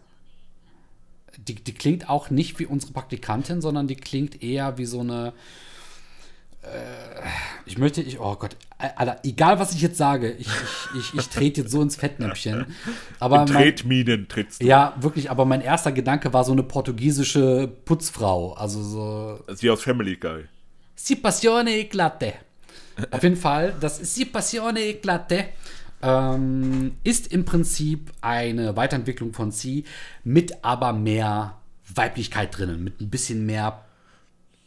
Die, 1.38 1.54
die 1.54 1.74
klingt 1.74 2.08
auch 2.08 2.30
nicht 2.30 2.58
wie 2.58 2.66
unsere 2.66 2.92
Praktikantin, 2.92 3.60
sondern 3.60 3.86
die 3.88 3.96
klingt 3.96 4.42
eher 4.42 4.78
wie 4.78 4.84
so 4.86 5.00
eine. 5.00 5.32
Äh, 6.62 6.66
ich 7.66 7.78
möchte, 7.78 8.02
ich, 8.02 8.20
oh 8.20 8.36
Gott, 8.36 8.56
Alter, 8.78 9.18
egal 9.24 9.58
was 9.58 9.74
ich 9.74 9.82
jetzt 9.82 9.96
sage, 9.96 10.32
ich, 10.32 10.46
ich, 10.46 10.98
ich, 10.98 11.14
ich 11.14 11.28
trete 11.28 11.62
jetzt 11.62 11.70
so 11.70 11.80
ins 11.82 11.96
Fettnäpfchen. 11.96 12.66
Aber 13.20 13.42
In 13.42 13.46
Tretminen 13.46 14.28
trittst 14.28 14.62
du. 14.62 14.66
ja, 14.66 14.94
wirklich, 15.00 15.30
aber 15.30 15.44
mein 15.44 15.60
erster 15.60 15.92
Gedanke 15.92 16.32
war 16.32 16.44
so 16.44 16.52
eine 16.52 16.62
portugiesische 16.62 17.68
Putzfrau. 17.84 18.54
Also 18.54 18.82
so. 18.82 19.40
Sie 19.54 19.70
aus 19.70 19.82
Family 19.82 20.16
Guy. 20.16 20.44
Si 20.94 21.16
passione 21.16 21.70
éclate. 21.70 22.34
Auf 23.10 23.22
jeden 23.22 23.36
Fall, 23.36 23.74
das 23.80 23.98
Si 23.98 24.24
passione 24.24 24.80
éclate 24.80 25.46
ähm, 26.04 26.92
ist 27.02 27.32
im 27.32 27.44
Prinzip 27.44 28.12
eine 28.20 28.76
Weiterentwicklung 28.76 29.32
von 29.32 29.50
Si 29.50 29.84
mit 30.22 30.62
aber 30.64 30.92
mehr 30.92 31.56
Weiblichkeit 31.94 32.56
drinnen, 32.56 32.84
mit 32.84 33.00
ein 33.00 33.10
bisschen 33.10 33.46
mehr 33.46 33.80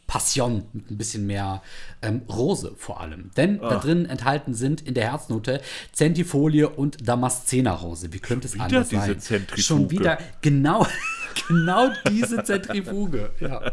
Passion, 0.06 0.64
mit 0.72 0.90
ein 0.90 0.96
bisschen 0.96 1.26
mehr 1.26 1.60
ähm, 2.00 2.22
Rose 2.30 2.72
vor 2.78 3.00
allem. 3.02 3.30
Denn 3.36 3.58
da 3.58 3.68
Ah. 3.68 3.78
drin 3.78 4.06
enthalten 4.06 4.54
sind 4.54 4.80
in 4.80 4.94
der 4.94 5.04
Herznote 5.10 5.60
Zentifolie 5.92 6.66
und 6.68 7.06
Damaszenerrose. 7.06 8.10
Wie 8.14 8.18
könnte 8.18 8.46
es 8.48 8.54
wieder 8.54 8.64
anders 8.64 8.88
diese 8.88 9.02
sein? 9.02 9.20
Zentrifuge. 9.20 9.62
Schon 9.62 9.90
wieder 9.90 10.18
genau, 10.40 10.86
genau 11.48 11.90
diese 12.10 12.42
Zentrifuge. 12.42 13.30
Ja. 13.38 13.72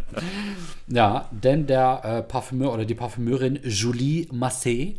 Ja, 0.88 1.30
denn 1.32 1.68
der 1.68 2.02
äh, 2.04 2.22
Parfümeur 2.24 2.74
oder 2.74 2.84
die 2.84 2.96
Parfümeurin 2.96 3.58
Julie 3.64 4.26
Massé 4.26 4.96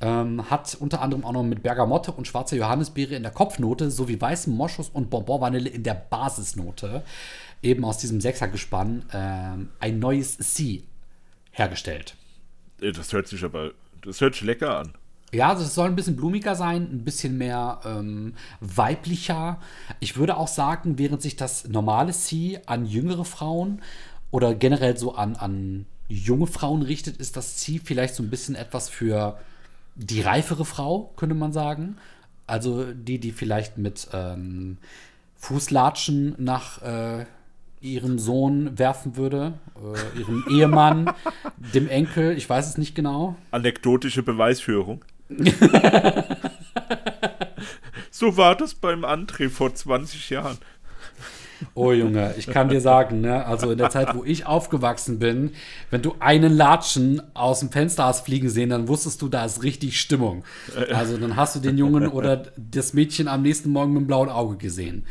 ähm, 0.00 0.50
hat 0.50 0.76
unter 0.78 1.00
anderem 1.02 1.24
auch 1.24 1.32
noch 1.32 1.42
mit 1.42 1.62
Bergamotte 1.62 2.12
und 2.12 2.26
schwarzer 2.26 2.56
Johannisbeere 2.56 3.14
in 3.14 3.22
der 3.22 3.32
Kopfnote 3.32 3.90
sowie 3.90 4.20
weißem 4.20 4.54
Moschus 4.54 4.88
und 4.88 5.10
Bonbon-Vanille 5.10 5.68
in 5.68 5.82
der 5.82 5.94
Basisnote 5.94 7.02
eben 7.62 7.84
aus 7.84 7.98
diesem 7.98 8.20
Sechsergespann 8.20 9.04
ähm, 9.12 9.70
ein 9.80 9.98
neues 9.98 10.36
Sie 10.38 10.84
hergestellt. 11.52 12.14
Äh, 12.80 12.92
Das 12.92 13.12
hört 13.12 13.28
sich 13.28 13.44
aber, 13.44 13.72
das 14.02 14.20
hört 14.20 14.34
sich 14.34 14.44
lecker 14.44 14.78
an. 14.78 14.92
Ja, 15.32 15.48
also 15.50 15.64
es 15.64 15.74
soll 15.74 15.88
ein 15.88 15.96
bisschen 15.96 16.16
blumiger 16.16 16.54
sein, 16.54 16.82
ein 16.82 17.04
bisschen 17.04 17.36
mehr 17.36 17.80
ähm, 17.84 18.34
weiblicher. 18.60 19.60
Ich 19.98 20.16
würde 20.16 20.36
auch 20.36 20.48
sagen, 20.48 20.98
während 20.98 21.20
sich 21.20 21.36
das 21.36 21.66
normale 21.66 22.12
Sie 22.12 22.58
an 22.66 22.86
jüngere 22.86 23.24
Frauen 23.24 23.82
oder 24.30 24.54
generell 24.54 24.96
so 24.96 25.14
an, 25.14 25.34
an 25.36 25.86
junge 26.08 26.46
Frauen 26.46 26.82
richtet, 26.82 27.16
ist 27.16 27.36
das 27.36 27.60
Sie 27.60 27.80
vielleicht 27.80 28.14
so 28.14 28.22
ein 28.22 28.30
bisschen 28.30 28.54
etwas 28.54 28.88
für 28.88 29.38
die 29.96 30.20
reifere 30.20 30.64
Frau, 30.64 31.12
könnte 31.16 31.34
man 31.34 31.52
sagen. 31.52 31.96
Also 32.46 32.84
die, 32.92 33.18
die 33.18 33.32
vielleicht 33.32 33.76
mit 33.78 34.08
ähm, 34.12 34.78
Fußlatschen 35.36 36.36
nach 36.38 36.80
äh, 36.82 37.26
ihrem 37.80 38.18
Sohn 38.18 38.78
werfen 38.78 39.16
würde, 39.16 39.54
äh, 39.76 40.18
ihrem 40.18 40.44
Ehemann, 40.50 41.12
dem 41.74 41.88
Enkel, 41.88 42.36
ich 42.36 42.48
weiß 42.48 42.68
es 42.68 42.78
nicht 42.78 42.94
genau. 42.94 43.36
Anekdotische 43.50 44.22
Beweisführung. 44.22 45.04
so 48.10 48.36
war 48.36 48.54
das 48.54 48.74
beim 48.74 49.04
André 49.04 49.50
vor 49.50 49.74
20 49.74 50.30
Jahren. 50.30 50.58
Oh 51.74 51.92
Junge, 51.92 52.34
ich 52.36 52.46
kann 52.46 52.68
dir 52.68 52.80
sagen, 52.80 53.20
ne, 53.20 53.44
also 53.46 53.70
in 53.70 53.78
der 53.78 53.90
Zeit, 53.90 54.14
wo 54.14 54.24
ich 54.24 54.46
aufgewachsen 54.46 55.18
bin, 55.18 55.52
wenn 55.90 56.02
du 56.02 56.14
einen 56.20 56.52
Latschen 56.56 57.22
aus 57.34 57.60
dem 57.60 57.70
Fenster 57.70 58.04
hast 58.04 58.24
fliegen 58.26 58.48
sehen, 58.48 58.70
dann 58.70 58.88
wusstest 58.88 59.22
du, 59.22 59.28
da 59.28 59.44
ist 59.44 59.62
richtig 59.62 60.00
Stimmung. 60.00 60.44
Also 60.92 61.16
dann 61.16 61.36
hast 61.36 61.56
du 61.56 61.60
den 61.60 61.78
Jungen 61.78 62.08
oder 62.08 62.44
das 62.56 62.92
Mädchen 62.92 63.28
am 63.28 63.42
nächsten 63.42 63.70
Morgen 63.70 63.92
mit 63.92 64.02
dem 64.02 64.06
blauen 64.06 64.28
Auge 64.28 64.56
gesehen. 64.56 65.04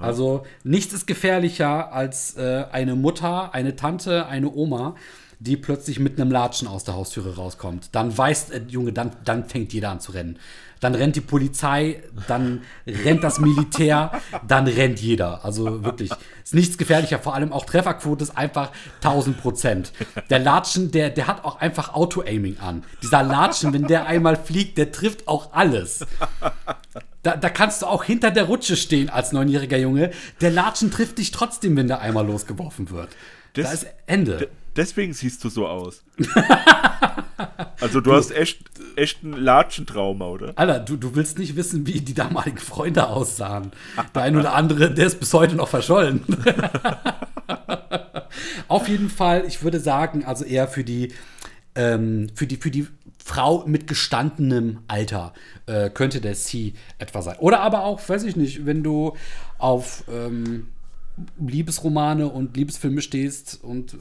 Also 0.00 0.44
nichts 0.62 0.92
ist 0.92 1.06
gefährlicher 1.06 1.92
als 1.92 2.36
äh, 2.36 2.64
eine 2.70 2.94
Mutter, 2.94 3.54
eine 3.54 3.76
Tante, 3.76 4.26
eine 4.26 4.52
Oma, 4.52 4.94
die 5.40 5.56
plötzlich 5.56 5.98
mit 5.98 6.20
einem 6.20 6.30
Latschen 6.30 6.68
aus 6.68 6.84
der 6.84 6.94
Haustüre 6.94 7.36
rauskommt. 7.36 7.88
Dann 7.92 8.16
weiß, 8.16 8.50
äh, 8.50 8.60
Junge, 8.68 8.92
dann, 8.92 9.12
dann 9.24 9.46
fängt 9.46 9.72
jeder 9.72 9.90
an 9.90 10.00
zu 10.00 10.12
rennen. 10.12 10.38
Dann 10.80 10.94
rennt 10.94 11.14
die 11.16 11.20
Polizei, 11.20 12.02
dann 12.26 12.62
rennt 12.86 13.22
das 13.22 13.38
Militär, 13.38 14.12
dann 14.48 14.66
rennt 14.66 14.98
jeder. 15.00 15.44
Also 15.44 15.84
wirklich, 15.84 16.10
ist 16.42 16.54
nichts 16.54 16.78
gefährlicher. 16.78 17.18
Vor 17.18 17.34
allem 17.34 17.52
auch 17.52 17.66
Trefferquote 17.66 18.24
ist 18.24 18.36
einfach 18.36 18.70
1000 19.02 19.38
Prozent. 19.38 19.92
Der 20.30 20.38
Latschen, 20.38 20.90
der, 20.90 21.10
der 21.10 21.26
hat 21.26 21.44
auch 21.44 21.60
einfach 21.60 21.92
Auto-Aiming 21.92 22.58
an. 22.60 22.82
Dieser 23.02 23.22
Latschen, 23.22 23.72
wenn 23.74 23.86
der 23.86 24.06
einmal 24.06 24.36
fliegt, 24.36 24.78
der 24.78 24.90
trifft 24.90 25.28
auch 25.28 25.52
alles. 25.52 26.06
Da, 27.22 27.36
da 27.36 27.50
kannst 27.50 27.82
du 27.82 27.86
auch 27.86 28.02
hinter 28.04 28.30
der 28.30 28.44
Rutsche 28.44 28.76
stehen 28.76 29.10
als 29.10 29.32
neunjähriger 29.32 29.76
Junge. 29.76 30.10
Der 30.40 30.50
Latschen 30.50 30.90
trifft 30.90 31.18
dich 31.18 31.30
trotzdem, 31.30 31.76
wenn 31.76 31.88
der 31.88 32.00
einmal 32.00 32.26
losgeworfen 32.26 32.88
wird. 32.90 33.10
da 33.52 33.62
Das- 33.62 33.74
ist 33.74 33.86
Ende. 34.06 34.48
Deswegen 34.76 35.12
siehst 35.12 35.42
du 35.44 35.48
so 35.50 35.66
aus. 35.66 36.02
also 37.80 38.00
du 38.00 38.12
hast 38.12 38.30
echt, 38.30 38.62
echt 38.96 39.24
einen 39.24 39.34
Latschentrauma, 39.34 40.26
oder? 40.26 40.52
Alter, 40.56 40.80
du, 40.80 40.96
du 40.96 41.14
willst 41.14 41.38
nicht 41.38 41.56
wissen, 41.56 41.86
wie 41.86 42.00
die 42.00 42.14
damaligen 42.14 42.58
Freunde 42.58 43.08
aussahen. 43.08 43.72
Der 44.14 44.22
ein 44.22 44.36
oder 44.36 44.54
andere, 44.54 44.92
der 44.92 45.06
ist 45.06 45.20
bis 45.20 45.32
heute 45.34 45.56
noch 45.56 45.68
verschollen. 45.68 46.22
Auf 48.68 48.88
jeden 48.88 49.10
Fall, 49.10 49.44
ich 49.46 49.62
würde 49.62 49.80
sagen, 49.80 50.24
also 50.24 50.44
eher 50.44 50.68
für 50.68 50.84
die, 50.84 51.12
ähm, 51.74 52.28
für 52.34 52.46
die, 52.46 52.56
für 52.56 52.70
die 52.70 52.86
Frau 53.22 53.64
mit 53.66 53.86
gestandenem 53.86 54.80
Alter 54.88 55.32
äh, 55.66 55.90
könnte 55.90 56.20
der 56.20 56.34
C 56.34 56.74
etwa 56.98 57.22
sein. 57.22 57.36
Oder 57.38 57.60
aber 57.60 57.84
auch, 57.84 58.00
weiß 58.08 58.24
ich 58.24 58.36
nicht, 58.36 58.66
wenn 58.66 58.82
du 58.82 59.16
auf 59.58 60.04
ähm, 60.08 60.68
Liebesromane 61.38 62.28
und 62.28 62.56
Liebesfilme 62.56 63.02
stehst 63.02 63.62
und 63.62 63.94
äh, 63.94 63.96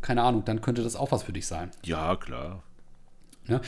keine 0.00 0.22
Ahnung, 0.22 0.44
dann 0.44 0.60
könnte 0.60 0.82
das 0.82 0.96
auch 0.96 1.12
was 1.12 1.22
für 1.22 1.32
dich 1.32 1.46
sein. 1.46 1.70
Ja, 1.84 2.16
klar. 2.16 2.62
Ja. 3.50 3.60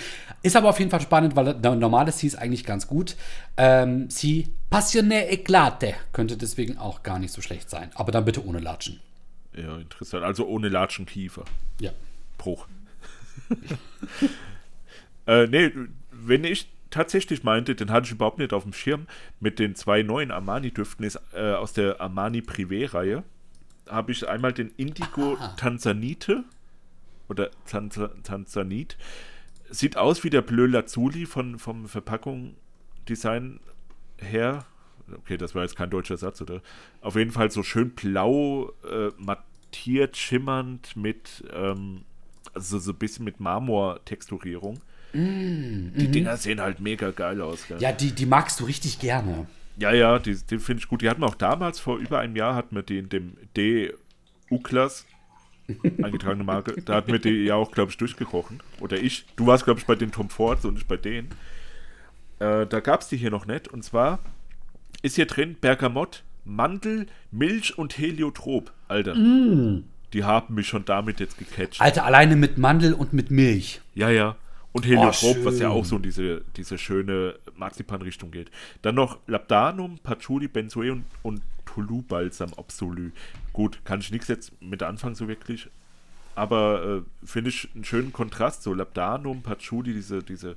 Ist 0.43 0.57
aber 0.57 0.68
auf 0.68 0.78
jeden 0.78 0.91
Fall 0.91 1.01
spannend, 1.01 1.37
weil 1.37 1.55
der 1.55 1.74
normale 1.74 2.12
C 2.12 2.26
ist 2.26 2.37
eigentlich 2.37 2.64
ganz 2.64 2.87
gut. 2.87 3.16
Ähm, 3.57 4.09
C 4.09 4.49
passionné 4.70 5.28
éclate 5.28 5.95
könnte 6.12 6.37
deswegen 6.37 6.78
auch 6.78 7.03
gar 7.03 7.18
nicht 7.18 7.33
so 7.33 7.43
schlecht 7.43 7.68
sein. 7.68 7.91
Aber 7.95 8.12
dann 8.12 8.24
bitte 8.24 8.45
ohne 8.47 8.61
Latschen. 8.61 9.01
Ja, 9.55 9.76
interessant. 9.76 10.24
Also 10.24 10.47
ohne 10.47 10.68
Latschenkiefer. 10.68 11.45
Ja. 11.80 11.91
Bruch. 12.39 12.66
äh, 15.26 15.47
nee, 15.47 15.70
wenn 16.11 16.45
ich 16.45 16.68
tatsächlich 16.91 17.43
meinte, 17.43 17.74
den 17.74 17.91
hatte 17.91 18.07
ich 18.07 18.12
überhaupt 18.12 18.39
nicht 18.39 18.53
auf 18.53 18.62
dem 18.62 18.72
Schirm, 18.72 19.07
mit 19.41 19.59
den 19.59 19.74
zwei 19.74 20.03
neuen 20.03 20.30
Armani-Düften 20.30 21.05
ist 21.05 21.20
äh, 21.35 21.53
aus 21.53 21.72
der 21.72 22.01
Armani 22.01 22.41
Privé-Reihe, 22.41 23.24
habe 23.89 24.12
ich 24.12 24.28
einmal 24.28 24.53
den 24.53 24.70
Indigo 24.76 25.37
Tanzanite 25.57 26.45
oder 27.28 27.51
Tanza, 27.66 28.11
Tanzanit. 28.22 28.97
Sieht 29.73 29.97
aus 29.97 30.23
wie 30.23 30.31
der 30.31 30.43
Bleu 30.43 30.66
Lazuli 30.66 31.25
von, 31.25 31.59
vom 31.59 31.89
Verpackung-Design 31.89 33.59
her. 34.18 34.66
Okay, 35.11 35.37
das 35.37 35.55
war 35.55 35.62
jetzt 35.62 35.77
kein 35.77 35.91
deutscher 35.91 36.18
Satz, 36.18 36.43
oder? 36.43 36.61
Auf 37.01 37.16
jeden 37.16 37.33
Fall 37.33 37.51
so 37.51 37.62
schön 37.62 37.91
blau, 37.91 38.70
äh, 38.89 39.09
mattiert, 39.16 40.16
schimmernd 40.16 40.95
mit, 40.95 41.43
ähm, 41.53 42.03
also 42.55 42.79
so 42.79 42.93
ein 42.93 42.99
bisschen 42.99 43.25
mit 43.25 43.41
Marmor-Texturierung. 43.41 44.79
Die 45.14 46.09
Dinger 46.11 46.37
sehen 46.37 46.61
halt 46.61 46.81
mega 46.81 47.11
geil 47.11 47.41
aus. 47.41 47.66
Gell? 47.66 47.81
Ja, 47.81 47.93
die, 47.93 48.12
die 48.12 48.27
magst 48.27 48.61
du 48.61 48.64
richtig 48.64 48.99
gerne. 48.99 49.47
Ja, 49.79 49.93
ja, 49.93 50.18
die, 50.18 50.37
die 50.37 50.59
finde 50.59 50.83
ich 50.83 50.89
gut. 50.89 51.03
Die 51.03 51.09
hatten 51.09 51.23
wir 51.23 51.27
auch 51.27 51.35
damals, 51.35 51.81
vor 51.81 51.99
über 51.99 52.18
einem 52.20 52.37
Jahr, 52.37 52.55
hatten 52.55 52.75
wir 52.75 52.83
die 52.83 52.99
in 52.99 53.09
dem 53.09 53.37
D. 53.57 53.93
Eingetragene 56.03 56.45
Marke. 56.45 56.81
Da 56.83 56.95
hatten 56.97 57.13
wir 57.13 57.19
die 57.19 57.45
ja 57.45 57.55
auch, 57.55 57.71
glaube 57.71 57.91
ich, 57.91 57.97
durchgekochen. 57.97 58.61
Oder 58.81 58.99
ich. 58.99 59.25
Du 59.37 59.47
warst, 59.47 59.65
glaube 59.65 59.81
ich, 59.81 59.87
bei 59.87 59.95
den 59.95 60.13
Tom 60.13 60.29
Fords 60.29 60.65
und 60.65 60.79
ich 60.79 60.87
bei 60.87 60.97
denen. 60.97 61.29
Äh, 62.39 62.67
da 62.67 62.81
gab 62.81 63.03
es 63.03 63.09
die 63.09 63.17
hier 63.17 63.31
noch 63.31 63.47
nicht. 63.47 63.69
Und 63.69 63.85
zwar 63.85 64.19
ist 65.03 65.17
hier 65.17 65.27
drin 65.27 65.57
Bergamott, 65.61 66.25
Mandel, 66.45 67.07
Milch 67.31 67.79
und 67.79 67.97
Heliotrop. 67.99 68.73
Alter. 68.89 69.15
Die 69.15 70.25
haben 70.25 70.55
mich 70.55 70.67
schon 70.69 70.85
damit 70.85 71.21
jetzt 71.21 71.39
gecatcht. 71.39 71.81
Alter, 71.81 72.05
alleine 72.05 72.37
mit 72.37 72.59
Mandel 72.59 72.93
und 72.95 73.13
mit 73.13 73.31
Milch. 73.31 73.81
Ja, 73.95 74.11
ja. 74.11 74.37
Und 74.73 74.87
Heliotrop, 74.87 75.37
Oh, 75.41 75.45
was 75.45 75.59
ja 75.59 75.69
auch 75.69 75.85
so 75.85 75.97
in 75.97 76.03
diese, 76.03 76.43
diese 76.57 76.79
schöne 76.79 77.37
Marzipan-Richtung 77.57 78.31
geht. 78.31 78.51
Dann 78.81 78.95
noch 78.95 79.19
Labdanum, 79.27 79.99
Patchouli, 80.03 80.49
Benzoe 80.49 80.91
und, 80.93 81.05
und 81.23 81.43
Toulouse-Balsam 81.67 82.55
Absolu. 82.57 83.11
Gut, 83.53 83.85
kann 83.85 84.01
ich 84.01 84.11
nichts 84.11 84.29
jetzt 84.29 84.61
mit 84.63 84.83
anfangen 84.83 85.15
so 85.15 85.29
wirklich. 85.29 85.69
aber 86.35 87.05
äh, 87.05 87.27
finde 87.27 87.51
ich 87.51 87.69
einen 87.75 87.85
schönen 87.85 88.13
Kontrast. 88.13 88.63
So 88.63 88.73
Labdanum, 88.75 89.43
Patchouli, 89.43 89.93
diese, 89.93 90.23
diese 90.23 90.57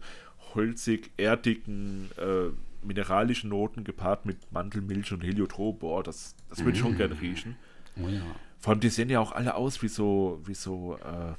holzig, 0.54 1.12
erdigen, 1.18 2.10
äh, 2.18 2.52
mineralischen 2.86 3.50
Noten 3.50 3.84
gepaart 3.84 4.26
mit 4.26 4.52
Mandelmilch 4.52 5.12
und 5.12 5.24
Heliotrop. 5.24 5.80
Boah, 5.80 6.04
das, 6.04 6.36
das 6.50 6.60
würde 6.60 6.74
ich 6.74 6.80
schon 6.80 6.98
gerne 6.98 7.20
riechen. 7.20 7.56
Oh 7.98 8.08
ja. 8.08 8.22
Vor 8.60 8.72
allem, 8.72 8.80
die 8.80 8.90
sehen 8.90 9.10
ja 9.10 9.20
auch 9.20 9.32
alle 9.32 9.56
aus 9.56 9.82
wie 9.82 9.88
so, 9.88 10.42
wie 10.46 10.54
so, 10.54 10.98
äh, 10.98 11.34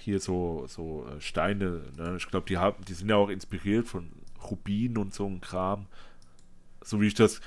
hier 0.00 0.20
so, 0.20 0.66
so 0.68 1.06
äh, 1.06 1.20
Steine. 1.20 1.82
Ne? 1.96 2.16
Ich 2.18 2.28
glaube, 2.28 2.46
die 2.48 2.58
haben, 2.58 2.84
die 2.86 2.94
sind 2.94 3.08
ja 3.08 3.16
auch 3.16 3.28
inspiriert 3.28 3.86
von 3.86 4.10
Rubin 4.50 4.96
und 4.96 5.14
so 5.14 5.26
ein 5.26 5.40
Kram. 5.40 5.86
So 6.82 7.00
wie 7.00 7.08
ich 7.08 7.14
das 7.14 7.40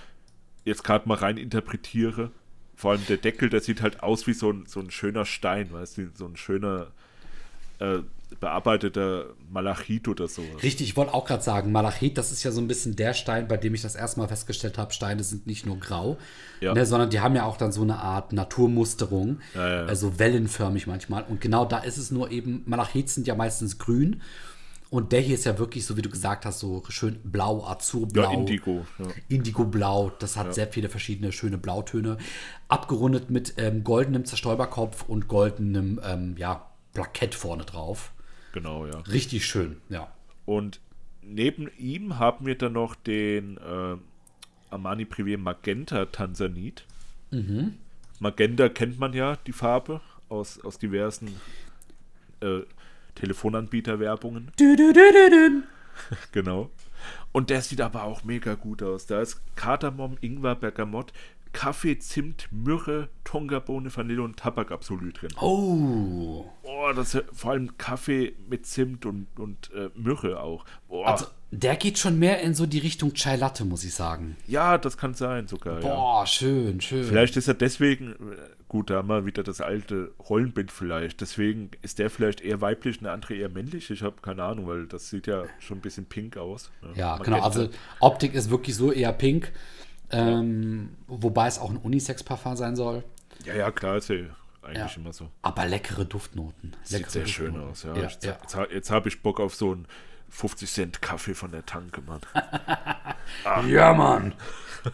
jetzt 0.66 0.84
gerade 0.84 1.07
mal 1.07 1.16
rein 1.18 1.38
interpretiere. 1.38 2.32
Vor 2.76 2.91
allem 2.91 3.05
der 3.07 3.17
Deckel, 3.17 3.49
der 3.49 3.61
sieht 3.61 3.82
halt 3.82 4.01
aus 4.01 4.26
wie 4.28 4.34
so 4.34 4.51
ein, 4.51 4.65
so 4.65 4.80
ein 4.80 4.89
schöner 4.91 5.26
Stein, 5.26 5.72
weißt 5.72 5.97
du, 5.97 6.09
so 6.15 6.26
ein 6.26 6.36
schöner 6.36 6.88
äh, 7.80 7.99
bearbeiteter 8.39 9.26
Malachit 9.51 10.07
oder 10.07 10.28
so. 10.28 10.41
Richtig, 10.63 10.88
ich 10.89 10.97
wollte 10.97 11.13
auch 11.13 11.26
gerade 11.26 11.43
sagen, 11.43 11.72
Malachit, 11.72 12.17
das 12.17 12.32
ist 12.32 12.43
ja 12.43 12.51
so 12.51 12.61
ein 12.61 12.67
bisschen 12.67 12.95
der 12.95 13.13
Stein, 13.13 13.47
bei 13.47 13.57
dem 13.57 13.74
ich 13.74 13.82
das 13.82 13.95
erste 13.95 14.19
Mal 14.19 14.28
festgestellt 14.28 14.78
habe, 14.78 14.93
Steine 14.93 15.24
sind 15.24 15.47
nicht 15.47 15.65
nur 15.65 15.78
grau, 15.80 16.17
Ja. 16.61 16.74
ne, 16.74 16.86
sondern 16.86 17.09
die 17.09 17.19
haben 17.19 17.36
ja 17.36 17.45
auch 17.45 17.57
dann 17.57 17.72
so 17.72 17.82
eine 17.82 17.97
Art 17.97 18.34
Naturmusterung, 18.34 19.39
ja, 19.53 19.69
ja. 19.82 19.86
also 19.86 20.17
wellenförmig 20.17 20.88
manchmal. 20.88 21.24
Und 21.24 21.41
genau 21.41 21.65
da 21.65 21.80
ist 21.80 21.97
es 21.97 22.09
nur 22.11 22.32
eben, 22.32 22.63
Malachit 22.65 23.09
sind 23.09 23.28
ja 23.28 23.36
meistens 23.36 23.78
grün. 23.78 24.22
Und 24.91 25.13
der 25.13 25.21
hier 25.21 25.35
ist 25.35 25.45
ja 25.45 25.57
wirklich, 25.57 25.85
so 25.85 25.95
wie 25.95 26.01
du 26.01 26.09
gesagt 26.09 26.45
hast, 26.45 26.59
so 26.59 26.83
schön 26.89 27.17
blau, 27.23 27.65
azurblau. 27.65 28.23
Ja, 28.23 28.31
Indigo. 28.33 28.85
Ja. 28.99 29.05
Indigo-Blau, 29.29 30.11
das 30.19 30.35
hat 30.35 30.53
sehr 30.53 30.67
viele 30.67 30.89
verschiedene 30.89 31.31
schöne 31.31 31.57
Blautöne. 31.57 32.17
Abgerundet 32.67 33.29
mit 33.29 33.53
ähm, 33.55 33.85
goldenem 33.85 34.25
Zerstäuberkopf 34.25 35.05
und 35.07 35.29
goldenem 35.29 36.01
ähm, 36.03 36.35
ja, 36.37 36.69
Plakett 36.93 37.35
vorne 37.35 37.63
drauf. 37.63 38.11
Genau, 38.51 38.85
ja. 38.85 38.99
Richtig 38.99 39.45
schön, 39.45 39.77
ja. 39.87 40.11
Und 40.45 40.81
neben 41.21 41.69
ihm 41.77 42.19
haben 42.19 42.45
wir 42.45 42.57
dann 42.57 42.73
noch 42.73 42.95
den 42.95 43.55
äh, 43.59 43.95
Armani 44.71 45.05
Privé 45.05 45.37
Magenta 45.37 46.05
Tansanit. 46.07 46.85
Magenta 48.19 48.67
kennt 48.67 48.99
man 48.99 49.13
ja, 49.13 49.37
die 49.47 49.53
Farbe, 49.53 50.01
aus, 50.27 50.59
aus 50.65 50.77
diversen 50.79 51.29
äh, 52.41 52.63
Telefonanbieterwerbungen. 53.16 54.51
Genau. 56.32 56.70
Und 57.32 57.49
der 57.49 57.62
sieht 57.62 57.82
aber 57.82 58.03
auch 58.03 58.24
mega 58.24 58.55
gut 58.55 58.82
aus. 58.82 59.05
Da 59.05 59.22
ist 59.22 59.41
Kardamom, 59.55 60.18
Ingwer, 60.22 60.55
Bergamott, 60.55 61.14
Kaffee, 61.53 61.99
Zimt, 61.99 62.47
Myrrhe, 62.51 63.09
Tongabohne, 63.23 63.95
Vanille 63.95 64.21
und 64.23 64.37
Tabakabsolü 64.37 65.11
drin. 65.13 65.31
Oh. 65.39 66.45
Boah, 66.63 66.93
das 66.93 67.15
ist 67.15 67.25
vor 67.33 67.51
allem 67.51 67.77
Kaffee 67.77 68.33
mit 68.49 68.65
Zimt 68.65 69.05
und, 69.05 69.27
und 69.37 69.69
äh, 69.73 69.89
Myrrhe 69.95 70.39
auch. 70.39 70.65
Boah. 70.87 71.07
Also, 71.07 71.25
der 71.51 71.75
geht 71.75 71.97
schon 71.97 72.17
mehr 72.17 72.39
in 72.41 72.53
so 72.53 72.65
die 72.65 72.79
Richtung 72.79 73.13
Chai 73.13 73.35
Latte, 73.35 73.65
muss 73.65 73.83
ich 73.83 73.93
sagen. 73.93 74.37
ja, 74.47 74.77
das 74.77 74.97
kann 74.97 75.13
sein 75.13 75.47
sogar. 75.47 75.81
Ja. 75.81 75.89
Boah, 75.89 76.25
schön, 76.25 76.79
schön. 76.79 77.03
Vielleicht 77.03 77.35
ist 77.35 77.49
er 77.49 77.53
deswegen, 77.55 78.11
äh, 78.13 78.15
gut, 78.69 78.89
da 78.89 78.95
haben 78.95 79.09
wir 79.09 79.25
wieder 79.25 79.43
das 79.43 79.59
alte 79.59 80.11
Rollenbild 80.29 80.71
vielleicht. 80.71 81.19
Deswegen 81.19 81.71
ist 81.81 81.99
der 81.99 82.09
vielleicht 82.09 82.39
eher 82.39 82.61
weiblich 82.61 82.99
und 82.99 83.03
der 83.03 83.11
andere 83.11 83.33
eher 83.35 83.49
männlich. 83.49 83.91
Ich 83.91 84.01
habe 84.01 84.15
keine 84.21 84.43
Ahnung, 84.43 84.65
weil 84.67 84.87
das 84.87 85.09
sieht 85.09 85.27
ja 85.27 85.43
schon 85.59 85.79
ein 85.79 85.81
bisschen 85.81 86.05
pink 86.05 86.37
aus. 86.37 86.71
ne? 86.81 86.91
Ja, 86.95 87.15
Man 87.17 87.23
genau. 87.23 87.41
Also 87.41 87.63
ja- 87.63 87.69
Optik 87.99 88.33
ist 88.33 88.49
wirklich 88.49 88.77
so 88.77 88.93
eher 88.93 89.11
pink. 89.11 89.51
Ähm, 90.12 90.89
Wobei 91.07 91.47
es 91.47 91.59
auch 91.59 91.70
ein 91.70 91.78
Unisex-Parfum 91.78 92.55
sein 92.55 92.76
soll. 92.76 93.03
Ja, 93.45 93.55
ja, 93.55 93.72
klar, 93.72 93.97
ist 93.97 94.09
ja 94.09 94.18
eigentlich 94.62 94.95
Ja. 94.95 95.01
immer 95.01 95.14
so. 95.14 95.30
Aber 95.41 95.66
leckere 95.66 96.05
Duftnoten. 96.05 96.76
Sieht 96.84 96.99
Leckere 96.99 97.12
sehr 97.12 97.26
schön 97.28 97.53
Duftnoten. 97.53 97.72
aus, 97.72 97.84
ja. 97.84 97.95
ja. 97.95 98.01
Jetzt, 98.41 98.55
ha- 98.55 98.68
jetzt 98.72 98.91
habe 98.91 99.09
ich 99.09 99.22
Bock 99.22 99.39
auf 99.39 99.55
so 99.55 99.72
einen 99.72 99.88
50 100.30 100.72
Cent 100.72 101.01
Kaffee 101.01 101.34
von 101.34 101.51
der 101.51 101.66
Tanke, 101.66 102.01
Mann. 102.01 102.22
Ja, 103.68 103.93
Mann. 103.93 104.34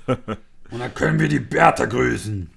Und 0.08 0.80
dann 0.80 0.94
können 0.94 1.20
wir 1.20 1.28
die 1.30 1.40
Bertha 1.40 1.86
grüßen. 1.86 2.50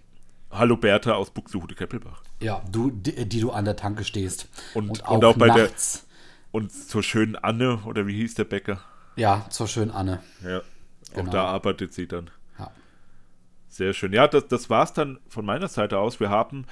Hallo 0.50 0.76
Bertha 0.76 1.12
aus 1.12 1.30
Buxtehude 1.30 1.74
Keppelbach. 1.74 2.22
Ja, 2.40 2.60
du, 2.70 2.90
die, 2.90 3.28
die 3.28 3.40
du 3.40 3.50
an 3.52 3.64
der 3.64 3.76
Tanke 3.76 4.04
stehst. 4.04 4.48
Und- 4.74 4.90
und 5.08 5.24
auch 5.24 5.36
bei 5.36 5.46
der- 5.48 5.64
nachts. 5.66 6.06
Und 6.52 6.72
zur 6.72 7.02
schönen 7.04 7.36
Anne, 7.36 7.78
oder 7.84 8.06
wie 8.08 8.16
hieß 8.16 8.34
der 8.34 8.44
Bäcker? 8.44 8.80
Ja, 9.14 9.46
zur 9.50 9.68
schönen 9.68 9.92
Anne. 9.92 10.20
Ja. 10.44 10.58
Auch 10.58 11.14
Genau. 11.14 11.30
da 11.30 11.44
arbeitet 11.46 11.92
sie 11.94 12.06
dann. 12.08 12.30
Ja. 13.70 13.76
Sehr 13.76 13.92
schön. 13.92 14.12
Ja, 14.12 14.28
das, 14.28 14.48
das 14.48 14.68
war 14.68 14.84
es 14.84 14.92
dann 14.92 15.18
von 15.28 15.44
meiner 15.44 15.68
Seite 15.68 15.98
aus. 15.98 16.20
Wir 16.20 16.30
haben 16.30 16.66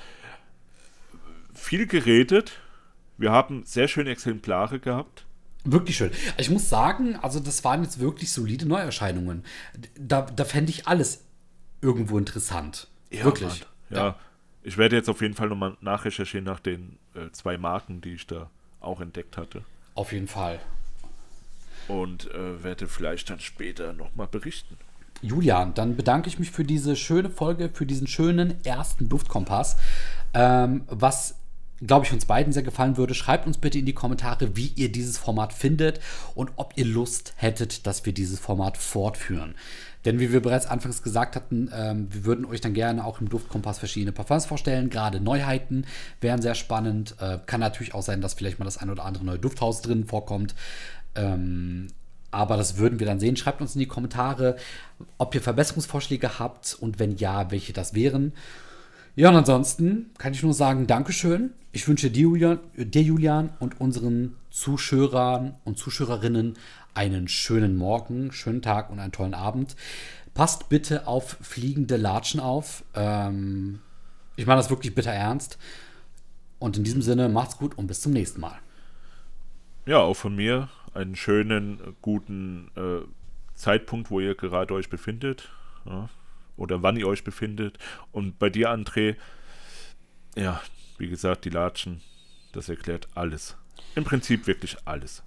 viel 1.55 1.87
geredet. 1.87 2.53
Wir 3.17 3.33
haben 3.33 3.65
sehr 3.65 3.89
schöne 3.89 4.11
Exemplare 4.11 4.79
gehabt. 4.79 5.25
Wirklich 5.65 5.97
schön. 5.97 6.13
Ich 6.37 6.51
muss 6.51 6.69
sagen, 6.69 7.17
also 7.17 7.41
das 7.41 7.65
waren 7.65 7.83
jetzt 7.83 7.99
wirklich 7.99 8.33
solide 8.33 8.67
Neuerscheinungen. 8.67 9.45
Da, 9.99 10.23
da 10.23 10.45
fände 10.45 10.71
ich 10.71 10.87
alles 10.87 11.25
irgendwo 11.81 12.19
interessant. 12.19 12.89
wirklich. 13.11 13.67
Mann. 13.91 13.99
Ja. 13.99 14.17
Ich 14.63 14.77
werde 14.77 14.97
jetzt 14.97 15.09
auf 15.09 15.21
jeden 15.21 15.35
Fall 15.35 15.49
nochmal 15.49 15.77
nachrecherchieren 15.81 16.45
nach 16.45 16.61
den 16.61 16.99
äh, 17.15 17.31
zwei 17.33 17.59
Marken, 17.59 18.01
die 18.01 18.15
ich 18.15 18.27
da 18.27 18.51
auch 18.81 19.01
entdeckt 19.01 19.37
hatte. 19.37 19.63
Auf 19.95 20.13
jeden 20.13 20.29
Fall. 20.29 20.61
Und 21.89 22.31
äh, 22.33 22.63
werde 22.63 22.87
vielleicht 22.87 23.31
dann 23.31 23.41
später 23.41 23.93
nochmal 23.93 24.27
berichten. 24.27 24.77
Julian, 25.23 25.75
dann 25.75 25.97
bedanke 25.97 26.29
ich 26.29 26.39
mich 26.39 26.51
für 26.51 26.65
diese 26.65 26.97
schöne 26.97 27.31
Folge, 27.31 27.71
für 27.73 27.87
diesen 27.87 28.07
schönen 28.07 28.65
ersten 28.65 29.09
Duftkompass. 29.09 29.77
Ähm, 30.35 30.83
was, 30.87 31.37
glaube 31.81 32.07
ich, 32.07 32.13
uns 32.13 32.27
beiden 32.27 32.53
sehr 32.53 32.63
gefallen 32.63 32.97
würde. 32.97 33.15
Schreibt 33.15 33.47
uns 33.47 33.59
bitte 33.59 33.79
in 33.79 33.87
die 33.87 33.95
Kommentare, 33.95 34.57
wie 34.57 34.73
ihr 34.77 34.93
dieses 34.93 35.19
Format 35.19 35.53
findet 35.53 36.01
und 36.35 36.53
ob 36.57 36.75
ihr 36.77 36.85
Lust 36.85 37.33
hättet, 37.37 37.87
dass 37.87 38.07
wir 38.07 38.13
dieses 38.13 38.39
Format 38.39 38.77
fortführen. 38.77 39.55
Denn 40.05 40.21
wie 40.21 40.33
wir 40.33 40.41
bereits 40.41 40.67
anfangs 40.67 41.03
gesagt 41.03 41.35
hatten, 41.35 41.71
ähm, 41.75 42.09
wir 42.11 42.25
würden 42.25 42.45
euch 42.45 42.61
dann 42.61 42.73
gerne 42.73 43.05
auch 43.05 43.21
im 43.21 43.29
Duftkompass 43.29 43.79
verschiedene 43.79 44.13
Parfums 44.13 44.47
vorstellen. 44.47 44.91
Gerade 44.91 45.21
Neuheiten 45.21 45.85
wären 46.21 46.41
sehr 46.41 46.55
spannend. 46.55 47.17
Äh, 47.21 47.39
kann 47.47 47.61
natürlich 47.61 47.95
auch 47.95 48.03
sein, 48.03 48.21
dass 48.21 48.35
vielleicht 48.35 48.59
mal 48.59 48.65
das 48.65 48.79
ein 48.79 48.91
oder 48.91 49.05
andere 49.05 49.25
neue 49.25 49.39
Dufthaus 49.39 49.83
drin 49.83 50.07
vorkommt. 50.07 50.55
Ähm, 51.15 51.89
aber 52.31 52.57
das 52.57 52.77
würden 52.77 52.99
wir 52.99 53.07
dann 53.07 53.21
sehen. 53.21 53.37
Schreibt 53.37 53.61
uns 53.61 53.75
in 53.75 53.81
die 53.81 53.87
Kommentare, 53.87 54.57
ob 55.17 55.35
ihr 55.35 55.43
Verbesserungsvorschläge 55.43 56.39
habt 56.39 56.77
und 56.81 56.99
wenn 56.99 57.17
ja, 57.17 57.51
welche 57.51 57.73
das 57.73 57.95
wären. 57.95 58.33
Ja, 59.17 59.31
und 59.31 59.37
ansonsten 59.37 60.11
kann 60.19 60.33
ich 60.33 60.43
nur 60.43 60.55
sagen, 60.55 60.87
Dankeschön. 60.87 61.51
Ich 61.73 61.87
wünsche 61.89 62.11
dir, 62.11 62.23
Julian, 62.23 62.61
dir, 62.77 63.03
Julian 63.03 63.51
und 63.59 63.81
unseren 63.81 64.37
Zuschauern 64.51 65.57
und 65.65 65.79
Zuschauerinnen 65.79 66.55
einen 66.95 67.29
schönen 67.29 67.77
Morgen, 67.77 68.33
schönen 68.33 68.63
Tag 68.63 68.91
und 68.91 69.01
einen 69.01 69.13
tollen 69.13 69.35
Abend. 69.35 69.77
Passt 70.35 70.69
bitte 70.69 71.07
auf 71.07 71.37
fliegende 71.41 71.97
Latschen 71.97 72.41
auf. 72.41 72.85
Ähm, 72.95 73.81
ich 74.37 74.47
meine 74.47 74.61
das 74.61 74.71
wirklich 74.71 74.95
bitter 74.95 75.13
ernst. 75.13 75.59
Und 76.59 76.77
in 76.77 76.85
diesem 76.85 77.03
Sinne, 77.03 77.29
macht's 77.29 77.57
gut 77.57 77.77
und 77.77 77.87
bis 77.87 78.01
zum 78.01 78.13
nächsten 78.13 78.41
Mal. 78.41 78.59
Ja, 79.87 79.99
auch 79.99 80.15
von 80.15 80.37
mir 80.37 80.69
einen 80.95 81.17
schönen, 81.17 81.97
guten 82.03 82.71
äh, 82.77 83.01
Zeitpunkt, 83.55 84.11
wo 84.11 84.21
ihr 84.21 84.35
gerade 84.35 84.75
euch 84.75 84.89
befindet. 84.89 85.49
Ja, 85.85 86.09
oder 86.57 86.83
wann 86.83 86.97
ihr 86.97 87.07
euch 87.07 87.23
befindet. 87.25 87.79
Und 88.13 88.39
bei 88.39 88.51
dir, 88.51 88.71
André, 88.71 89.17
ja, 90.37 90.61
wie 90.99 91.09
gesagt, 91.09 91.45
die 91.45 91.51
Latschen, 91.51 92.01
das 92.53 92.69
erklärt 92.69 93.09
alles. 93.15 93.57
Im 93.95 94.05
Prinzip 94.05 94.47
wirklich 94.47 94.77
alles. 94.85 95.23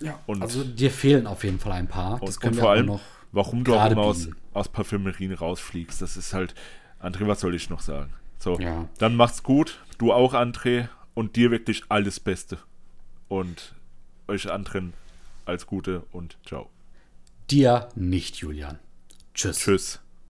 Ja, 0.00 0.18
Und- 0.26 0.42
also 0.42 0.64
dir 0.64 0.90
fehlen 0.90 1.26
auf 1.26 1.44
jeden 1.44 1.58
Fall 1.58 1.72
ein 1.72 1.88
paar. 1.88 2.22
Und, 2.22 2.44
und 2.44 2.56
vor 2.56 2.70
allem, 2.70 2.98
warum 3.32 3.64
du 3.64 3.72
auch 3.74 3.78
gerade 3.78 3.92
immer 3.94 4.02
aus, 4.02 4.28
aus 4.52 4.68
Parfümerien 4.68 5.32
rausfliegst, 5.32 6.00
das 6.02 6.16
ist 6.16 6.32
halt, 6.34 6.54
André, 7.00 7.26
was 7.26 7.40
soll 7.40 7.54
ich 7.54 7.68
noch 7.70 7.80
sagen? 7.80 8.12
So, 8.38 8.58
Ja. 8.60 8.88
dann 8.98 9.16
macht's 9.16 9.42
gut. 9.42 9.80
Du 9.98 10.12
auch, 10.12 10.34
André. 10.34 10.88
Und 11.14 11.36
dir 11.36 11.50
wirklich 11.52 11.84
alles 11.88 12.18
Beste. 12.18 12.58
Und 13.28 13.74
euch 14.28 14.50
anderen 14.50 14.94
alles 15.44 15.66
Gute 15.66 16.04
und 16.12 16.36
ciao. 16.46 16.70
dir 17.50 17.88
nicht, 17.94 18.36
Julian. 18.36 18.78
Tschüss. 19.34 19.58
Tschüss. 19.58 20.00